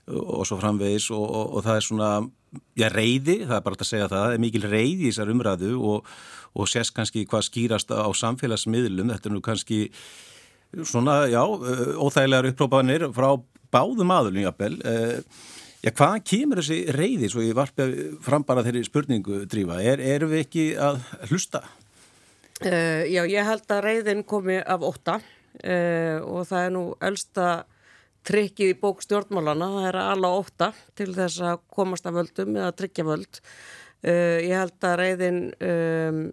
og 0.05 0.45
svo 0.45 0.59
framvegis 0.61 1.09
og, 1.15 1.23
og, 1.23 1.55
og 1.57 1.65
það 1.65 1.79
er 1.79 1.85
svona, 1.87 2.09
já 2.77 2.87
reyði, 2.93 3.39
það 3.47 3.57
er 3.57 3.65
bara 3.65 3.79
að 3.79 3.89
segja 3.89 4.09
það, 4.11 4.25
það 4.27 4.35
er 4.35 4.43
mikil 4.43 4.63
reyði 4.67 4.93
í 5.07 5.09
þessar 5.09 5.33
umræðu 5.33 5.71
og, 5.81 6.13
og 6.53 6.69
sést 6.69 6.93
kannski 6.95 7.25
hvað 7.29 7.47
skýrast 7.47 7.89
á 7.89 8.05
samfélagsmiðlum, 8.21 9.09
þetta 9.15 9.31
er 9.31 9.35
nú 9.35 9.41
kannski 9.45 9.79
svona, 10.85 11.23
já, 11.31 11.41
óþægilegar 11.41 12.51
upprópanir 12.51 13.07
frá 13.15 13.31
báðum 13.73 14.13
aðlunum 14.13 14.45
jafnvel, 14.45 14.75
eða 14.85 15.21
Já, 15.85 15.91
hvaðan 15.93 16.23
kemur 16.25 16.57
þessi 16.63 16.95
reyði, 16.95 17.27
svo 17.29 17.43
ég 17.45 17.53
varpja 17.53 17.85
fram 18.25 18.41
bara 18.47 18.63
þeirri 18.65 18.79
spurningu 18.87 19.43
drífa, 19.45 19.75
er, 19.85 20.01
erum 20.01 20.31
við 20.31 20.39
ekki 20.41 20.63
að 20.81 20.95
hlusta? 21.27 21.61
Uh, 22.63 23.03
já, 23.05 23.21
ég 23.29 23.45
held 23.45 23.69
að 23.75 23.83
reyðin 23.85 24.23
komi 24.25 24.55
af 24.57 24.81
ótta 24.87 25.19
uh, 25.19 26.17
og 26.25 26.47
það 26.49 26.61
er 26.63 26.73
nú 26.73 26.81
elsta 27.05 27.49
tryggið 28.25 28.71
í 28.73 28.77
bók 28.81 29.05
stjórnmálana, 29.05 29.67
það 29.75 29.87
er 29.91 29.99
alla 30.07 30.31
ótta 30.39 30.71
til 30.97 31.11
þess 31.13 31.43
að 31.51 31.61
komast 31.77 32.09
af 32.09 32.17
völdum 32.17 32.57
eða 32.57 32.73
tryggja 32.79 33.05
völd. 33.05 33.41
Uh, 34.01 34.41
ég 34.41 34.57
held 34.57 34.89
að 34.89 34.97
reyðin... 35.03 35.39
Um, 35.61 36.25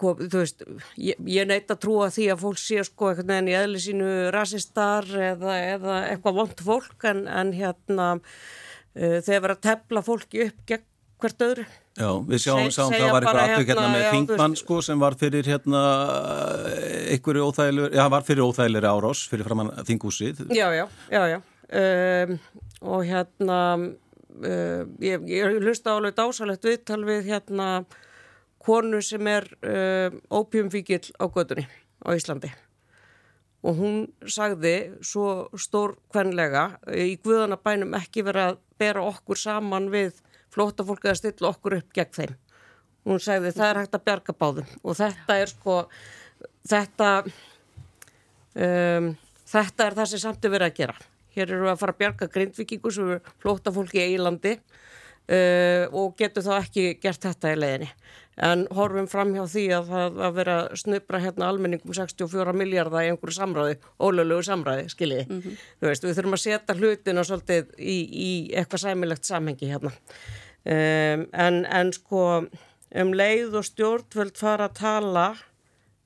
kom, 0.00 0.20
þú 0.24 0.40
veist, 0.40 0.62
ég, 0.96 1.18
ég 1.28 1.48
neitt 1.48 1.72
að 1.72 1.82
trúa 1.84 2.08
því 2.12 2.30
að 2.32 2.44
fólk 2.44 2.60
sé 2.62 2.84
sko 2.86 3.10
eitthvað 3.10 3.34
en 3.36 3.50
í 3.50 3.56
eðli 3.58 3.82
sínu 3.84 4.12
rasistar 4.32 5.08
eða, 5.10 5.56
eða 5.74 5.98
eitthvað 6.14 6.38
vond 6.38 6.62
fólk 6.64 7.08
en, 7.10 7.26
en 7.28 7.52
hérna 7.56 8.06
uh, 8.20 9.18
þeir 9.20 9.44
vera 9.44 9.58
að 9.58 9.66
tefla 9.68 10.04
fólki 10.06 10.46
upp 10.46 10.64
gegn 10.70 10.86
hvert 11.20 11.42
öðru. 11.44 11.64
Já, 12.00 12.08
við 12.24 12.40
sjáum 12.40 12.70
sáum 12.72 12.94
það 12.94 13.10
var 13.12 13.26
eitthvað 13.26 13.42
aftur 13.42 13.66
hérna, 13.68 13.82
hérna 13.82 13.88
með 13.92 14.04
Þingmann 14.14 14.54
sko 14.56 14.78
sem 14.86 15.02
var 15.02 15.16
fyrir 15.20 15.48
hérna 15.50 15.82
einhverju 17.12 17.48
óþægilegur, 17.50 17.96
já 17.98 18.04
var 18.14 18.24
fyrir 18.24 18.46
óþægilegri 18.46 18.88
árás 18.88 19.24
fyrir 19.28 19.48
framann 19.48 19.72
Þingúsið 19.84 20.44
Já, 20.56 20.70
já, 20.72 20.86
já, 21.12 21.22
já. 21.34 21.40
Um, 21.70 22.38
og 22.94 23.04
hérna 23.04 23.58
uh, 23.76 24.86
ég, 25.04 25.26
ég 25.28 25.58
hlusta 25.60 25.98
álega 25.98 26.22
dásalegt 26.22 26.64
viðtal 26.70 27.02
við 27.04 27.28
hérna 27.34 27.68
konu 28.60 29.00
sem 29.04 29.26
er 29.30 29.46
uh, 29.64 30.16
ópjumfíkil 30.30 31.14
á 31.16 31.24
gödunni 31.32 31.66
á 32.04 32.08
Íslandi 32.12 32.52
og 33.60 33.76
hún 33.76 33.96
sagði 34.24 34.74
svo 35.04 35.50
stór 35.60 35.96
kvenlega 36.12 36.78
í 36.96 37.18
Guðanabænum 37.20 37.96
ekki 37.98 38.24
verið 38.24 38.52
að 38.52 38.60
bera 38.80 39.04
okkur 39.04 39.40
saman 39.40 39.90
við 39.92 40.22
flóta 40.50 40.86
fólk 40.86 41.04
eða 41.04 41.18
stilla 41.20 41.50
okkur 41.52 41.76
upp 41.78 41.92
gegn 41.94 42.14
þeim. 42.16 42.32
Hún 43.06 43.20
sagði 43.22 43.52
það 43.56 43.70
er 43.70 43.80
hægt 43.80 43.96
að 43.96 44.06
bjarga 44.08 44.36
báðum 44.40 44.72
og 44.80 44.96
þetta 44.98 45.36
er 45.40 45.52
sko 45.52 45.76
þetta 46.68 47.10
um, 48.56 49.12
þetta 49.52 49.86
er 49.86 49.98
það 50.00 50.10
sem 50.12 50.24
samt 50.24 50.44
er 50.44 50.54
verið 50.56 50.70
að 50.70 50.78
gera. 50.80 50.96
Hér 51.36 51.54
eru 51.54 51.70
að 51.70 51.80
fara 51.82 51.94
að 51.94 52.00
bjarga 52.00 52.30
grindvikingu 52.32 52.92
sem 52.92 53.12
er 53.16 53.34
flóta 53.42 53.72
fólki 53.74 54.00
í 54.02 54.16
Ílandi 54.16 54.56
uh, 54.56 55.84
og 55.92 56.16
getur 56.18 56.44
þá 56.48 56.54
ekki 56.62 56.94
gert 57.02 57.28
þetta 57.28 57.52
í 57.52 57.60
leðinni 57.60 57.92
en 58.40 58.64
horfum 58.72 59.08
fram 59.10 59.34
hjá 59.36 59.42
því 59.52 59.64
að 59.76 59.90
það 59.90 60.20
að 60.26 60.36
vera 60.38 60.56
snubra 60.80 61.20
hérna 61.20 61.50
almenningum 61.52 61.92
64 61.96 62.54
miljardar 62.56 63.04
í 63.04 63.10
einhverju 63.12 63.36
samræði, 63.36 63.76
ólöglugu 64.00 64.46
samræði, 64.46 64.88
skiljiði. 64.94 65.26
Mm 65.28 65.42
-hmm. 65.42 65.60
Við 65.84 66.16
þurfum 66.16 66.38
að 66.38 66.44
setja 66.44 66.76
hlutina 66.78 67.24
svolítið 67.24 67.74
í, 67.76 67.98
í 68.08 68.30
eitthvað 68.54 68.84
sæmilegt 68.86 69.28
samhengi 69.28 69.70
hérna. 69.70 69.92
Um, 70.60 71.26
en, 71.32 71.64
en 71.64 71.92
sko 71.92 72.24
um 73.00 73.12
leið 73.14 73.54
og 73.60 73.64
stjórnvöld 73.64 74.36
fara 74.36 74.68
að 74.68 74.76
tala 74.80 75.26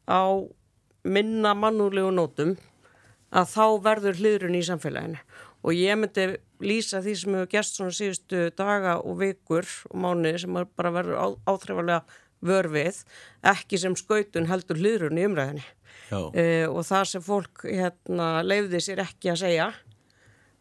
á 0.07 0.23
minna 1.05 1.55
mannúlegu 1.55 2.11
nótum 2.15 2.57
að 3.35 3.51
þá 3.51 3.67
verður 3.83 4.21
hliðrun 4.21 4.59
í 4.59 4.63
samfélaginu 4.63 5.19
og 5.65 5.73
ég 5.75 5.97
myndi 5.99 6.27
lýsa 6.65 7.01
því 7.05 7.15
sem 7.19 7.37
hefur 7.37 7.51
gæst 7.53 7.79
svona 7.79 7.95
síðustu 7.97 8.51
daga 8.57 8.99
og 9.01 9.19
vikur 9.21 9.67
og 9.91 9.97
mánuði 10.05 10.45
sem 10.45 10.59
bara 10.77 10.93
verður 10.95 11.39
áþreifarlega 11.49 12.03
vörfið, 12.45 13.01
ekki 13.55 13.81
sem 13.81 13.97
skautun 13.99 14.49
heldur 14.51 14.81
hliðrun 14.81 15.21
í 15.21 15.27
umræðinni 15.29 15.65
uh, 16.13 16.69
og 16.71 16.83
það 16.87 17.11
sem 17.15 17.25
fólk 17.25 17.67
hérna, 17.67 18.29
leiði 18.47 18.83
sér 18.85 19.05
ekki 19.07 19.33
að 19.35 19.43
segja 19.45 19.73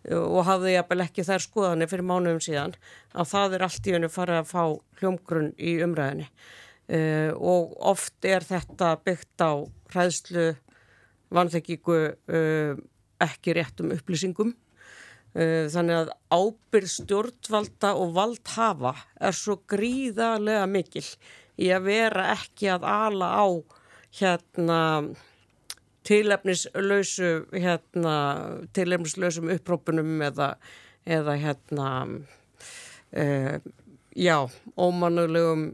og 0.04 0.42
hafði 0.44 0.74
jafnvel 0.74 1.04
ekki 1.06 1.24
þær 1.24 1.44
skoðanir 1.46 1.88
fyrir 1.88 2.04
mánuðum 2.04 2.42
síðan 2.44 2.74
að 3.16 3.30
það 3.30 3.54
er 3.56 3.64
allt 3.70 3.86
í 3.88 3.94
hennu 3.96 4.10
farið 4.12 4.40
að 4.42 4.50
fá 4.50 4.64
hljómgrunn 5.00 5.54
í 5.56 5.78
umræðinni 5.86 6.26
uh, 6.28 7.32
og 7.40 7.78
oft 7.94 8.28
er 8.28 8.44
þetta 8.44 8.98
byggt 9.06 9.46
á 9.48 9.64
hræðslu 9.94 10.50
vanþekkingu 11.34 12.02
uh, 12.12 12.82
ekki 13.24 13.56
réttum 13.58 13.94
upplýsingum. 13.96 14.54
Eh, 15.34 15.66
þannig 15.74 15.98
að 15.98 16.10
ábyrð 16.30 16.90
stjórnvalda 16.94 17.96
og 17.98 18.12
valdhafa 18.14 18.92
er 19.18 19.34
svo 19.34 19.56
gríðarlega 19.66 20.68
mikil 20.70 21.06
í 21.62 21.70
að 21.74 21.88
vera 21.90 22.30
ekki 22.34 22.72
að 22.74 22.88
ala 22.90 23.30
á 23.38 23.46
hérna 24.20 24.80
tilefnislausu 26.08 27.32
hérna 27.54 28.16
tilefnislausum 28.76 29.52
upprópunum 29.56 30.22
eða, 30.28 30.54
eða 31.06 31.38
hérna 31.40 31.90
uh, 33.16 33.58
já, 34.16 34.38
ómannulegum 34.78 35.74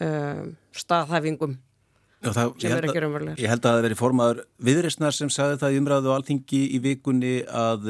uh, 0.00 0.42
staðhæfingum 0.76 1.58
Já, 2.24 2.30
það, 2.32 2.52
ég, 2.64 2.72
held 2.72 2.88
að, 2.88 3.26
ég 3.38 3.50
held 3.52 3.66
að 3.68 3.74
það 3.76 3.84
veri 3.84 3.96
formaður 3.98 4.38
viðreysnar 4.66 5.14
sem 5.14 5.28
sagði 5.30 5.58
það 5.60 5.74
í 5.74 5.80
umræðu 5.82 6.08
og 6.10 6.14
alþingi 6.16 6.60
í 6.74 6.78
vikunni 6.82 7.34
að 7.44 7.84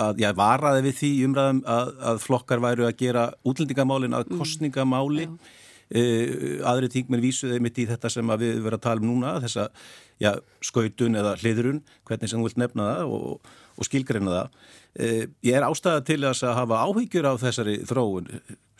að 0.00 0.22
ég 0.22 0.36
varaði 0.36 0.84
við 0.86 0.94
því 0.98 1.10
umræðum 1.26 1.58
að, 1.68 1.90
að 2.10 2.20
flokkar 2.22 2.62
væru 2.64 2.86
að 2.88 2.94
gera 3.02 3.24
útlendingamálin 3.44 4.16
að 4.16 4.30
kostningamáli 4.38 5.26
mm. 5.28 5.50
Uh, 5.92 6.56
aðri 6.72 6.90
tíkminn 6.92 7.22
vísuði 7.22 7.60
mitt 7.62 7.78
í 7.78 7.86
þetta 7.90 8.10
sem 8.12 8.34
við 8.34 8.58
verðum 8.62 8.78
að 8.78 8.84
tala 8.86 9.02
um 9.04 9.10
núna 9.10 9.36
þessa 9.44 9.68
já, 10.22 10.32
skautun 10.64 11.18
eða 11.20 11.36
hliðrun 11.42 11.82
hvernig 12.08 12.32
sem 12.32 12.40
þú 12.40 12.48
vilt 12.48 12.62
nefna 12.62 12.88
það 12.90 13.14
og, 13.18 13.54
og 13.76 13.88
skilgreina 13.88 14.36
það. 14.36 14.58
Uh, 14.92 15.22
ég 15.46 15.56
er 15.56 15.68
ástæða 15.68 16.04
til 16.08 16.20
að 16.28 16.44
hafa 16.58 16.82
áhyggjur 16.86 17.30
á 17.30 17.34
þessari 17.40 17.80
þróun 17.88 18.30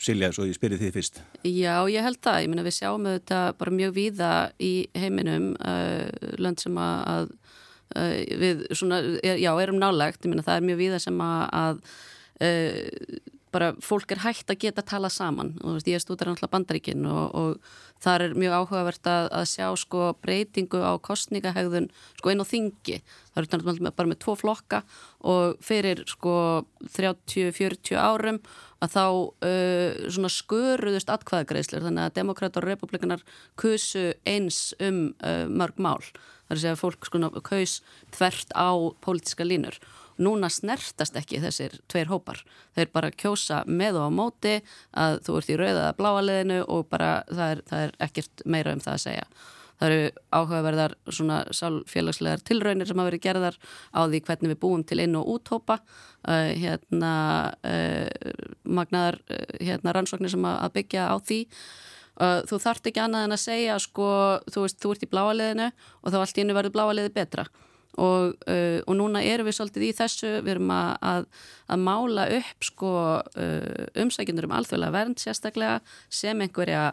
Silja, 0.03 0.33
svo 0.35 0.43
ég 0.43 0.57
spyrir 0.57 0.75
því 0.81 0.89
fyrst. 0.91 1.21
Já, 1.47 1.85
ég 1.87 2.03
held 2.03 2.17
það, 2.19 2.41
ég 2.43 2.49
minna 2.51 2.65
við 2.65 2.73
sjáum 2.75 3.05
þetta 3.07 3.37
bara 3.55 3.71
mjög 3.71 3.93
víða 3.95 4.31
í 4.59 4.71
heiminum 4.99 5.53
uh, 5.63 6.09
lönd 6.43 6.59
sem 6.59 6.75
að 6.75 7.29
Eh, 7.93 8.23
við 8.41 8.65
svona, 8.73 9.01
já, 9.21 9.51
erum 9.61 9.77
nálagt, 9.81 10.23
ég 10.25 10.31
minna 10.31 10.45
það 10.45 10.59
er 10.59 10.67
mjög 10.69 10.79
víða 10.79 10.99
sem 11.03 11.19
að, 11.21 11.43
að 11.59 11.81
uh, 12.47 13.19
bara 13.53 13.71
fólk 13.83 14.11
er 14.15 14.23
hægt 14.23 14.51
að 14.51 14.61
geta 14.65 14.81
að 14.83 14.89
tala 14.89 15.11
saman. 15.13 15.53
Og 15.61 15.77
veist, 15.77 15.89
ég 15.89 15.99
er 15.99 16.03
stúdar 16.03 16.31
náttúrulega 16.31 16.53
bandaríkinn 16.55 17.05
og, 17.09 17.35
og 17.37 18.01
það 18.03 18.25
er 18.25 18.35
mjög 18.41 18.55
áhugavert 18.57 19.09
að, 19.09 19.29
að 19.39 19.47
sjá 19.53 19.67
sko 19.79 20.09
breytingu 20.23 20.81
á 20.83 20.93
kostningahegðun 21.05 21.89
sko 22.19 22.33
einn 22.33 22.43
á 22.43 22.47
þingi, 22.47 22.99
það 23.31 23.41
eru 23.41 23.51
náttúrulega 23.53 23.95
bara 23.99 24.11
með 24.11 24.21
tvo 24.25 24.35
flokka 24.39 24.83
og 25.33 25.57
fyrir 25.63 26.03
sko 26.09 26.35
30-40 26.97 27.95
árum 27.99 28.41
að 28.83 28.93
þá 28.97 29.05
uh, 29.07 30.03
svona 30.11 30.31
sköruðust 30.33 31.11
atkvæðagreislir 31.13 31.85
þannig 31.85 32.07
að 32.07 32.15
demokrata 32.19 32.59
og 32.59 32.67
republikanar 32.67 33.23
kusu 33.59 34.11
eins 34.27 34.73
um 34.83 35.05
uh, 35.23 35.45
mörg 35.47 35.79
mál. 35.79 36.01
Þar 36.49 36.57
að 36.57 36.63
segja 36.65 36.75
að 36.75 36.81
fólk 36.81 37.07
sko 37.07 37.29
kaus 37.47 37.77
þvert 38.13 38.51
á 38.51 38.69
pólitiska 39.05 39.47
línur. 39.47 39.77
Núna 40.21 40.49
snertast 40.53 41.17
ekki 41.17 41.41
þessir 41.41 41.79
tveir 41.91 42.11
hópar. 42.11 42.43
Þeir 42.77 42.93
bara 42.93 43.11
kjósa 43.11 43.63
með 43.65 43.99
og 44.01 44.07
á 44.07 44.11
móti 44.13 44.53
að 44.91 45.19
þú 45.25 45.39
ert 45.39 45.49
í 45.49 45.57
rauðaða 45.59 45.97
bláaliðinu 45.97 46.61
og 46.67 46.87
bara 46.91 47.11
það 47.31 47.49
er, 47.49 47.65
það 47.71 47.83
er 47.87 47.99
ekkert 48.07 48.45
meira 48.45 48.75
um 48.75 48.83
það 48.83 48.97
að 48.97 49.03
segja. 49.07 49.27
Það 49.83 49.93
eru 49.93 50.11
áhugaverðar 50.37 50.93
svona 51.11 51.37
sálfélagslegar 51.51 52.43
tilraunir 52.45 52.87
sem 52.87 52.99
hafa 53.01 53.09
verið 53.09 53.23
gerðar 53.25 53.57
á 53.91 54.01
því 54.05 54.21
hvernig 54.27 54.53
við 54.53 54.59
búum 54.61 54.83
til 54.87 54.99
inn 55.03 55.17
og 55.19 55.31
úthópa 55.33 55.79
uh, 55.81 56.51
hérna 56.53 57.15
uh, 57.67 58.37
magnaðar 58.63 59.19
uh, 59.27 59.41
hérna 59.59 59.95
rannsóknir 59.97 60.31
sem 60.31 60.47
að 60.47 60.69
byggja 60.77 61.09
á 61.09 61.15
því 61.19 61.41
þú 62.13 62.57
þart 62.61 62.87
ekki 62.91 63.01
annað 63.01 63.23
en 63.25 63.33
að 63.33 63.39
segja 63.41 63.75
sko, 63.81 64.07
þú 64.53 64.63
veist, 64.67 64.77
þú 64.77 64.89
ert 64.93 65.01
í 65.01 65.07
bláaliðinu 65.09 65.69
og 65.73 66.11
þá 66.13 66.17
allt 66.19 66.41
innu 66.43 66.53
verður 66.53 66.75
bláaliði 66.75 67.09
betra 67.15 67.47
og, 68.01 68.37
uh, 68.49 68.79
og 68.87 68.95
núna 68.97 69.23
erum 69.25 69.47
við 69.47 69.57
svolítið 69.59 69.87
í 69.87 69.95
þessu, 69.97 70.29
við 70.41 70.55
erum 70.55 70.71
að, 70.73 70.93
að, 71.09 71.25
að 71.73 71.83
mála 71.87 72.27
upp 72.39 72.69
sko, 72.69 72.93
uh, 73.21 73.83
umsækjundur 74.03 74.47
um 74.47 74.55
alþjóðlega 74.57 74.95
vernd 74.95 75.21
sérstaklega 75.21 75.81
sem 76.09 76.41
einhverja, 76.45 76.85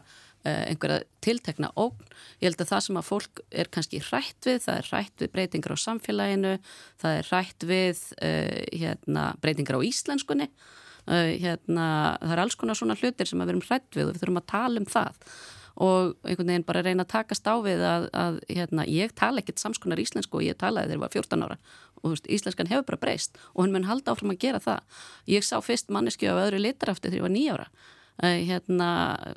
uh, 0.45 0.63
einhverja 0.69 1.01
tiltekna 1.25 1.71
ógn. 1.81 2.11
Ég 2.41 2.51
held 2.51 2.65
að 2.65 2.73
það 2.75 2.85
sem 2.89 3.01
að 3.01 3.09
fólk 3.09 3.45
er 3.51 3.71
kannski 3.73 4.03
hrætt 4.11 4.51
við, 4.51 4.61
það 4.67 4.83
er 4.83 4.91
hrætt 4.91 5.25
við 5.25 5.33
breytingar 5.37 5.77
á 5.77 5.85
samfélaginu, 5.87 6.59
það 7.01 7.21
er 7.21 7.33
hrætt 7.33 7.71
við 7.71 8.05
uh, 8.19 8.61
hérna, 8.83 9.31
breytingar 9.41 9.81
á 9.81 9.87
íslenskunni 9.89 10.51
uh, 10.51 11.31
hérna, 11.41 11.87
það 12.21 12.37
er 12.37 12.45
alls 12.45 12.61
konar 12.61 12.79
svona 12.79 12.99
hlutir 13.01 13.29
sem 13.31 13.41
við 13.41 13.55
erum 13.55 13.65
hrætt 13.65 13.97
við 13.97 14.09
og 14.09 14.15
við 14.15 14.23
þurfum 14.25 14.43
að 14.43 14.53
tala 14.53 14.85
um 14.85 14.91
það 14.91 15.33
og 15.77 16.17
einhvern 16.25 16.51
veginn 16.53 16.67
bara 16.67 16.83
reyna 16.85 17.07
að 17.07 17.13
takast 17.15 17.47
á 17.47 17.55
við 17.63 17.85
að, 17.87 18.09
að 18.17 18.41
hérna, 18.49 18.87
ég 18.91 19.15
tala 19.19 19.43
ekkert 19.43 19.63
samskonar 19.63 20.03
íslensku 20.03 20.41
og 20.41 20.47
ég 20.47 20.59
talaði 20.61 20.91
þegar 20.91 20.99
ég 20.99 21.05
var 21.05 21.15
14 21.15 21.47
ára. 21.47 21.59
Og 22.01 22.15
veist, 22.15 22.29
íslenskan 22.33 22.71
hefur 22.71 22.87
bara 22.91 23.01
breyst 23.01 23.41
og 23.53 23.65
hún 23.65 23.75
mun 23.77 23.89
halda 23.89 24.15
áfram 24.15 24.35
að 24.35 24.43
gera 24.45 24.61
það. 24.65 25.01
Ég 25.31 25.47
sá 25.47 25.57
fyrst 25.65 25.93
manneski 25.93 26.31
á 26.31 26.35
öðru 26.35 26.61
litrafti 26.63 27.09
þegar 27.09 27.21
ég 27.21 27.27
var 27.29 27.35
nýjára 27.37 27.67
uh, 27.71 28.39
hérna, 28.51 28.93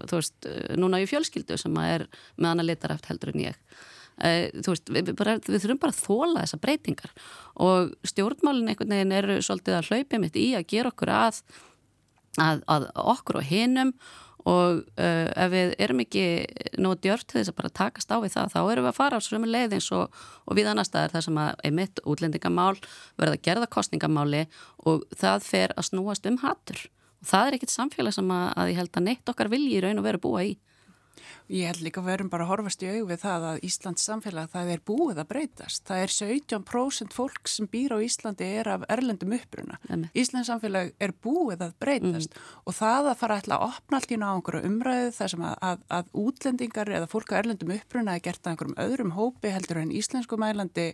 þú 0.10 0.22
veist, 0.22 0.48
núna 0.80 1.02
ég 1.04 1.12
fjölskyldu 1.12 1.58
sem 1.60 1.82
er 1.84 2.08
með 2.38 2.54
annar 2.54 2.70
litaraft 2.72 3.12
heldur 3.12 3.34
en 3.34 3.46
ég. 3.50 3.60
Þú 4.14 4.76
veist, 4.76 4.90
við, 4.94 5.12
bara, 5.18 5.38
við 5.42 5.64
þurfum 5.64 5.80
bara 5.82 5.94
að 5.96 6.02
þóla 6.04 6.44
þessa 6.44 6.60
breytingar. 6.62 7.14
Og 7.66 7.94
stjórnmálin 8.08 8.70
einhvern 8.70 8.94
veginn 8.94 9.16
eru 9.18 9.40
svolítið 9.42 9.80
að 9.80 9.90
hlaupja 9.90 10.20
mitt 10.22 10.38
í 10.38 10.52
að 10.58 10.68
gera 10.70 10.92
okkur 10.94 11.12
að, 11.16 11.40
að, 12.38 12.62
að 12.76 12.86
okkur 12.94 13.42
og 13.42 13.48
hinum 13.50 13.96
og 14.50 14.82
uh, 15.00 15.30
ef 15.40 15.52
við 15.54 15.74
erum 15.86 16.02
ekki 16.04 16.24
nóg 16.82 17.00
djört 17.04 17.28
til 17.30 17.40
þess 17.40 17.54
að 17.54 17.60
bara 17.62 17.72
takast 17.80 18.12
á 18.12 18.18
við 18.20 18.34
það 18.36 18.52
þá 18.56 18.60
erum 18.64 18.88
við 18.88 18.92
að 18.92 18.98
fara 18.98 19.20
á 19.20 19.22
svömu 19.24 19.48
leið 19.48 19.78
eins 19.78 19.88
og, 19.96 20.18
og 20.44 20.58
við 20.60 20.72
annar 20.72 20.88
staðar 20.88 21.16
þar 21.16 21.26
sem 21.28 21.40
að 21.46 21.64
einmitt 21.70 22.04
útlendingamál 22.04 22.76
verða 23.22 23.40
gerða 23.48 23.72
kostningamáli 23.72 24.44
og 24.84 25.08
það 25.16 25.48
fer 25.48 25.76
að 25.78 25.90
snúast 25.92 26.28
um 26.28 26.42
hattur 26.44 26.84
og 27.24 27.32
það 27.32 27.48
er 27.48 27.58
ekkit 27.58 27.76
samfélag 27.78 28.18
sem 28.18 28.36
að, 28.36 28.46
að 28.60 28.74
ég 28.74 28.82
held 28.82 29.00
að 29.00 29.08
neitt 29.08 29.32
okkar 29.32 29.52
vilji 29.54 29.78
í 29.78 29.84
raun 29.84 30.02
og 30.02 30.08
veru 30.10 30.24
búa 30.28 30.44
í 30.44 30.54
Ég 31.52 31.68
held 31.68 31.82
líka 31.84 32.00
að 32.02 32.08
við 32.08 32.16
erum 32.18 32.30
bara 32.32 32.46
að 32.46 32.52
horfast 32.54 32.84
í 32.86 32.90
aug 32.94 33.08
við 33.10 33.20
það 33.24 33.46
að 33.50 33.64
Íslands 33.68 34.06
samfélag 34.08 34.52
það 34.54 34.72
er 34.74 34.84
búið 34.88 35.22
að 35.24 35.30
breytast. 35.34 35.84
Það 35.90 36.04
er 36.04 36.14
17% 36.16 37.18
fólk 37.18 37.52
sem 37.52 37.70
býr 37.72 37.96
á 37.96 37.98
Íslandi 38.06 38.48
er 38.62 38.70
af 38.72 38.86
erlendum 38.94 39.36
uppruna. 39.36 39.80
Íslands 40.16 40.52
samfélag 40.52 40.94
er 41.04 41.16
búið 41.24 41.66
að 41.68 41.76
breytast 41.84 42.32
mm. 42.36 42.54
og 42.64 42.78
það 42.78 43.10
að 43.12 43.20
fara 43.24 43.40
að 43.44 43.58
opna 43.58 44.00
allt 44.00 44.14
í 44.16 44.20
ná 44.22 44.30
einhverju 44.32 44.70
umræðu 44.70 45.12
þar 45.18 45.34
sem 45.34 45.44
að, 45.50 45.58
að, 45.70 45.84
að 46.00 46.16
útlendingar 46.24 46.94
eða 47.00 47.12
fólk 47.12 47.36
á 47.36 47.40
erlendum 47.42 47.76
uppruna 47.76 48.16
er 48.16 48.24
gert 48.24 48.44
að 48.46 48.54
einhverjum 48.54 48.80
öðrum 48.86 49.14
hópi 49.18 49.52
heldur 49.54 49.84
en 49.84 49.94
íslensku 49.94 50.40
mælandi 50.40 50.94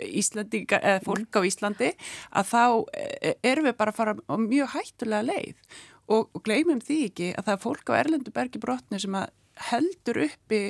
Íslandinga, 0.00 0.78
eða 0.80 1.02
fólk 1.04 1.36
á 1.36 1.40
Íslandi 1.44 1.90
að 2.32 2.50
þá 2.50 2.64
e, 2.96 3.34
erum 3.44 3.68
við 3.68 3.76
bara 3.76 3.92
að 3.92 3.98
fara 3.98 4.14
á 4.16 4.36
mjög 4.40 4.72
hættulega 4.74 5.26
leið 5.26 5.80
og, 6.10 6.40
gleymum 6.46 6.80
því 6.84 6.98
ekki 7.10 7.28
að 7.34 7.46
það 7.46 7.54
er 7.54 7.62
fólk 7.64 7.92
á 7.92 7.98
Erlendu 8.00 8.34
bergi 8.34 8.62
brotni 8.62 9.00
sem 9.02 9.18
að 9.18 9.28
heldur 9.68 10.24
uppi 10.28 10.62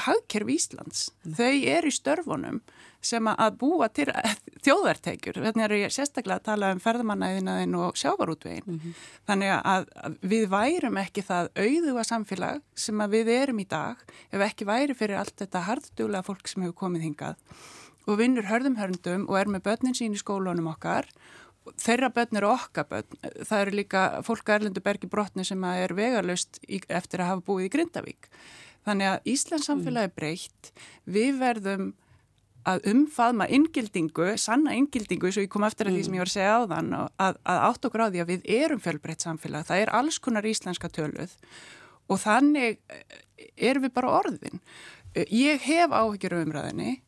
hagkerfi 0.00 0.56
Íslands. 0.56 1.08
Mm. 1.24 1.34
Þau 1.36 1.56
eru 1.74 1.90
í 1.90 1.94
störfunum 1.94 2.60
sem 3.04 3.28
að 3.32 3.56
búa 3.60 3.88
til 3.92 4.08
þjóðarteikjur. 4.64 5.40
Þannig 5.46 5.66
er 5.66 5.74
ég 5.78 5.94
sérstaklega 5.94 6.40
að 6.40 6.46
tala 6.50 6.70
um 6.74 6.82
ferðamannæðinaðin 6.84 7.76
og 7.80 7.98
sjávarútvegin. 8.00 8.66
Mm 8.66 8.78
-hmm. 8.78 8.94
Þannig 9.28 9.52
að 9.56 9.90
við 10.32 10.48
værum 10.54 11.00
ekki 11.00 11.24
það 11.26 11.50
auðuga 11.56 12.04
samfélag 12.04 12.62
sem 12.74 13.00
að 13.00 13.16
við 13.16 13.34
erum 13.36 13.60
í 13.60 13.68
dag 13.68 13.96
ef 14.30 14.40
ekki 14.40 14.68
væri 14.68 14.94
fyrir 14.94 15.20
allt 15.20 15.36
þetta 15.36 15.66
harddulega 15.68 16.22
fólk 16.22 16.48
sem 16.48 16.62
hefur 16.62 16.80
komið 16.84 17.02
hingað 17.08 17.36
og 18.06 18.18
vinnur 18.18 18.48
hörðum 18.48 18.78
hörndum 18.80 19.28
og 19.28 19.38
er 19.38 19.48
með 19.48 19.64
börnin 19.68 19.94
sín 19.94 20.16
í 20.16 20.20
skólunum 20.20 20.70
okkar 20.72 21.06
þeirra 21.78 22.10
börn 22.14 22.40
eru 22.40 22.50
okkar 22.50 22.88
börn. 22.90 23.18
Það 23.46 23.62
eru 23.62 23.76
líka 23.78 24.04
fólk 24.26 24.48
að 24.48 24.60
Erlendu 24.60 24.82
bergi 24.84 25.10
brotni 25.10 25.46
sem 25.46 25.64
er 25.70 25.94
vegarlaust 25.96 26.60
eftir 26.68 27.22
að 27.22 27.32
hafa 27.32 27.46
búið 27.46 27.68
í 27.68 27.72
Grindavík. 27.76 28.30
Þannig 28.88 29.10
að 29.10 29.32
Íslands 29.34 29.68
samfélagi 29.68 30.12
breytt. 30.16 30.70
Við 31.04 31.40
verðum 31.40 31.90
að 32.68 32.86
umfaðma 32.92 33.46
inngildingu, 33.48 34.30
sanna 34.40 34.74
inngildingu, 34.76 35.30
svo 35.32 35.44
ég 35.44 35.52
kom 35.52 35.64
eftir 35.64 35.88
að 35.88 35.96
því 35.96 36.06
sem 36.06 36.16
ég 36.16 36.22
var 36.22 36.30
að 36.30 36.34
segja 36.34 36.56
á 36.56 36.62
þann, 36.70 36.90
að, 37.00 37.38
að 37.48 37.60
átt 37.68 37.86
á 37.86 37.88
því 37.88 38.22
að 38.22 38.32
við 38.32 38.48
erum 38.56 38.82
fjölbreytt 38.84 39.24
samfélag. 39.24 39.68
Það 39.68 39.84
er 39.84 39.92
alls 40.00 40.18
konar 40.20 40.48
íslenska 40.48 40.90
töluð 40.92 41.36
og 42.10 42.20
þannig 42.20 42.80
erum 43.56 43.86
við 43.86 43.94
bara 43.96 44.16
orðin. 44.20 44.60
Ég 45.14 45.62
hef 45.64 45.94
áhyggjur 45.94 46.36
um 46.36 46.44
umræðinni 46.48 46.98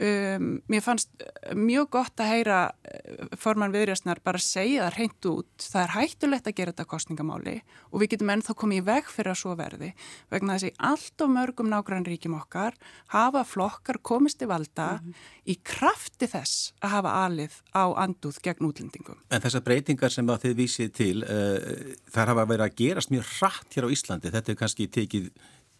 Um, 0.00 0.62
mér 0.72 0.80
fannst 0.80 1.10
uh, 1.20 1.52
mjög 1.52 1.90
gott 1.92 2.20
að 2.24 2.30
heyra 2.32 2.60
uh, 2.72 3.26
forman 3.36 3.74
viðrjastnar 3.74 4.22
bara 4.24 4.40
segja 4.40 4.86
það 4.86 4.96
reynd 4.96 5.28
út 5.28 5.66
það 5.66 5.82
er 5.82 5.92
hættulegt 5.92 6.48
að 6.48 6.56
gera 6.56 6.72
þetta 6.72 6.86
kostningamáli 6.88 7.54
og 7.90 8.00
við 8.00 8.14
getum 8.14 8.32
ennþá 8.32 8.56
komið 8.62 8.80
í 8.80 8.86
veg 8.86 9.12
fyrir 9.12 9.34
að 9.34 9.38
svo 9.42 9.52
verði 9.60 9.92
vegna 10.32 10.56
þessi 10.56 10.72
allt 10.88 11.26
og 11.26 11.34
mörgum 11.36 11.68
nágrann 11.68 12.08
ríkjum 12.08 12.38
okkar 12.40 12.80
hafa 13.12 13.44
flokkar 13.44 14.00
komist 14.00 14.40
í 14.40 14.48
valda 14.48 14.94
mm 14.96 15.12
-hmm. 15.12 15.30
í 15.44 15.60
krafti 15.60 16.26
þess 16.26 16.72
að 16.80 16.94
hafa 16.96 17.16
alið 17.26 17.60
á 17.76 17.84
anduð 17.92 18.40
gegn 18.40 18.64
útlendingum. 18.72 19.20
En 19.28 19.44
þessar 19.44 19.60
breytingar 19.60 20.10
sem 20.10 20.26
þið 20.26 20.56
vísið 20.56 20.92
til 20.96 21.16
uh, 21.20 21.60
þar 22.08 22.32
hafa 22.32 22.48
verið 22.48 22.64
að 22.64 22.76
gerast 22.80 23.12
mjög 23.12 23.28
hratt 23.38 23.76
hér 23.76 23.84
á 23.84 23.92
Íslandi 23.92 24.32
þetta 24.32 24.52
er 24.52 24.56
kannski 24.56 24.88
tekið 24.88 25.28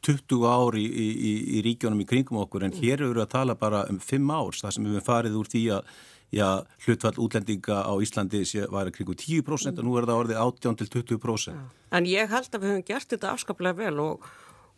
20 0.02 0.46
ár 0.48 0.76
í, 0.78 0.84
í, 0.86 1.32
í 1.58 1.62
ríkjónum 1.66 2.02
í 2.02 2.08
kringum 2.08 2.40
okkur 2.42 2.66
en 2.66 2.74
hér 2.74 3.00
eru 3.00 3.14
við 3.14 3.26
að 3.26 3.34
tala 3.36 3.54
bara 3.58 3.84
um 3.90 4.00
5 4.02 4.32
árs 4.34 4.64
þar 4.64 4.74
sem 4.76 4.88
við 4.90 5.04
farið 5.06 5.38
úr 5.38 5.50
því 5.52 5.62
að 5.76 5.92
já, 6.32 6.46
hlutfall 6.86 7.18
útlendinga 7.20 7.82
á 7.84 7.92
Íslandi 8.02 8.42
var 8.72 8.90
kringu 8.90 9.14
10% 9.14 9.78
og 9.78 9.86
nú 9.86 9.98
er 9.98 10.08
það 10.08 10.22
orðið 10.22 10.40
18-20%. 10.40 11.78
En 11.92 12.08
ég 12.08 12.32
held 12.32 12.48
að 12.56 12.64
við 12.64 12.72
höfum 12.72 12.86
gert 12.88 13.12
þetta 13.12 13.32
afskaplega 13.36 13.78
vel 13.78 14.00
og, 14.00 14.26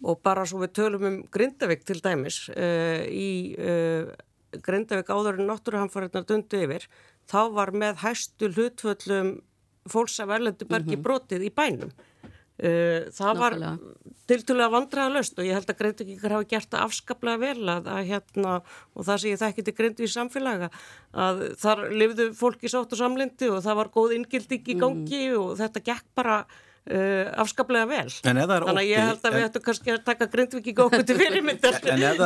og 0.02 0.20
bara 0.26 0.44
svo 0.46 0.60
við 0.64 0.74
tölum 0.80 1.08
um 1.08 1.18
Grindavík 1.32 1.86
til 1.86 2.00
dæmis 2.02 2.44
uh, 2.50 3.06
í 3.06 3.54
uh, 3.54 4.10
Grindavík 4.64 5.10
áður 5.10 5.40
en 5.40 5.50
náttúruhamfariðnar 5.52 6.26
dundu 6.28 6.64
yfir 6.66 6.88
þá 7.30 7.40
var 7.54 7.72
með 7.74 8.02
hæstu 8.02 8.50
hlutfallum 8.50 9.38
fólks 9.90 10.18
af 10.20 10.32
erlendu 10.32 10.66
bergi 10.66 10.96
mm 10.96 10.98
-hmm. 10.98 11.06
brotið 11.06 11.46
í 11.46 11.54
bænum. 11.54 11.90
Uh, 12.55 13.11
það 13.11 13.38
var 13.40 13.55
tiltulega 14.30 14.70
vandraða 14.70 15.11
löst 15.16 15.40
og 15.40 15.46
ég 15.48 15.57
held 15.57 15.72
að 15.72 15.78
Greindugingar 15.80 16.34
hafa 16.36 16.46
gert 16.52 16.68
það 16.70 16.84
afskaplega 16.84 17.40
vel 17.42 17.72
að, 17.72 17.88
að 17.90 18.11
hérna 18.12 18.52
og 18.94 19.09
það 19.09 19.18
sem 19.18 19.32
ég 19.32 19.40
þekki 19.40 19.64
til 19.66 19.74
Greindu 19.80 20.07
í 20.07 20.12
samfélaga 20.12 20.68
að 21.11 21.42
þar 21.59 21.82
lifðu 21.90 22.28
fólki 22.38 22.70
sátt 22.70 22.94
og 22.94 23.00
samlindi 23.00 23.50
og 23.50 23.59
það 23.64 23.80
var 23.80 23.90
góð 23.98 24.14
inngilding 24.20 24.70
í 24.70 24.76
mm. 24.76 24.84
gangi 24.84 25.20
mm. 25.24 25.40
og 25.40 25.50
þetta 25.59 25.82
gekk 25.90 26.07
bara 26.14 26.36
Uh, 26.85 27.30
afskaplega 27.41 27.87
vel. 27.89 28.11
Þannig 28.12 28.51
að 28.53 28.78
ég 28.85 29.01
held 29.01 29.22
að 29.24 29.35
við 29.39 29.45
ættum 29.47 29.62
kannski 29.64 29.93
að 29.95 30.03
taka 30.05 30.26
grindviki 30.28 30.74
okkur 30.85 31.05
til 31.09 31.14
fyrirmyndar 31.16 31.78
en 31.95 32.03
ef 32.05 32.18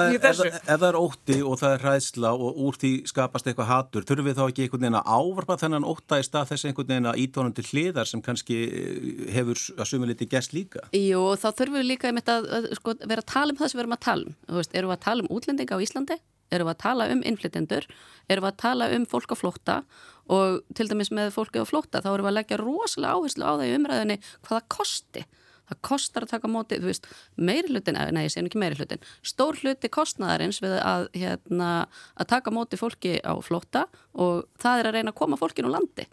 það 0.67 0.87
er 0.89 0.99
ótti 0.99 1.37
og 1.47 1.61
það 1.61 1.75
er 1.77 1.85
hræðsla 1.85 2.33
og 2.35 2.59
úr 2.67 2.79
því 2.83 2.91
skapast 3.07 3.47
eitthvað 3.47 3.69
hattur 3.71 4.09
þurfum 4.09 4.27
við 4.27 4.41
þá 4.41 4.43
ekki 4.49 4.65
einhvern 4.65 4.83
veginn 4.83 4.99
að 4.99 5.13
ávarpa 5.15 5.57
þennan 5.61 5.87
ótta 5.87 6.19
í 6.19 6.27
stað 6.27 6.51
þess 6.51 6.67
einhvern 6.67 6.91
veginn 6.91 7.07
að 7.13 7.21
ítónum 7.23 7.55
til 7.55 7.67
hliðar 7.69 8.11
sem 8.11 8.25
kannski 8.27 8.59
eh, 8.67 8.99
hefur 9.37 9.63
að 9.79 9.91
suma 9.93 10.11
liti 10.11 10.27
gæst 10.27 10.57
líka? 10.59 10.83
Jú, 10.91 11.23
þá 11.39 11.49
þurfum 11.53 11.79
við 11.79 11.89
líka 11.93 12.11
að, 12.11 12.19
að, 12.27 12.51
að 12.59 12.69
sko, 12.81 12.97
vera 13.05 13.23
að 13.23 13.31
tala 13.31 13.55
um 13.55 13.63
það 13.63 13.71
sem 13.71 13.79
við 13.79 13.85
erum 13.87 13.95
að 14.01 14.05
tala 14.09 14.27
um. 14.27 14.37
Veist, 14.59 14.75
erum 14.75 14.91
við 14.91 14.99
að 14.99 15.07
tala 15.07 15.23
um 15.23 15.33
útlendinga 15.39 15.79
á 15.79 15.85
Íslandi? 15.87 16.19
Erum 16.49 16.67
við 16.67 16.75
að 16.75 16.83
tala 16.83 17.11
um 17.13 17.23
innflytendur 17.29 17.87
erum 18.29 18.45
við 18.47 18.53
að 18.53 18.63
tala 18.63 18.89
um 18.97 19.05
fólk 19.09 19.33
á 19.33 19.37
flótta 19.37 19.83
og 20.29 20.63
til 20.77 20.89
dæmis 20.91 21.11
með 21.15 21.33
fólki 21.35 21.63
á 21.63 21.67
flótta 21.69 22.03
þá 22.05 22.13
erum 22.13 22.27
við 22.27 22.33
að 22.33 22.39
leggja 22.39 22.61
rosalega 22.61 23.17
áherslu 23.17 23.45
á 23.49 23.53
það 23.53 23.67
í 23.67 23.75
umræðinni 23.79 24.19
hvað 24.23 24.55
það 24.55 24.69
kosti. 24.77 25.25
Það 25.69 25.81
kostar 25.85 26.25
að 26.25 26.31
taka 26.31 26.49
móti, 26.49 26.77
þú 26.81 26.89
veist, 26.89 27.07
meiri 27.37 27.69
hlutin, 27.69 27.99
nei 28.17 28.23
ég 28.25 28.33
segja 28.33 28.47
ekki 28.49 28.61
meiri 28.61 28.79
hlutin, 28.79 29.03
stór 29.21 29.59
hluti 29.61 29.91
kostnaðarins 29.93 30.63
við 30.65 30.79
að, 30.81 31.11
hérna, 31.13 31.73
að 32.17 32.31
taka 32.31 32.55
móti 32.57 32.79
fólki 32.81 33.19
á 33.21 33.37
flótta 33.45 33.85
og 34.17 34.47
það 34.63 34.81
er 34.81 34.89
að 34.89 34.97
reyna 34.97 35.13
að 35.13 35.19
koma 35.21 35.37
fólkin 35.37 35.69
á 35.69 35.77
landi. 35.77 36.09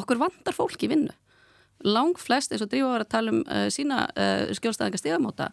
Okkur 0.00 0.22
vandar 0.22 0.56
fólki 0.56 0.88
vinnu 0.88 1.12
lang 1.84 2.16
flest 2.20 2.52
eins 2.52 2.64
og 2.64 2.70
Drífa 2.72 2.90
var 2.90 3.04
að 3.04 3.12
tala 3.12 3.34
um 3.34 3.42
uh, 3.44 3.66
sína 3.72 4.04
uh, 4.08 4.52
skjólstæðinga 4.56 5.00
stigamóta 5.00 5.50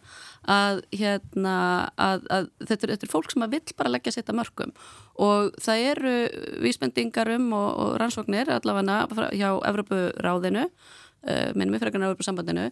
að, 0.48 0.82
hérna, 0.96 1.56
að, 2.00 2.26
að 2.32 2.50
þetta, 2.64 2.78
er, 2.80 2.94
þetta 2.94 3.08
er 3.08 3.12
fólk 3.12 3.34
sem 3.34 3.46
að 3.46 3.56
vill 3.58 3.76
bara 3.78 3.92
leggja 3.92 4.16
sitt 4.16 4.32
að 4.32 4.40
mörgum 4.40 4.74
og 5.22 5.52
það 5.62 5.86
eru 5.92 6.16
vísbendingar 6.64 7.32
um 7.36 7.48
og, 7.58 7.70
og 7.84 7.94
rannsóknir 8.02 8.52
allavega 8.52 9.30
hjá 9.36 9.48
Evropuráðinu 9.70 10.66
uh, 10.66 11.50
minnum 11.54 11.76
við 11.76 11.84
frekarnar 11.84 12.12
Evropasambandinu 12.12 12.68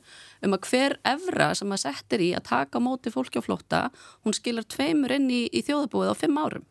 um 0.47 0.57
að 0.57 0.71
hver 0.71 0.97
evra 1.15 1.51
sem 1.59 1.75
að 1.75 1.85
settir 1.85 2.25
í 2.25 2.31
að 2.37 2.49
taka 2.51 2.83
móti 2.83 3.13
fólki 3.13 3.43
á 3.43 3.47
flótta 3.47 3.83
hún 4.25 4.37
skilar 4.37 4.69
tveimur 4.69 5.15
inn 5.17 5.29
í, 5.31 5.45
í 5.53 5.65
þjóðabúið 5.67 6.15
á 6.15 6.21
fimm 6.21 6.41
árum 6.41 6.67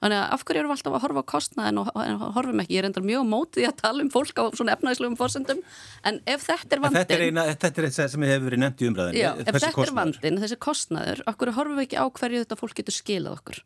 Þannig 0.00 0.16
að 0.16 0.34
af 0.34 0.44
hverju 0.48 0.60
eru 0.62 0.70
við 0.70 0.74
alltaf 0.76 0.94
að 0.96 1.02
horfa 1.04 1.20
á 1.20 1.30
kostnaðin 1.30 1.80
og, 1.82 1.88
og 1.92 2.22
horfum 2.36 2.62
ekki, 2.62 2.76
ég 2.76 2.80
er 2.80 2.86
endar 2.88 3.04
mjög 3.04 3.26
mótið 3.28 3.66
að 3.68 3.74
tala 3.82 4.04
um 4.04 4.12
fólk 4.12 4.38
á 4.40 4.44
svona 4.56 4.76
efnæðislegum 4.76 5.18
fórsendum 5.20 5.60
en 6.08 6.20
ef 6.24 6.46
þetta 6.46 6.76
er 6.76 6.82
vandin... 6.86 7.00
Þetta 7.02 7.18
er, 7.18 7.24
eina, 7.26 7.44
þetta 7.50 7.82
er 7.82 7.88
eitt 7.90 7.98
sem 7.98 8.24
hefur 8.24 8.46
verið 8.46 8.62
nefnt 8.62 8.80
í 8.80 8.88
umræðinni. 8.88 9.20
Já, 9.20 9.30
ef 9.34 9.50
þetta 9.50 9.72
kostnaður. 9.76 9.90
er 9.90 9.98
vandin, 9.98 10.40
þessi 10.44 10.58
kostnaður, 10.68 11.20
okkur 11.34 11.52
horfum 11.58 11.76
við 11.76 11.86
ekki 11.88 12.00
á 12.00 12.06
hverju 12.16 12.46
þetta 12.46 12.58
fólk 12.62 12.80
getur 12.80 12.96
skilað 12.96 13.36
okkur. 13.36 13.60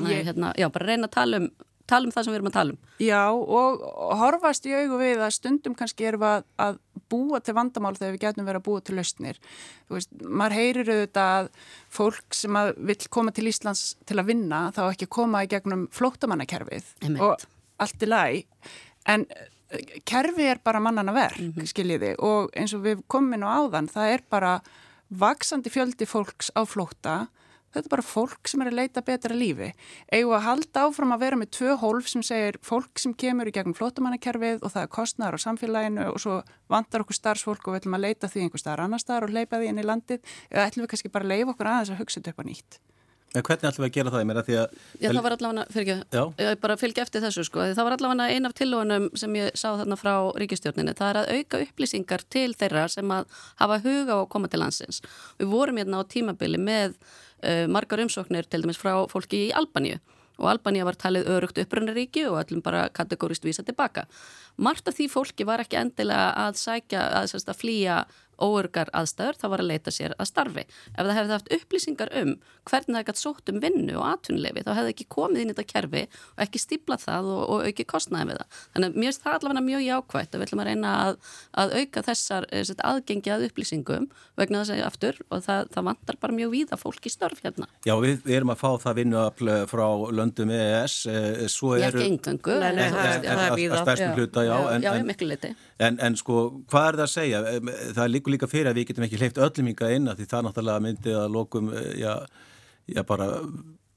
Næ, 0.00 0.10
ég... 0.10 0.26
hérna, 0.26 0.50
já, 0.58 0.66
bara 0.74 0.90
reyna 0.90 1.06
að 1.06 1.16
tala 1.20 1.42
um 1.44 1.48
tala 1.88 2.08
um 2.08 2.14
það 2.14 2.26
sem 2.26 2.32
við 2.32 2.38
erum 2.38 2.48
að 2.48 2.56
tala 2.56 2.74
um. 2.74 2.78
Já 3.02 3.22
og 3.30 3.82
horfast 4.20 4.68
í 4.68 4.74
augu 4.74 4.98
við 5.00 5.22
að 5.24 5.34
stundum 5.36 5.76
kannski 5.78 6.08
erum 6.08 6.24
við 6.24 6.30
að, 6.30 6.46
að 6.64 6.78
búa 7.12 7.40
til 7.44 7.54
vandamál 7.56 7.94
þegar 7.96 8.14
við 8.14 8.22
getum 8.24 8.48
verið 8.48 8.60
að 8.60 8.66
búa 8.68 8.84
til 8.84 8.98
lausnir. 8.98 9.40
Þú 9.88 9.98
veist, 9.98 10.14
maður 10.24 10.56
heyrir 10.58 10.92
auðvitað 10.92 11.32
að 11.38 11.50
fólk 11.98 12.38
sem 12.38 12.60
að 12.60 12.70
vil 12.90 12.98
koma 13.16 13.34
til 13.34 13.48
Íslands 13.50 13.84
til 14.06 14.18
að 14.20 14.30
vinna 14.32 14.60
þá 14.76 14.82
ekki 14.88 15.10
koma 15.18 15.44
í 15.44 15.50
gegnum 15.50 15.88
flóttamannakerfið 15.94 16.94
og 17.18 17.44
allt 17.82 18.04
í 18.04 18.08
lagi 18.08 18.44
en 19.10 19.26
eh, 19.28 20.00
kerfi 20.08 20.48
er 20.48 20.62
bara 20.64 20.80
mannana 20.80 21.12
verk, 21.12 21.40
mm 21.40 21.52
-hmm. 21.52 21.68
skiljiði 21.68 22.14
og 22.18 22.50
eins 22.56 22.74
og 22.74 22.84
við 22.86 23.02
komum 23.08 23.34
inn 23.34 23.46
á 23.46 23.56
áðan, 23.58 23.90
það 23.90 24.12
er 24.14 24.22
bara 24.30 24.60
vaksandi 25.10 25.70
fjöldi 25.70 26.06
fólks 26.06 26.50
á 26.54 26.62
flótta 26.64 27.26
Þetta 27.74 27.88
er 27.88 27.92
bara 27.96 28.06
fólk 28.06 28.50
sem 28.50 28.62
er 28.62 28.70
að 28.70 28.78
leita 28.78 29.02
betra 29.04 29.34
lífi. 29.34 29.72
Egu 30.14 30.32
að 30.36 30.46
halda 30.46 30.86
áfram 30.86 31.14
að 31.16 31.24
vera 31.26 31.40
með 31.40 31.52
tvö 31.58 31.76
hólf 31.82 32.08
sem 32.12 32.24
segir 32.26 32.60
fólk 32.62 33.02
sem 33.02 33.14
kemur 33.18 33.50
í 33.50 33.54
gegn 33.56 33.74
flótumannakerfið 33.74 34.62
og 34.62 34.74
það 34.76 34.86
er 34.86 34.94
kostnæðar 34.94 35.38
á 35.38 35.44
samfélaginu 35.44 36.08
og 36.12 36.22
svo 36.22 36.40
vantar 36.70 37.04
okkur 37.04 37.18
starfsfólk 37.18 37.66
og 37.66 37.74
við 37.74 37.82
ætlum 37.82 37.98
að 37.98 38.06
leita 38.06 38.30
því 38.30 38.46
einhver 38.46 38.62
staðar 38.62 38.86
annar 38.86 39.02
staðar 39.02 39.28
og 39.28 39.36
leipa 39.36 39.58
því 39.60 39.72
inn 39.72 39.82
í 39.82 39.88
landið 39.90 40.34
eða 40.50 40.66
ætlum 40.70 40.86
við 40.86 40.92
kannski 40.94 41.14
bara 41.14 41.26
að 41.26 41.34
leifa 41.34 41.56
okkur 41.56 41.72
aðeins 41.74 41.94
að 41.94 42.04
hugsa 42.04 42.20
þetta 42.20 42.34
upp 42.34 42.44
á 42.44 42.48
nýtt. 42.48 42.82
En 43.34 43.42
hvernig 43.42 43.66
ætlum 43.66 43.82
við 43.82 43.88
að 43.88 43.96
gera 43.96 44.10
það? 44.14 44.50
Ég, 44.52 44.58
að... 44.62 44.74
Já, 45.02 45.08
það 45.08 45.24
var 45.24 45.34
allavega, 45.34 45.62
fyrir 45.74 45.88
ekki, 45.90 46.20
ég 46.38 46.60
bara 46.62 46.76
fylgja 46.78 47.02
eftir 47.02 47.24
þessu 47.24 47.44
sko, 47.48 47.64
það 47.74 47.88
var 47.88 47.96
allavega 47.96 48.26
einn 48.30 48.46
af 48.46 48.54
tilvonum 48.60 49.08
sem 49.18 49.38
ég 49.40 49.58
sá 49.58 49.66
þarna 49.72 49.98
frá 49.98 50.12
ríkistjórninu, 50.38 50.94
það 50.94 51.10
er 51.10 51.18
að 51.18 51.32
auka 51.40 51.62
upplýsingar 51.64 52.22
til 52.30 52.46
þeirra 52.60 52.84
sem 52.94 53.14
að 53.16 53.40
hafa 53.58 53.80
huga 53.82 54.20
og 54.20 54.28
koma 54.30 54.50
til 54.52 54.62
landsins. 54.62 55.02
Við 55.42 55.50
vorum 55.50 55.82
hérna 55.82 55.98
á 55.98 56.10
tímabili 56.14 56.62
með 56.62 56.94
margar 57.68 58.00
umsóknir 58.04 58.48
til 58.48 58.64
dæmis 58.64 58.80
frá 58.80 58.94
fólki 59.10 59.48
í 59.48 59.54
Albaníu 59.54 60.00
og 60.38 60.48
Albaníu 60.50 60.86
var 60.86 60.98
talið 60.98 61.28
örugt 61.30 61.60
uppröndaríki 61.62 62.24
og 62.26 62.40
öllum 62.42 62.62
bara 62.64 62.88
kategórist 62.90 63.44
vísa 63.46 63.62
tilbaka. 63.62 64.06
Marta 64.56 64.94
því 64.94 65.08
fólki 65.10 65.46
var 65.48 65.64
ekki 65.64 65.80
endilega 65.80 66.30
að 66.46 66.60
sækja, 66.60 67.08
að, 67.22 67.34
að 67.42 67.58
flýja 67.58 68.04
óörgar 68.42 68.90
aðstæður, 68.94 69.38
það 69.38 69.52
var 69.52 69.62
að 69.62 69.70
leita 69.70 69.92
sér 69.94 70.14
að 70.18 70.28
starfi. 70.30 70.64
Ef 70.94 71.00
það 71.00 71.16
hefði 71.18 71.34
haft 71.34 71.52
upplýsingar 71.56 72.12
um 72.20 72.32
hvernig 72.64 72.96
það 72.96 73.06
gætt 73.08 73.20
sótt 73.20 73.50
um 73.52 73.60
vinnu 73.62 73.96
og 73.98 74.06
atvinnulefi, 74.08 74.64
þá 74.64 74.72
hefði 74.78 74.94
ekki 74.94 75.06
komið 75.12 75.42
inn 75.42 75.50
í 75.50 75.54
þetta 75.54 75.66
kerfi 75.70 76.02
og 76.06 76.44
ekki 76.46 76.62
stíplað 76.62 77.04
það 77.04 77.30
og, 77.34 77.42
og 77.54 77.68
auki 77.68 77.86
kostnaði 77.88 78.30
við 78.30 78.40
það. 78.40 78.60
Þannig 78.74 78.88
að 78.88 78.98
mér 78.98 79.10
finnst 79.10 79.24
það 79.24 79.36
allavega 79.38 79.64
mjög 79.68 79.84
jákvægt 79.84 80.34
að 80.34 80.40
við 80.40 80.46
ætlum 80.48 80.62
að 80.64 80.70
reyna 80.70 80.94
að, 81.02 81.18
að 81.62 81.74
auka 81.80 82.04
þessar 82.08 82.48
eh, 82.50 82.72
aðgengi 82.90 83.34
að 83.34 83.46
upplýsingum 83.48 84.08
vegna 84.40 84.62
þess 84.62 84.74
að 84.74 84.84
aftur 84.88 85.20
og 85.28 85.44
það, 85.44 85.70
það 85.74 85.88
vantar 85.90 86.20
bara 86.24 86.38
mjög 86.38 86.54
víða 86.54 86.80
fólk 86.80 87.04
í 87.04 87.12
störf 87.12 87.44
hérna. 87.44 87.68
Já, 87.86 87.94
við, 88.02 88.16
við 88.24 88.38
erum 88.40 88.54
að 88.54 88.62
fá 88.64 88.70
það 88.86 89.00
vinnu 89.02 89.24
frá 89.70 89.86
löndum 90.14 90.54
EES, 90.54 90.96
eh, 91.12 91.44
svo 91.52 91.74
eru... 91.76 92.00
Já, 94.48 94.56
já, 94.78 94.90
já, 94.98 95.06
miklu 95.06 95.28
liti. 95.30 95.54
En, 95.82 95.96
en 96.02 96.18
sko, 96.20 96.42
hvað 96.70 96.90
er 96.90 96.98
það 97.00 97.06
að 97.06 97.14
segja? 97.14 97.40
Það 97.96 98.12
liggur 98.12 98.34
líka 98.34 98.50
fyrir 98.50 98.70
að 98.70 98.80
við 98.80 98.90
getum 98.90 99.08
ekki 99.08 99.22
hleyft 99.22 99.40
öllum 99.46 99.72
yngar 99.72 99.96
inn 99.96 100.12
að 100.12 100.20
því 100.20 100.28
það 100.34 100.46
náttúrulega 100.48 100.84
myndi 100.84 101.16
að 101.18 101.32
lokum, 101.34 101.72
eh, 101.74 101.90
já, 102.02 102.14
já 102.94 103.02
bara 103.08 103.28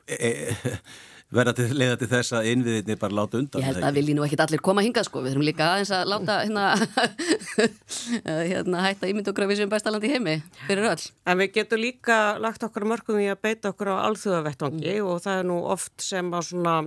e, 0.08 0.18
e, 0.18 0.82
verða 1.38 1.54
til 1.58 1.68
leiða 1.76 1.98
til 2.00 2.10
þess 2.12 2.36
að 2.38 2.50
innviðinni 2.54 2.96
bara 3.00 3.18
láta 3.18 3.40
undan. 3.42 3.64
Ég 3.64 3.68
held 3.68 3.88
að 3.90 3.98
vilji 4.00 4.16
nú 4.16 4.24
ekki 4.24 4.40
allir 4.46 4.64
koma 4.64 4.84
að 4.84 4.88
hinga 4.88 5.04
sko, 5.04 5.24
við 5.24 5.34
þurfum 5.34 5.48
líka 5.48 5.70
aðeins 5.74 5.92
að 5.98 6.12
láta 6.14 6.38
hérna, 6.44 6.68
hérna 8.54 8.84
hætta 8.86 9.10
ímyndografið 9.12 9.62
sem 9.62 9.72
bestalandi 9.72 10.12
heimi 10.14 10.38
fyrir 10.70 10.88
öll. 10.94 11.10
En 11.28 11.42
við 11.42 11.52
getum 11.60 11.84
líka 11.84 12.20
lagt 12.44 12.64
okkar 12.64 12.88
mörgum 12.88 13.20
í 13.20 13.28
að 13.32 13.42
beita 13.44 13.74
okkur 13.74 13.92
á 13.92 14.08
alþjóðavettvangi 14.08 14.94
mm. 15.02 15.10
og 15.12 15.20
það 15.26 15.42
er 15.42 15.52
nú 15.52 15.60
oft 15.76 15.96
sem 16.06 16.32
að 16.32 16.48
svona 16.54 16.78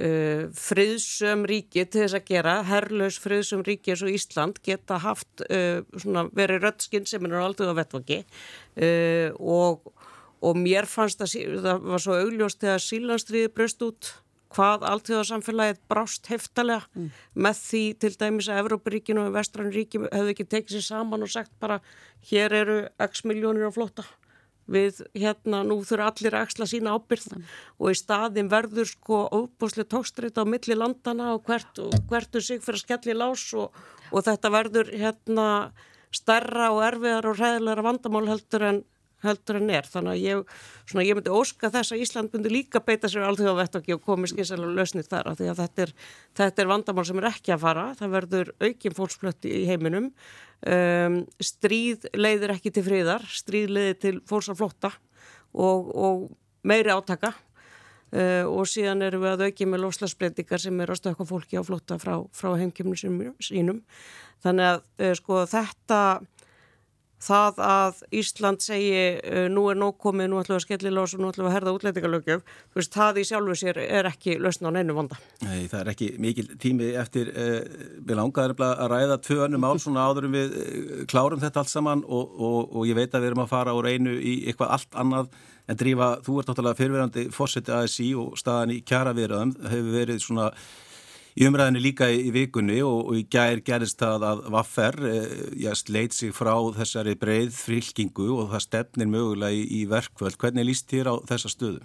uh, 0.00 0.48
friðsum 0.56 1.44
ríki 1.48 1.84
til 1.84 2.04
þess 2.04 2.18
að 2.18 2.28
gera, 2.30 2.56
herrlaus 2.68 3.18
friðsum 3.22 3.64
ríki 3.66 3.94
eins 3.94 4.04
og 4.06 4.14
Ísland 4.14 4.62
geta 4.64 5.00
haft 5.02 5.44
uh, 5.48 5.82
svona, 5.96 6.28
verið 6.36 6.66
röddskinn 6.66 7.08
sem 7.08 7.28
er 7.28 7.38
aldrei 7.40 7.68
á 7.68 7.78
vettvaki 7.80 8.22
uh, 8.22 9.28
og, 9.38 9.92
og 10.42 10.58
mér 10.58 10.88
fannst 10.90 11.22
að 11.24 11.36
það 11.64 11.88
var 11.92 12.04
svo 12.04 12.18
augljóst 12.18 12.62
þegar 12.62 12.86
sílanstriði 12.86 13.54
bröst 13.54 13.86
út 13.86 14.14
hvað 14.52 14.86
alltíðarsamfélagið 14.90 15.78
brást 15.88 16.28
heftalega 16.28 16.84
mm. 16.92 17.12
með 17.44 17.60
því 17.62 17.84
til 18.02 18.10
dæmis 18.20 18.48
að 18.52 18.62
Evrópuríkinu 18.64 19.26
og 19.26 19.36
Vestrannuríkinu 19.36 20.10
hefðu 20.12 20.34
ekki 20.34 20.48
tekið 20.54 20.76
sér 20.76 20.86
saman 20.88 21.24
og 21.24 21.32
sagt 21.32 21.54
bara 21.62 21.80
hér 22.28 22.56
eru 22.62 22.78
x 23.08 23.24
miljónir 23.28 23.68
á 23.68 23.72
flotta 23.72 24.04
við 24.70 25.00
hérna 25.18 25.62
nú 25.66 25.80
þurfa 25.86 26.10
allir 26.12 26.36
að 26.36 26.46
axla 26.46 26.68
sína 26.70 26.94
ábyrð 26.96 27.32
mm. 27.32 27.46
og 27.78 27.90
í 27.92 27.98
staðin 27.98 28.50
verður 28.52 28.90
sko 28.90 29.22
óbúslega 29.32 29.90
tókstreit 29.96 30.38
á 30.38 30.44
milli 30.46 30.76
landana 30.78 31.32
og 31.36 31.46
hvert, 31.48 31.80
hvertu 32.10 32.42
sig 32.44 32.62
fyrir 32.62 32.80
að 32.80 32.84
skelli 32.84 33.16
lás 33.18 33.48
og, 33.58 33.74
og 34.12 34.26
þetta 34.28 34.52
verður 34.54 34.92
hérna 34.92 35.48
stærra 36.12 36.70
og 36.74 36.82
erfiðar 36.86 37.30
og 37.30 37.38
ræðilegra 37.40 37.86
vandamál 37.88 38.26
heldur 38.28 38.66
en 38.68 38.82
heldur 39.22 39.58
en 39.60 39.72
er. 39.72 39.88
Þannig 39.88 40.12
að 40.12 40.22
ég, 40.22 40.54
svona, 40.90 41.04
ég 41.06 41.18
myndi 41.18 41.34
óska 41.34 41.70
þess 41.72 41.94
að 41.94 42.02
Ísland 42.04 42.34
myndi 42.34 42.52
líka 42.52 42.82
beita 42.84 43.10
sér 43.10 43.26
alþjóð 43.28 43.54
á 43.54 43.60
vettvaki 43.62 43.96
og 43.96 44.02
komi 44.06 44.30
skynsalega 44.30 44.76
lausnið 44.78 45.10
þar 45.10 45.30
af 45.32 45.38
því 45.40 45.50
að 45.52 45.62
þetta 45.62 45.86
er, 45.86 45.94
þetta 46.40 46.64
er 46.64 46.72
vandamál 46.72 47.06
sem 47.08 47.22
er 47.22 47.28
ekki 47.30 47.54
að 47.54 47.62
fara. 47.66 47.86
Það 47.98 48.16
verður 48.16 48.52
aukin 48.62 48.98
fólksflötti 48.98 49.54
í 49.60 49.62
heiminum. 49.70 50.10
Um, 50.62 51.22
stríð 51.42 52.04
leiðir 52.14 52.54
ekki 52.54 52.70
til 52.74 52.84
fríðar, 52.86 53.24
stríð 53.26 53.72
leiðir 53.74 53.96
til 54.04 54.18
fólksaflotta 54.30 54.92
og, 55.58 55.88
og 55.90 56.28
meiri 56.62 56.92
átaka 56.94 57.32
uh, 58.14 58.44
og 58.46 58.68
síðan 58.70 59.02
erum 59.02 59.24
við 59.24 59.32
að 59.32 59.46
auki 59.48 59.66
með 59.66 59.82
loslasbreytingar 59.86 60.62
sem 60.62 60.78
er 60.84 60.92
að 60.92 61.00
stökka 61.00 61.26
fólki 61.26 61.58
á 61.58 61.66
flotta 61.66 61.98
frá, 61.98 62.14
frá 62.30 62.52
heimkjöfnum 62.60 63.34
sínum. 63.42 63.82
Þannig 64.42 64.70
að 64.70 64.80
uh, 64.82 65.14
sko 65.18 65.42
þetta 65.50 65.98
það 67.22 67.60
að 67.66 68.00
Ísland 68.20 68.64
segi 68.64 69.46
nú 69.52 69.68
er 69.70 69.78
nóg 69.78 69.98
komið, 70.02 70.30
nú 70.30 70.40
ætlum 70.40 70.56
við 70.56 70.60
að 70.60 70.64
skellilás 70.66 71.14
og 71.16 71.22
nú 71.22 71.30
ætlum 71.30 71.46
við 71.46 71.50
að 71.52 71.56
herða 71.56 71.74
útlætingalögjöf, 71.76 72.42
þú 72.72 72.80
veist, 72.80 72.96
það 72.96 73.20
í 73.22 73.26
sjálfu 73.28 73.56
sér 73.62 73.80
er 73.84 74.10
ekki 74.10 74.36
lausna 74.42 74.72
á 74.72 74.76
neinu 74.76 74.96
vanda. 74.96 75.20
Nei, 75.46 75.68
það 75.70 75.78
er 75.80 75.92
ekki 75.94 76.10
mikil 76.22 76.48
tími 76.62 76.90
eftir, 76.98 77.30
uh, 77.30 77.62
við 78.02 78.18
langaðum 78.18 78.66
að 78.66 78.84
ræða 78.92 79.20
tvö 79.28 79.38
önnum 79.46 79.68
ál 79.70 79.78
svona 79.82 80.08
áðurum 80.08 80.36
við 80.36 80.58
klárum 81.10 81.42
þetta 81.42 81.62
allt 81.62 81.72
saman 81.72 82.04
og, 82.06 82.36
og, 82.36 82.60
og 82.74 82.90
ég 82.90 82.98
veit 82.98 83.14
að 83.14 83.24
við 83.24 83.32
erum 83.32 83.46
að 83.46 83.52
fara 83.54 83.74
úr 83.78 83.90
einu 83.92 84.18
í 84.18 84.36
eitthvað 84.50 84.76
allt 84.76 85.02
annað 85.04 85.32
en 85.70 85.78
drífa, 85.78 86.14
þú 86.24 86.38
ert 86.40 86.50
náttúrulega 86.50 86.78
fyrirverandi 86.78 87.26
fórseti 87.34 87.74
ASI 87.74 88.08
og 88.18 88.38
staðan 88.40 88.74
í 88.74 88.80
kjara 88.86 89.14
viðraðum 89.16 89.54
hefur 89.70 89.92
verið 89.94 90.24
svona 90.24 90.48
í 91.38 91.46
umræðinu 91.48 91.82
líka 91.82 92.08
í, 92.12 92.30
vikunni 92.34 92.80
og, 92.84 93.12
í 93.16 93.24
gær 93.30 93.62
gerist 93.64 94.00
það 94.02 94.26
að 94.28 94.44
Vaffer 94.52 94.98
eh, 95.08 95.72
sleit 95.78 96.16
sig 96.16 96.34
frá 96.36 96.54
þessari 96.76 97.16
breið 97.18 97.54
frilkingu 97.56 98.28
og 98.36 98.52
það 98.52 98.66
stefnir 98.66 99.10
mögulega 99.12 99.56
í, 99.56 99.64
í 99.80 99.86
verkvöld. 99.90 100.38
Hvernig 100.40 100.68
líst 100.68 100.90
þér 100.92 101.12
á 101.12 101.14
þessa 101.30 101.52
stöðu? 101.52 101.82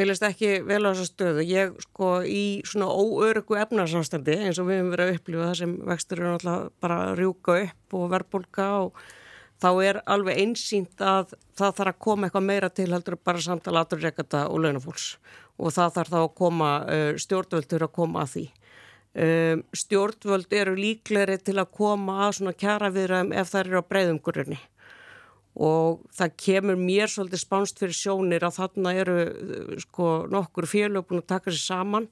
Mér 0.00 0.08
líst 0.08 0.24
ekki 0.24 0.54
vel 0.64 0.80
á 0.88 0.90
þessa 0.94 1.08
stöðu. 1.10 1.42
Ég 1.44 1.74
sko 1.84 2.12
í 2.24 2.44
svona 2.64 2.88
óörgu 2.88 3.58
efnarsamstandi 3.60 4.38
eins 4.46 4.60
og 4.62 4.70
við 4.70 4.80
hefum 4.80 4.94
verið 4.94 5.10
að 5.10 5.18
upplifa 5.18 5.48
það 5.50 5.58
sem 5.60 5.74
vextur 5.90 6.22
eru 6.22 6.30
náttúrulega 6.32 6.70
bara 6.80 7.02
að 7.08 7.18
rjúka 7.20 7.58
upp 7.66 7.98
og 7.98 8.06
verðbólka 8.14 8.70
og 8.86 9.02
þá 9.62 9.68
er 9.84 10.00
alveg 10.10 10.40
einsýnt 10.42 11.04
að 11.04 11.36
það 11.58 11.76
þarf 11.76 11.92
að 11.92 12.00
koma 12.06 12.26
eitthvað 12.26 12.48
meira 12.48 12.72
til 12.72 12.88
heldur 12.90 13.18
bara 13.20 13.44
samtala 13.44 13.84
aturreikata 13.84 14.46
og 14.48 14.64
launafólks 14.64 15.12
og 15.60 15.74
það 15.76 15.94
þarf 15.98 16.14
þá 16.14 16.18
að 16.22 16.34
koma 16.40 16.70
uh, 16.82 17.12
stjórnvöldur 17.20 17.86
að 17.86 17.94
koma 18.00 18.24
að 18.24 18.32
því. 18.32 18.44
Um, 19.12 19.60
stjórnvöld 19.76 20.54
eru 20.56 20.72
líkleri 20.72 21.34
til 21.44 21.58
að 21.60 21.74
koma 21.76 22.22
að 22.24 22.38
svona 22.38 22.54
kjara 22.56 22.88
viðræðum 22.94 23.34
ef 23.36 23.50
það 23.50 23.66
eru 23.66 23.80
á 23.84 23.90
breyðumgurunni 23.90 24.56
og 25.52 25.98
það 26.16 26.36
kemur 26.40 26.78
mér 26.80 27.10
svolítið 27.12 27.42
spánst 27.42 27.82
fyrir 27.82 27.98
sjónir 27.98 28.46
að 28.46 28.56
þarna 28.56 28.94
eru 28.96 29.16
sko 29.84 30.06
nokkur 30.32 30.64
félög 30.70 31.04
búin 31.10 31.20
að 31.20 31.28
taka 31.34 31.52
sér 31.52 31.60
saman 31.60 32.06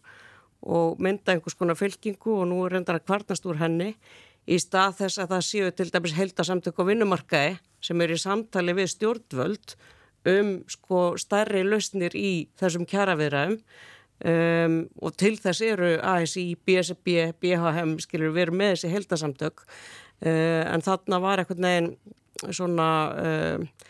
og 0.61 1.01
mynda 1.01 1.33
einhvers 1.33 1.57
konar 1.57 1.79
fylkingu 1.81 2.35
og 2.43 2.51
nú 2.51 2.59
er 2.67 2.77
reyndar 2.77 2.99
að 3.01 3.07
kvarnast 3.09 3.49
úr 3.49 3.63
henni 3.63 3.95
í 4.45 4.59
stað 4.61 4.99
þess 4.99 5.23
að 5.23 5.33
það 5.33 5.47
séu 5.47 5.71
til 5.73 5.89
dæmis 5.95 6.17
heldasamtök 6.19 6.83
á 6.85 6.89
vinnumarkaði 6.91 7.57
sem 7.81 8.05
eru 8.05 8.19
í 8.19 8.21
samtali 8.21 8.77
við 8.77 8.93
stjórnvöld 8.93 9.75
um 10.29 10.53
sko 10.69 11.15
stærri 11.17 11.65
lausnir 11.65 12.13
í 12.13 12.51
þessum 12.61 12.85
kjaraviðræðum 12.85 13.57
Um, 14.21 14.83
og 15.01 15.15
til 15.17 15.39
þess 15.41 15.63
eru 15.65 15.95
ASI, 16.05 16.53
BSB, 16.69 17.33
BHM 17.41 17.95
skilur 18.05 18.35
verið 18.35 18.59
með 18.61 18.75
þessi 18.75 18.91
heldasamtök 18.93 19.63
uh, 19.65 20.63
en 20.69 20.85
þarna 20.85 21.21
var 21.25 21.41
eitthvað 21.41 21.63
neginn 21.65 21.89
svona 22.53 22.89
uh, 23.17 23.87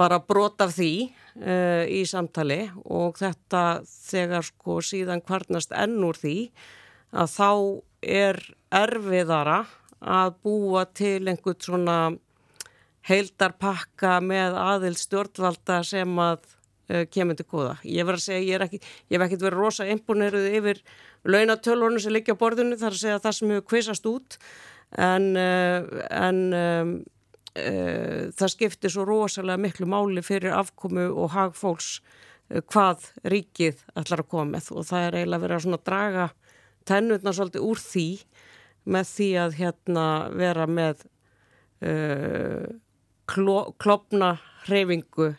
bara 0.00 0.22
brot 0.24 0.64
af 0.64 0.72
því 0.78 0.92
uh, 1.04 1.84
í 1.84 2.02
samtali. 2.08 2.62
Og 2.88 3.20
þetta 3.20 3.82
þegar 3.84 4.48
sko 4.48 4.80
síðan 4.84 5.24
kvarnast 5.24 5.76
enn 5.76 6.00
úr 6.08 6.18
því 6.18 6.38
að 7.14 7.30
þá 7.36 7.50
er 8.24 8.40
erfiðara 8.74 9.62
að 10.04 10.34
búa 10.44 10.84
til 10.92 11.22
einhvern 11.28 11.60
svona 11.62 11.98
heildarpakka 13.04 14.18
með 14.24 14.56
aðild 14.56 15.00
stjórnvalda 15.00 15.82
sem 15.84 16.18
að 16.20 16.48
kemur 17.14 17.38
til 17.38 17.46
góða. 17.48 17.78
Ég 17.88 18.06
verð 18.06 18.20
að 18.20 18.26
segja, 18.26 18.44
ég, 18.44 18.64
ekki, 18.66 18.80
ég 19.08 19.16
hef 19.16 19.26
ekkert 19.26 19.46
verið 19.46 19.62
rosa 19.62 19.86
imponeruð 19.88 20.48
yfir 20.58 20.82
launatölunum 21.24 22.02
sem 22.02 22.12
liggja 22.12 22.36
á 22.36 22.42
borðinu 22.42 22.78
þar 22.80 22.92
að 22.92 23.00
segja 23.00 23.22
það 23.24 23.36
sem 23.38 23.54
hefur 23.54 23.66
kvisast 23.70 24.08
út 24.10 24.38
en, 25.00 25.30
uh, 25.40 26.02
en 26.12 26.42
um, 26.58 26.92
uh, 27.56 28.20
það 28.36 28.52
skiptir 28.52 28.92
svo 28.92 29.06
rosalega 29.08 29.62
miklu 29.64 29.88
máli 29.90 30.24
fyrir 30.24 30.54
afkomu 30.56 31.08
og 31.12 31.32
hagfólks 31.34 31.96
hvað 32.68 33.06
ríkið 33.32 33.80
ætlar 33.96 34.20
að 34.20 34.30
koma 34.30 34.50
með 34.52 34.70
og 34.76 34.84
það 34.84 35.06
er 35.06 35.18
eiginlega 35.18 35.48
að 35.48 35.62
svona 35.64 35.80
draga 35.80 36.26
tennutna 36.84 37.32
svolítið 37.32 37.64
úr 37.64 37.80
því 37.80 38.08
með 38.84 39.08
því 39.14 39.28
að 39.40 39.56
hérna 39.62 40.06
vera 40.36 40.66
með 40.68 41.06
uh, 41.88 42.66
kló, 43.30 43.56
klopna 43.80 44.34
hreyfingu 44.66 45.32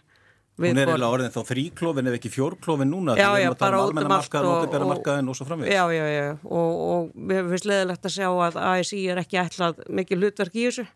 Hún 0.55 0.77
er 0.79 0.87
eiginlega 0.87 1.11
orðin 1.11 1.33
þá 1.33 1.41
þrýklófin 1.49 2.07
ef 2.07 2.13
ekki 2.15 2.29
fjórklófin 2.31 2.87
núna 2.87 3.17
já, 3.19 3.27
já, 3.41 3.49
bara 3.59 3.81
út 3.83 3.91
um 3.91 4.13
allt 4.15 4.37
og. 4.39 5.65
Já, 5.67 5.83
já, 5.91 6.05
já 6.07 6.27
og, 6.47 6.77
og 6.85 7.09
við 7.31 7.49
finnst 7.51 7.67
leðilegt 7.67 8.07
að 8.07 8.15
sjá 8.15 8.29
að 8.31 8.59
ASI 8.63 9.01
er 9.11 9.19
ekki 9.19 9.41
ætlað 9.41 9.83
mikið 9.99 10.23
hlutverk 10.23 10.55
í 10.55 10.63
þessu. 10.69 10.87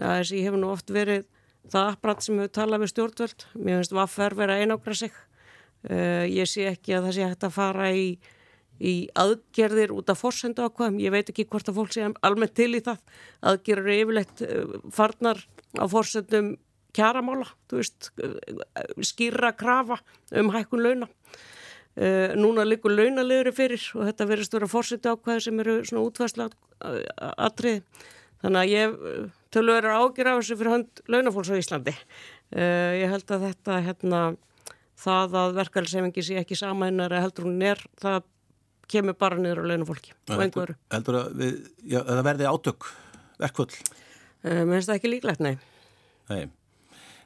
ASI 0.00 0.40
hefur 0.46 0.62
nú 0.62 0.72
oft 0.72 0.94
verið 0.96 1.28
það 1.68 1.90
apprætt 1.92 2.24
sem 2.24 2.40
við 2.40 2.50
talað 2.56 2.86
við 2.86 2.92
stjórnvöld. 2.94 3.46
Mér 3.60 3.80
finnst 3.82 3.94
Vaffer 4.00 4.38
verið 4.40 4.56
að 4.56 4.64
einágra 4.64 4.98
sig. 5.02 5.20
Uh, 5.82 6.24
ég 6.32 6.48
sé 6.48 6.70
ekki 6.72 6.96
að 6.96 7.10
það 7.10 7.16
sé 7.18 7.28
hægt 7.28 7.46
að 7.50 7.56
fara 7.58 7.92
í, 7.92 8.08
í 8.80 8.96
aðgerðir 9.18 9.92
út 9.92 10.08
af 10.08 10.24
fórsendu 10.24 10.64
ákvæðum, 10.64 11.00
ég 11.02 11.12
veit 11.12 11.28
ekki 11.28 11.50
hvort 11.50 11.68
að 11.68 11.82
fólk 11.82 11.92
sé 11.92 12.08
almennt 12.24 12.56
til 12.56 12.72
í 12.78 12.84
það. 12.86 13.00
Aðgerður 13.52 13.96
yfirleitt 13.98 14.44
uh, 14.48 14.76
farnar 14.94 15.44
á 15.76 15.84
fórsendum 15.84 16.54
kjaramála, 16.96 17.48
þú 17.70 17.80
veist, 17.80 18.10
skýra 19.08 19.52
krafa 19.56 20.00
um 20.38 20.52
hækkun 20.54 20.84
launa. 20.84 21.08
Uh, 21.92 22.32
núna 22.40 22.64
likur 22.64 22.94
launalegur 22.94 23.52
fyrir 23.52 23.82
og 23.98 24.06
þetta 24.08 24.26
verður 24.30 24.48
stóra 24.48 24.68
fórseti 24.70 25.10
ákvæði 25.12 25.42
sem 25.44 25.58
eru 25.60 25.74
svona 25.84 26.04
útværsla 26.06 26.46
atrið. 27.36 27.82
Þannig 28.42 28.62
að 28.62 28.72
ég 28.72 28.94
tölu 29.54 29.74
verið 29.76 29.98
ágjur 29.98 30.30
af 30.30 30.38
þessu 30.40 30.56
fyrir 30.58 30.72
hönd 30.72 31.02
launafólks 31.12 31.52
á 31.52 31.60
Íslandi. 31.60 31.94
Ég 32.56 33.12
held 33.12 33.34
að 33.36 33.44
þetta, 33.46 33.76
hérna, 33.86 34.22
það 34.98 35.36
að 35.42 35.58
verkefælsefingi 35.60 36.24
sé 36.26 36.40
ekki 36.40 36.58
samænar 36.58 37.14
að 37.14 37.26
heldur 37.26 37.46
hún 37.50 37.62
er, 37.68 37.84
það 38.02 38.24
kemur 38.92 39.16
bara 39.20 39.38
niður 39.38 39.62
á 39.62 39.70
launafólki 39.70 40.16
og 40.32 40.42
einhverju. 40.42 40.78
Heldur 40.96 41.20
að, 41.20 41.30
við, 41.38 41.60
já, 41.84 42.00
að 42.00 42.10
það 42.16 42.24
verði 42.30 42.50
átök, 42.50 42.88
verkvöld? 43.44 43.78
Mér 44.42 44.74
finnst 44.74 44.90
það 44.90 44.98
ekki 44.98 45.12
líklegt, 45.12 45.44
nei. 45.44 45.54
Nei. 46.32 46.42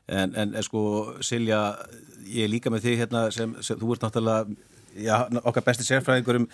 En, 0.06 0.34
en 0.38 0.54
sko 0.62 0.80
Silja, 1.24 1.60
ég 2.30 2.46
er 2.46 2.52
líka 2.52 2.70
með 2.70 2.86
þig 2.86 3.00
hérna 3.02 3.26
sem, 3.34 3.56
sem 3.64 3.78
þú 3.80 3.94
ert 3.96 4.06
náttúrulega 4.06 4.56
já, 5.02 5.16
okkar 5.42 5.64
besti 5.66 5.86
sérfræðingur 5.86 6.40
um 6.42 6.48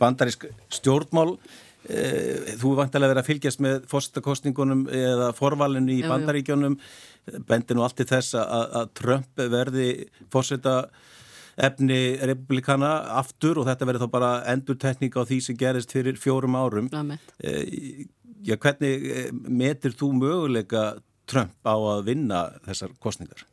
bandarísk 0.00 0.46
stjórnmál. 0.72 1.36
E, 1.84 2.56
þú 2.56 2.72
er 2.72 2.78
vantilega 2.80 3.12
verið 3.12 3.22
að 3.22 3.28
fylgjast 3.28 3.60
með 3.64 3.82
fórstakostningunum 3.90 4.86
eða 4.88 5.32
forvalinu 5.36 5.98
í 5.98 6.04
bandaríkjónum 6.08 6.78
bendir 7.48 7.76
nú 7.76 7.84
allt 7.84 8.00
í 8.00 8.08
þess 8.08 8.38
að, 8.40 8.64
að 8.80 8.94
Trump 9.00 9.44
verði 9.52 9.88
fórseta 10.32 10.78
efni 11.54 12.16
republikana 12.24 12.96
aftur 13.20 13.60
og 13.60 13.68
þetta 13.68 13.86
verður 13.86 14.06
þá 14.06 14.14
bara 14.16 14.32
endurtekning 14.50 15.14
á 15.14 15.22
því 15.22 15.42
sem 15.44 15.58
gerist 15.58 15.92
fyrir 15.94 16.16
fjórum 16.18 16.56
árum. 16.58 16.88
E, 17.38 17.52
já, 18.44 18.56
hvernig 18.56 19.34
metir 19.44 19.94
þú 19.94 20.14
möguleika 20.24 20.94
Trump 21.30 21.56
á 21.64 21.74
að 21.74 22.06
vinna 22.10 22.46
þessar 22.66 22.94
kostningar? 23.02 23.46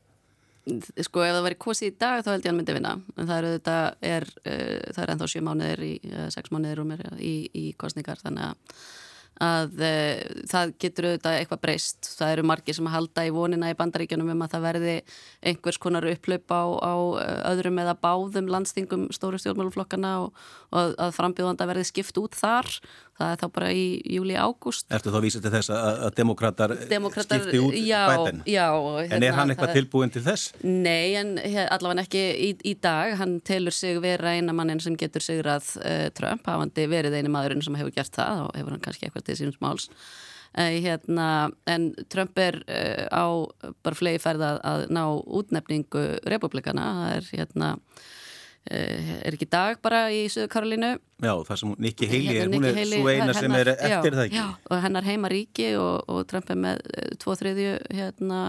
sko 1.02 1.24
ef 1.26 1.34
það 1.34 1.46
væri 1.48 1.58
kosið 1.58 1.88
í 1.90 1.94
dag 1.98 2.20
þá 2.22 2.28
held 2.32 2.44
ég 2.44 2.52
hann 2.52 2.58
myndi 2.60 2.74
vinna 2.76 2.92
en 2.94 3.30
það 3.30 3.38
eru 3.38 3.54
þetta 3.56 3.78
er, 4.06 4.26
uh, 4.46 4.90
það 4.94 5.04
er 5.04 5.14
ennþá 5.14 5.30
sjö 5.34 5.42
mánuðir 5.48 5.86
í, 5.88 5.94
uh, 6.12 6.28
sex 6.34 6.54
mánuðir 6.54 6.84
um 6.84 6.92
er, 6.94 7.02
í, 7.18 7.36
í 7.58 7.64
kostningar 7.82 8.22
þannig 8.22 8.52
að 8.52 8.76
að 9.42 9.80
e, 9.82 9.92
það 10.50 10.74
getur 10.82 11.08
auðvitað 11.08 11.38
eitthvað 11.40 11.62
breyst. 11.64 12.10
Það 12.20 12.34
eru 12.36 12.44
margir 12.46 12.78
sem 12.78 12.88
að 12.90 12.96
halda 12.98 13.24
í 13.26 13.32
vonina 13.34 13.72
í 13.72 13.78
bandaríkjunum 13.80 14.34
um 14.36 14.44
að 14.46 14.54
það 14.54 14.66
verði 14.68 14.96
einhvers 15.52 15.80
konar 15.82 16.08
upplaup 16.12 16.54
á, 16.54 16.64
á 16.78 16.94
öðrum 17.50 17.82
eða 17.82 17.96
báðum 18.04 18.52
landstingum 18.52 19.08
stóru 19.16 19.40
stjórnmáluflokkana 19.42 20.14
og, 20.26 20.44
og 20.70 20.94
að 20.94 21.16
frambjóðanda 21.18 21.70
verði 21.72 21.88
skipt 21.90 22.22
út 22.22 22.38
þar 22.38 22.70
það 23.22 23.34
er 23.34 23.42
þá 23.42 23.48
bara 23.56 23.70
í 23.76 23.86
júli-ágúst 24.16 24.96
Ertu 24.98 25.14
þá 25.14 25.20
vísið 25.26 25.46
til 25.46 25.52
þess 25.56 25.74
að, 25.76 26.02
demokrater, 26.18 26.74
skipti 27.28 27.62
út 27.62 27.78
já, 27.78 28.02
bæten? 28.10 28.42
Já, 28.50 28.66
hérna, 28.72 29.18
en 29.18 29.26
er 29.28 29.38
hann 29.38 29.54
eitthvað 29.54 29.76
tilbúin 29.78 30.14
til 30.14 30.24
þess? 30.26 30.56
Nei, 30.66 31.14
en 31.20 31.36
allavega 31.42 32.06
ekki 32.06 32.24
í, 32.48 32.50
í 32.72 32.76
dag 32.82 33.16
hann 33.22 33.38
telur 33.48 33.76
sig 33.76 34.02
vera 34.04 34.36
eina 34.36 34.56
mannin 34.58 34.82
sem 34.84 34.98
getur 35.00 35.26
sigrað 35.26 35.74
uh, 35.82 36.08
Trump, 36.18 36.46
hafandi 36.50 36.88
verið 36.92 37.20
eini 37.20 37.32
maðurinn 37.32 37.64
sem 37.66 37.78
hefur 37.80 37.96
gert 37.96 38.16
það 38.18 38.46
og 38.48 38.60
hefur 38.60 38.76
hann 38.76 38.86
kannski 38.86 39.08
eitthvað 39.08 39.28
til 39.30 39.40
sínum 39.42 39.58
smáls 39.58 39.90
uh, 39.92 40.72
hérna, 40.72 41.28
en 41.70 41.92
Trump 42.14 42.42
er 42.42 42.62
uh, 42.66 43.06
á 43.12 43.26
bara 43.84 43.98
flegi 44.00 44.24
ferða 44.24 44.56
að 44.68 44.88
ná 44.94 45.06
útnefningu 45.12 46.08
republikana, 46.32 46.90
það 47.04 47.20
er 47.20 47.32
hérna 47.36 47.76
er 48.70 49.34
ekki 49.34 49.48
dag 49.50 49.80
bara 49.82 50.04
í 50.14 50.26
Suðu 50.32 50.50
Karolínu? 50.52 50.94
Já, 51.22 51.34
það 51.48 51.60
sem 51.62 51.74
Nikki 51.82 52.10
Haley 52.10 52.38
er, 52.44 52.52
hún 52.52 52.68
er 52.70 52.80
svo 52.86 53.10
eina 53.10 53.34
sem 53.38 53.58
er 53.58 53.74
eftir 53.74 54.14
já, 54.14 54.18
það 54.18 54.24
ekki? 54.28 54.38
Já, 54.38 54.48
og 54.70 54.84
hennar 54.86 55.08
heima 55.08 55.32
ríki 55.34 55.68
og, 55.82 56.10
og 56.12 56.24
Trump 56.30 56.50
er 56.54 56.60
með 56.62 56.82
tvo 57.22 57.36
þriðju 57.40 57.76
hérna 57.98 58.42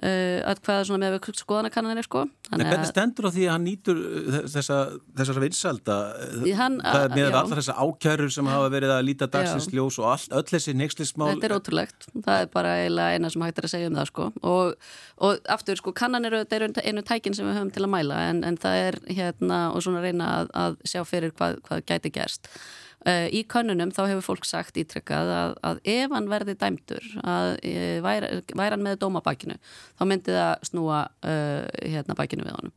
að 0.00 0.60
hvaða 0.64 0.84
svona 0.88 1.10
með 1.10 1.26
skoðanakannanir 1.36 2.06
sko. 2.06 2.22
En 2.50 2.62
hvernig 2.64 2.88
stendur 2.88 3.28
á 3.28 3.30
því 3.34 3.44
að 3.46 3.52
hann 3.52 3.66
nýtur 3.68 4.00
uh, 4.00 4.38
þessa, 4.50 4.78
þessar 5.18 5.40
vinsalda 5.44 5.98
það 6.40 7.04
er 7.04 7.14
með 7.14 7.28
allar 7.28 7.60
þessa 7.60 7.76
ákjærur 7.84 8.32
sem 8.34 8.50
hafa 8.50 8.72
verið 8.72 8.94
að 8.96 9.04
líta 9.10 9.30
dagsins 9.30 9.68
ljós 9.74 10.00
og 10.00 10.10
all, 10.14 10.26
öll 10.40 10.48
þessi 10.50 10.74
neykslismál 10.80 11.30
Þetta 11.34 11.50
er 11.50 11.56
ótrúlegt, 11.58 12.10
það 12.16 12.44
er 12.46 12.50
bara 12.56 12.74
eina 12.80 13.30
sem 13.30 13.46
hægt 13.46 13.60
er 13.60 13.68
að 13.68 13.74
segja 13.76 13.92
um 13.92 14.00
það 14.00 14.10
sko. 14.10 14.28
Og, 14.40 14.90
og 15.28 15.48
aftur 15.56 15.80
sko 15.80 15.94
kannanir 15.96 16.40
eru 16.40 16.70
einu 16.80 17.06
tækin 17.06 17.36
sem 17.36 17.48
við 17.48 17.60
höfum 17.60 17.72
til 17.76 17.86
að 17.86 17.94
mæla 17.94 18.26
en, 18.32 18.44
en 18.48 18.60
það 18.60 18.84
er 18.88 19.00
hérna 19.20 19.62
og 19.74 19.84
svona 19.84 20.04
reyna 20.04 20.34
að, 20.40 20.54
að 20.64 20.78
sjá 20.88 21.02
fyrir 21.08 21.36
hvað, 21.36 21.60
hvað 21.68 21.84
gæti 21.92 22.14
gerst. 22.16 22.48
Uh, 22.50 22.89
í 23.08 23.44
kannunum 23.48 23.92
þá 23.96 24.02
hefur 24.10 24.26
fólk 24.26 24.48
sagt 24.48 24.76
ítrykkað 24.80 25.30
að, 25.32 25.54
að 25.64 25.78
ef 25.88 26.12
hann 26.12 26.28
verði 26.28 26.54
dæmtur 26.60 27.06
að 27.24 27.54
uh, 27.56 27.98
væri, 28.04 28.32
væri 28.52 28.76
hann 28.76 28.84
með 28.84 28.98
dómabakinu 29.00 29.56
þá 29.96 30.02
myndi 30.04 30.34
það 30.36 30.66
snúa 30.68 30.98
uh, 31.08 31.64
hérna 31.80 32.18
bakinu 32.18 32.44
við 32.44 32.58
honum 32.58 32.74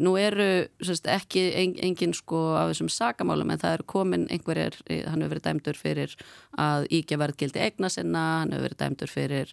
nú 0.00 0.14
eru 0.16 0.48
sérst, 0.80 1.08
ekki 1.10 1.42
en, 1.60 1.74
engin 1.84 2.14
sko 2.16 2.40
af 2.56 2.70
þessum 2.70 2.88
sakamálum 2.92 3.50
en 3.52 3.60
það 3.60 3.76
er 3.76 3.84
komin 3.92 4.26
einhverjir, 4.32 4.78
hann 5.04 5.20
hefur 5.20 5.34
verið 5.34 5.46
dæmtur 5.48 5.80
fyrir 5.80 6.16
að 6.56 6.88
íkja 6.96 7.20
verðgildi 7.20 7.60
egna 7.60 7.90
sinna, 7.92 8.24
hann 8.40 8.54
hefur 8.54 8.70
verið 8.70 8.82
dæmtur 8.84 9.12
fyrir 9.12 9.52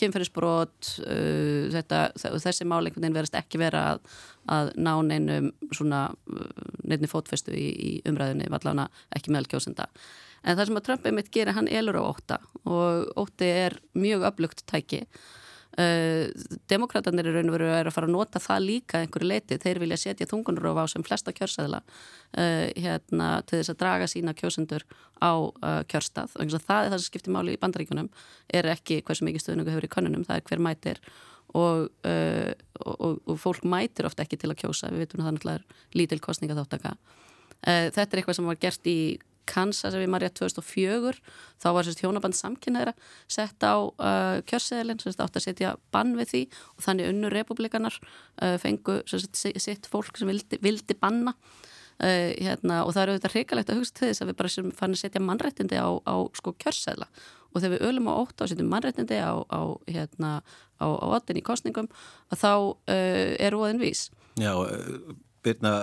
kynferðisbrot 0.00 0.94
þessi 2.40 2.68
mál 2.68 2.80
einhvern 2.80 3.04
veginn 3.04 3.18
verðist 3.20 3.36
ekki 3.40 3.60
vera 3.60 3.86
að 3.92 4.04
að 4.48 4.72
ná 4.80 4.92
neinum 5.04 5.50
svona 5.74 6.06
neinni 6.84 7.10
fótfestu 7.10 7.54
í, 7.54 7.68
í 7.70 7.90
umræðinni 8.08 8.48
allavega 8.48 8.88
ekki 9.16 9.34
meðal 9.34 9.50
kjósenda. 9.52 9.88
En 10.40 10.56
það 10.56 10.70
sem 10.70 10.80
að 10.80 10.86
Trump 10.86 11.06
einmitt 11.06 11.30
gerir, 11.34 11.54
hann 11.56 11.68
elur 11.68 12.00
á 12.00 12.02
óta 12.02 12.40
og 12.64 13.10
óti 13.20 13.50
er 13.66 13.76
mjög 13.92 14.24
öflugt 14.30 14.64
tæki. 14.70 15.04
uh, 15.04 15.39
demokraterna 15.78 17.22
er 17.22 17.30
raun 17.30 17.48
og 17.48 17.54
veru 17.54 17.68
að 17.70 17.92
fara 17.94 18.08
að 18.08 18.14
nota 18.16 18.40
það 18.42 18.64
líka 18.64 19.00
einhverju 19.00 19.28
leiti, 19.30 19.58
þeir 19.62 19.78
vilja 19.78 19.98
setja 20.02 20.26
þungunróf 20.26 20.80
á 20.82 20.84
sem 20.90 21.04
flesta 21.06 21.32
kjörsæðila 21.32 21.78
uh, 21.84 22.66
hérna 22.74 23.28
til 23.46 23.60
þess 23.60 23.72
að 23.72 23.78
draga 23.84 24.08
sína 24.10 24.34
kjósendur 24.34 24.84
á 25.22 25.32
uh, 25.38 25.80
kjörstað. 25.86 26.34
Og 26.34 26.50
það 26.56 26.84
er 26.84 26.90
það 26.90 26.98
sem 26.98 27.06
skiptir 27.06 27.34
máli 27.36 27.54
í 27.54 27.62
bandaríkunum 27.62 28.10
er 28.50 28.70
ekki 28.74 29.00
hversu 29.06 29.28
mikið 29.28 29.46
stöðningu 29.46 29.74
hefur 29.76 29.86
í 29.86 29.94
konunum, 29.94 30.26
það 30.26 30.40
er 30.42 30.46
hver 30.50 30.64
mætir. 30.66 31.02
Og, 31.50 31.88
uh, 32.06 32.52
og, 32.84 33.22
og 33.26 33.40
fólk 33.42 33.64
mætir 33.66 34.06
ofta 34.10 34.26
ekki 34.26 34.38
til 34.38 34.52
að 34.52 34.60
kjósa, 34.64 34.90
við 34.90 35.06
veitum 35.06 35.22
að 35.22 35.26
það 35.28 35.38
náttúrulega 35.38 35.62
er 35.62 35.98
lítil 35.98 36.20
kostninga 36.22 36.58
þáttaka. 36.58 36.96
Uh, 37.60 37.88
þetta 37.94 38.06
er 38.10 38.20
eitthvað 38.20 38.40
sem 38.40 38.50
var 38.50 38.60
gert 38.66 38.90
í 38.90 39.00
Kansas 39.50 39.96
ef 39.96 40.02
ég 40.02 40.10
maður 40.10 40.28
rétt 40.28 40.38
2004, 40.40 41.18
þá 41.62 41.68
var 41.76 41.86
sérst 41.86 42.02
hjónaband 42.04 42.38
samkynneira 42.38 42.94
sett 43.30 43.66
á 43.66 43.74
uh, 43.76 44.38
kjörseðilinn, 44.48 45.02
sérst 45.02 45.22
átt 45.24 45.40
að 45.40 45.46
setja 45.48 45.74
bann 45.94 46.14
við 46.18 46.32
því 46.34 46.44
og 46.76 46.86
þannig 46.86 47.10
unnur 47.14 47.36
republikanar 47.36 47.98
fengu 48.62 49.00
sérst 49.10 49.36
sitt 49.36 49.90
fólk 49.90 50.16
sem 50.16 50.30
vildi, 50.30 50.60
vildi 50.64 50.96
banna. 50.96 51.36
Hérna, 52.00 52.78
og 52.88 52.94
það 52.96 53.02
eru 53.02 53.12
auðvitað 53.12 53.34
hrikalegt 53.34 53.70
að 53.74 53.80
hugsa 53.82 53.92
til 53.98 54.06
þess 54.06 54.22
að 54.24 54.30
við 54.30 54.36
bara 54.38 54.50
sem 54.54 54.68
fann 54.72 54.94
að 54.94 55.00
setja 55.02 55.20
mannrættindi 55.20 55.76
á, 55.76 55.90
á 56.00 56.14
sko 56.38 56.54
kjörseðla. 56.56 57.10
Og 57.50 57.60
þegar 57.60 57.74
við 57.74 57.84
ölum 57.90 58.08
á 58.08 58.14
ótt 58.14 58.40
á 58.40 58.48
setjum 58.48 58.70
mannrættindi 58.72 59.18
á, 59.20 59.36
á 59.36 59.60
hérna 59.84 60.30
á, 60.80 60.86
ottin 60.88 61.40
í 61.40 61.44
kostningum 61.44 61.90
að 62.32 62.40
þá 62.40 62.52
uh, 62.54 63.32
er 63.36 63.56
óðin 63.56 63.82
vís. 63.82 64.06
Já, 64.40 64.54
uh, 64.54 65.12
Birna, 65.44 65.74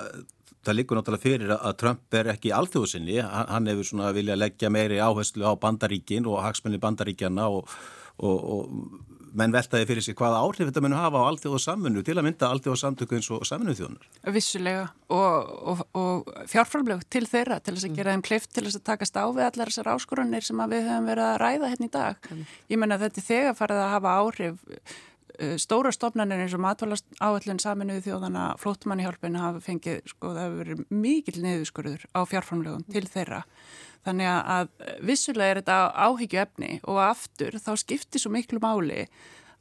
það 0.67 0.79
líkur 0.79 0.99
náttúrulega 0.99 1.23
fyrir 1.25 1.53
að 1.57 1.77
Trump 1.81 2.17
er 2.19 2.31
ekki 2.35 2.53
alþjóðsynni, 2.55 3.19
hann 3.23 3.69
hefur 3.71 3.91
svona 3.91 4.13
viljað 4.15 4.41
leggja 4.43 4.71
meiri 4.73 4.99
áherslu 5.03 5.47
á 5.47 5.53
bandaríkin 5.59 6.27
og 6.29 6.41
hagsmenni 6.45 6.81
bandaríkjana 6.83 7.47
og, 7.53 7.77
og, 8.17 8.49
og 8.57 9.17
menn 9.37 9.53
veltaði 9.53 9.87
fyrir 9.89 10.05
sig 10.05 10.15
hvaða 10.17 10.39
áhrif 10.41 10.69
þetta 10.69 10.81
munu 10.83 10.97
hafa 10.97 11.21
á 11.21 11.27
allþjóð 11.29 11.57
og 11.57 11.63
samfunnu 11.63 12.03
til 12.05 12.15
að 12.17 12.25
mynda 12.27 12.49
allþjóð 12.51 12.73
og 12.73 12.79
samtöku 12.81 13.17
eins 13.17 13.29
og 13.33 13.43
samfunnuð 13.47 13.79
þjóðunar. 13.81 14.07
Vissulega 14.35 14.85
og, 15.13 15.51
og, 15.73 15.83
og 15.97 16.31
fjárframlög 16.51 17.03
til 17.13 17.25
þeirra 17.29 17.59
til 17.61 17.75
þess 17.75 17.89
að 17.89 17.99
gera 17.99 18.15
þeim 18.15 18.25
klift 18.29 18.53
til 18.55 18.65
þess 18.67 18.79
að 18.79 18.87
takast 18.91 19.19
á 19.19 19.25
við 19.27 19.45
allar 19.49 19.73
þessar 19.73 19.91
áskorunir 19.93 20.47
sem 20.47 20.63
við 20.73 20.89
höfum 20.89 21.11
verið 21.11 21.27
að 21.27 21.37
ræða 21.43 21.73
hérna 21.73 21.89
í 21.89 21.93
dag. 21.97 22.31
Ég 22.71 22.81
menna 22.81 22.99
þetta 23.03 23.21
er 23.21 23.27
þegar 23.29 23.59
farið 23.61 23.83
að 23.83 23.93
hafa 23.95 24.17
áhrif 24.23 24.97
stóra 25.61 25.91
stofnarnir 25.93 26.43
eins 26.43 26.55
og 26.57 26.63
matvalast 26.63 27.07
áallin 27.23 27.59
saminuðu 27.61 28.05
þjóðana 28.07 28.45
flótmannihjálpinu 28.61 29.41
hafa 29.41 29.61
fengið, 29.63 30.01
sko 30.09 30.33
það 30.33 30.43
hefur 30.43 30.61
verið 30.63 30.83
mikil 31.03 31.35
niðurskurður 31.43 32.05
á 32.13 32.19
fjárframlögum 32.29 32.85
til 32.93 33.05
þeirra. 33.11 33.41
Þannig 34.07 34.31
að 34.31 34.69
vissulega 35.03 35.53
er 35.53 35.61
þetta 35.61 35.79
áhyggju 36.07 36.41
efni 36.43 36.71
og 36.87 37.01
aftur 37.03 37.59
þá 37.59 37.71
skiptir 37.81 38.23
svo 38.23 38.31
miklu 38.33 38.61
máli 38.63 39.05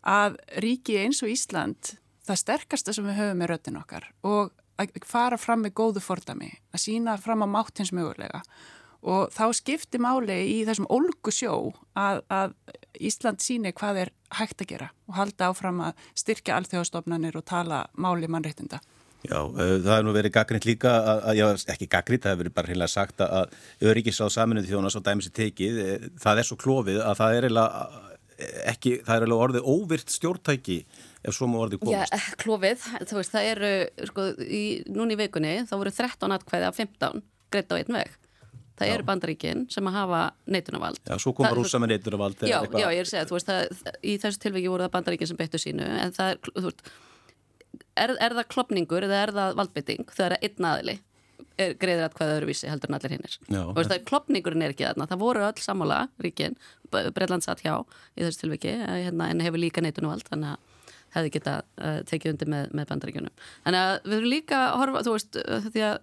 að 0.07 0.39
ríki 0.63 1.01
eins 1.03 1.23
og 1.27 1.33
Ísland, 1.33 1.97
það 2.27 2.43
sterkasta 2.43 2.95
sem 2.95 3.07
við 3.09 3.21
höfum 3.21 3.43
með 3.43 3.53
röttin 3.53 3.81
okkar 3.81 4.09
og 4.27 4.55
að 4.81 4.97
fara 5.09 5.39
fram 5.41 5.65
með 5.65 5.77
góðu 5.81 6.03
fordami, 6.05 6.51
að 6.73 6.83
sína 6.85 7.17
fram 7.21 7.43
á 7.43 7.49
máttins 7.49 7.95
mögulega 7.97 8.43
og 9.07 9.31
þá 9.35 9.45
skiptir 9.55 10.03
máli 10.03 10.37
í 10.57 10.59
þessum 10.67 10.89
ólgu 10.91 11.33
sjó 11.35 11.55
að, 11.99 12.23
að 12.33 12.55
Ísland 13.01 13.43
síni 13.45 13.73
hvað 13.77 14.03
er 14.05 14.13
hægt 14.39 14.63
að 14.65 14.71
gera 14.75 14.91
og 15.09 15.19
halda 15.19 15.51
áfram 15.51 15.83
að 15.89 16.05
styrkja 16.19 16.57
alþjóðastofnanir 16.61 17.39
og 17.39 17.47
tala 17.49 17.87
máli 17.95 18.31
mannreitinda. 18.31 18.81
Já, 19.27 19.41
uh, 19.43 19.79
það 19.83 19.91
hefur 19.91 20.07
nú 20.07 20.15
verið 20.15 20.35
gaggrind 20.37 20.67
líka, 20.69 20.91
að, 21.01 21.23
að, 21.31 21.39
já, 21.41 21.47
ekki 21.75 21.89
gaggrind, 21.91 22.23
það 22.23 22.35
hefur 22.35 22.43
verið 22.45 22.57
bara 22.59 22.71
heila 22.71 22.89
sagt 22.91 23.23
að 23.25 23.55
öryggisráð 23.91 24.35
saminuði 24.35 24.71
þjónas 24.71 24.99
og 24.99 25.07
dæmis 25.07 25.31
í 25.31 25.33
tekið, 25.35 25.81
eh, 25.83 26.11
það 26.23 26.43
er 26.43 26.47
svo 26.47 26.59
klófið 26.61 27.01
að 27.03 27.23
það 27.23 27.39
er 27.39 27.49
heila 27.49 27.65
ekki, 28.69 28.93
það 29.07 29.15
er 29.17 29.25
heila 29.25 29.39
orðið 29.47 29.69
óvirt 29.73 30.13
stjórntæki 30.13 30.77
ef 31.27 31.35
svo 31.35 31.49
má 31.51 31.59
orðið 31.65 31.83
komast. 31.83 32.13
Já, 32.13 32.37
klófið, 32.43 32.85
þú 33.09 33.19
veist, 33.19 33.33
það 33.33 33.51
eru, 33.55 33.73
sko, 34.11 34.29
í, 34.45 34.63
núni 34.93 35.17
í 35.17 35.21
vikunni 35.25 35.57
þá 35.67 35.75
voru 35.79 35.95
13 35.97 36.37
atkvæði 36.37 36.69
af 36.69 36.79
15 36.79 37.25
greitt 37.55 37.73
á 37.73 37.79
einn 37.81 37.99
veg. 37.99 38.15
Það 38.77 38.91
já. 38.91 38.95
eru 38.95 39.09
bandaríkinn 39.09 39.67
sem 39.73 39.87
að 39.89 39.95
hafa 39.97 40.21
neitunavald. 40.53 41.01
Já, 41.09 41.17
svo 41.23 41.33
komur 41.37 41.57
rúsa 41.57 41.81
með 41.81 41.95
neitunavald. 41.95 42.43
Já, 42.45 42.59
já, 42.61 42.87
ég 42.93 43.01
er 43.01 43.07
að 43.07 43.13
segja, 43.15 43.27
þú 43.31 43.39
veist, 43.39 43.49
það, 43.49 43.95
í 44.05 44.17
þessu 44.21 44.43
tilviki 44.43 44.73
voru 44.73 44.85
það 44.85 44.95
bandaríkinn 44.99 45.31
sem 45.31 45.39
beittu 45.41 45.61
sínu, 45.63 45.87
en 46.05 46.13
það 46.17 46.35
er, 46.35 46.41
þú 46.51 46.65
veist, 46.67 46.83
er, 47.97 48.15
er 48.21 48.37
það 48.37 48.49
klopningur 48.53 49.07
eða 49.09 49.21
er 49.23 49.35
það 49.37 49.61
valdbytting 49.61 50.11
þegar 50.13 50.37
einn 50.41 50.69
aðili 50.71 50.97
er 51.61 51.75
greiður 51.81 52.07
að 52.07 52.17
hvaða 52.19 52.37
öðruvísi 52.37 52.69
heldur 52.69 52.91
en 52.91 52.99
allir 52.99 53.15
hinnir 53.15 53.37
og 53.63 53.77
veist, 53.79 53.95
klopningurinn 54.09 54.65
er 54.65 54.75
ekki 54.75 54.87
þarna 54.87 55.09
það 55.09 55.23
voru 55.23 55.45
öll 55.47 55.63
samála 55.63 56.01
ríkin 56.23 56.57
Breitland 56.93 57.45
satt 57.45 57.65
hjá 57.65 57.75
í 58.17 58.25
þessu 58.25 58.45
tilviki 58.45 58.75
hérna, 58.77 59.31
en 59.31 59.43
hefur 59.45 59.61
líka 59.61 59.85
neitunum 59.85 60.13
vald 60.13 60.29
þannig 60.29 60.55
að 60.55 60.66
hefði 61.17 61.35
geta 61.37 61.57
uh, 61.81 62.01
tekið 62.09 62.35
undir 62.35 62.53
með, 62.53 62.71
með 62.77 62.89
bandaríkjunum 62.93 63.35
þannig 63.67 63.83
að 63.83 63.95
við 64.07 64.17
erum 64.19 64.33
líka 64.33 64.63
að 64.67 64.79
horfa 64.83 65.05
þú 65.07 65.17
veist 65.17 65.39
því 65.67 65.87
að 65.89 65.97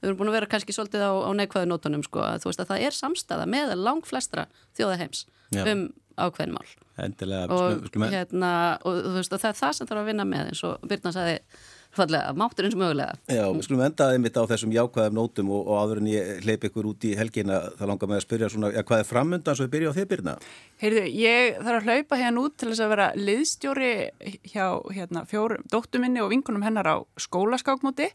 við 0.00 0.08
erum 0.08 0.20
búin 0.20 0.30
að 0.32 0.36
vera 0.38 0.50
kannski 0.54 0.74
svolítið 0.76 1.04
á, 1.04 1.12
á 1.12 1.30
neikvæðu 1.36 1.68
nótunum 1.68 2.04
sko 2.06 2.22
að 2.24 2.44
þú 2.44 2.50
veist 2.50 2.62
að 2.64 2.70
það 2.72 2.86
er 2.86 2.96
samstæða 2.96 3.48
með 3.50 3.74
lang 3.80 4.06
flestra 4.08 4.46
þjóða 4.78 5.00
heims 5.02 5.26
Já. 5.52 5.64
um 5.66 5.90
ákveðinmál 6.20 6.70
Endilega, 7.00 7.48
og, 7.56 7.86
hérna, 8.12 8.52
og 8.84 9.02
þú 9.04 9.12
veist 9.18 9.34
og 9.36 9.42
það 9.42 9.52
er 9.52 9.60
það 9.60 9.76
sem 9.76 9.90
þarf 9.90 10.02
að 10.02 10.10
vinna 10.10 10.26
með 10.28 10.50
eins 10.50 10.62
og 10.68 10.88
Byrna 10.88 11.12
sagði 11.16 11.36
fallega, 11.94 12.32
máttur 12.38 12.66
eins 12.66 12.76
og 12.76 12.82
mögulega. 12.82 13.16
Já, 13.30 13.42
við 13.50 13.64
skulum 13.66 13.82
endaði 13.84 14.20
mitt 14.22 14.36
á 14.38 14.42
þessum 14.50 14.74
jákvæðum 14.74 15.16
nótum 15.18 15.50
og, 15.54 15.64
og 15.66 15.80
áður 15.82 16.02
en 16.02 16.10
ég 16.10 16.44
hleyp 16.44 16.66
ykkur 16.68 16.90
út 16.92 17.06
í 17.08 17.14
helgina 17.18 17.58
það 17.78 17.90
langar 17.90 18.10
með 18.10 18.20
að 18.20 18.26
spyrja 18.26 18.50
svona, 18.52 18.70
ja, 18.76 18.84
hvað 18.86 19.02
er 19.02 19.08
framöndan 19.08 19.58
svo 19.58 19.66
við 19.66 19.72
byrja 19.74 19.90
á 19.90 19.96
þið 19.98 20.06
byrna? 20.12 20.36
Heyrðu, 20.84 21.02
ég 21.18 21.58
þarf 21.58 21.80
að 21.80 21.88
hlaupa 21.88 22.20
hérna 22.20 22.44
út 22.44 22.56
til 22.60 22.70
þess 22.70 22.84
að 22.84 22.94
vera 22.94 23.08
liðstjóri 23.18 23.90
hjá 24.52 24.64
hérna, 24.94 25.26
fjórum 25.30 25.66
dóttuminni 25.72 26.22
og 26.22 26.30
vingunum 26.34 26.66
hennar 26.66 26.92
á 26.94 26.96
skólaskákmóti 27.18 28.10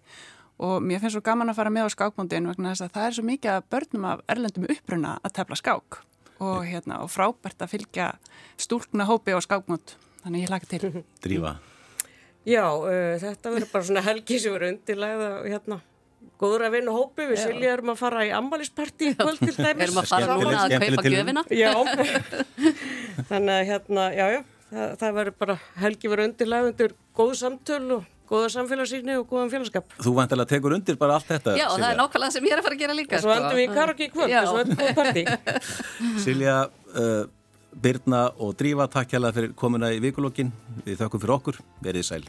og 0.64 0.80
mér 0.80 1.04
finnst 1.04 1.18
svo 1.18 1.24
gaman 1.26 1.52
að 1.52 1.60
fara 1.60 1.74
með 1.74 1.92
á 1.92 1.96
skákmótin 1.98 2.48
vegna 2.48 2.72
þess 2.72 2.88
að 2.88 2.96
það 2.96 3.08
er 3.10 3.16
svo 3.18 3.28
mikið 3.28 3.54
að 3.58 3.70
börnum 3.76 4.08
af 4.08 4.26
erlendum 4.32 4.68
uppruna 4.72 5.18
að 5.20 5.36
tefla 5.42 5.60
skák 5.60 6.02
og, 6.40 6.64
hérna, 6.64 7.04
og 7.04 7.12
frábært 7.12 7.64
að 7.64 7.76
fylgja 7.76 8.10
stúlkna 8.56 9.08
hópi 9.10 9.36
á 9.36 9.40
skákmót 9.44 9.98
þannig 10.24 10.48
ég 10.48 10.54
laka 10.56 10.72
til. 10.72 11.04
Drífa. 11.24 11.58
Já, 12.46 12.66
uh, 12.78 13.18
þetta 13.22 13.54
verður 13.56 13.72
bara 13.74 13.90
svona 13.90 14.06
helgi 14.06 14.40
sem 14.42 14.54
verður 14.54 14.76
undirlegða 14.76 15.30
hérna 15.50 15.82
góður 16.42 16.66
að 16.68 16.74
vinna 16.76 16.96
hópi, 16.96 17.28
við 17.30 17.40
Silja 17.42 17.76
erum 17.76 17.94
að 17.94 18.02
fara 18.02 18.26
í 18.28 18.32
ammaliðsparti 18.36 19.12
í 19.12 19.14
kvöld 19.20 19.40
til 19.42 19.54
dæmis 19.56 19.86
Erum 19.88 20.02
að 20.02 20.10
fara 20.10 20.36
núna 20.40 20.66
að 20.66 20.76
kaupa 20.84 21.06
gjöfina. 21.14 21.44
Já, 21.56 21.72
þannig 23.30 23.54
að 23.56 23.64
hérna, 23.70 24.08
já, 24.16 24.26
já, 24.34 24.42
það, 24.72 24.92
það 25.04 25.16
verður 25.20 25.38
bara 25.46 25.56
helgi 25.84 26.12
verður 26.12 26.30
undirlegða 26.32 26.74
undir 26.74 26.98
góð 27.16 27.34
samtöl 27.40 27.86
og 28.00 28.12
góða 28.30 28.50
samfélagsýrni 28.56 29.16
og 29.22 29.30
góðan 29.30 29.54
félagskap. 29.54 29.96
Þú 30.02 30.16
vantilega 30.18 30.52
tekur 30.52 30.76
undir 30.76 31.00
bara 31.00 31.20
allt 31.20 31.30
þetta, 31.30 31.56
Já, 31.60 31.68
og 31.70 31.80
það 31.80 31.90
er 31.92 32.00
nákvæmlega 32.02 32.36
sem 32.36 32.48
ég 32.50 32.56
er 32.56 32.62
að 32.62 32.68
fara 32.68 32.78
að 32.78 32.84
gera 32.84 32.98
líka. 32.98 33.20
Og 33.20 33.26
svo 33.26 33.36
endum 33.36 33.60
við 33.60 33.66
í 33.66 33.74
karaoke 33.76 34.08
í 34.08 34.12
kvöld 34.14 34.38
og 34.42 34.50
svo 34.50 34.64
endum 34.64 34.82
við 34.82 34.92
í 34.92 34.96
partí. 35.00 35.26
Silja, 36.26 36.56
uh, 36.96 37.22
Birna 37.76 38.30
og 38.40 38.56
Drífa, 38.60 38.88
takk 38.92 39.12
hjá 39.12 39.32
fyrir 39.36 39.54
komuna 39.58 39.92
í 39.92 40.00
vikulokkin. 40.04 40.52
Við 40.86 41.04
þökkum 41.04 41.24
fyrir 41.26 41.38
okkur. 41.40 41.62
Verið 41.84 42.08
sæl. 42.08 42.24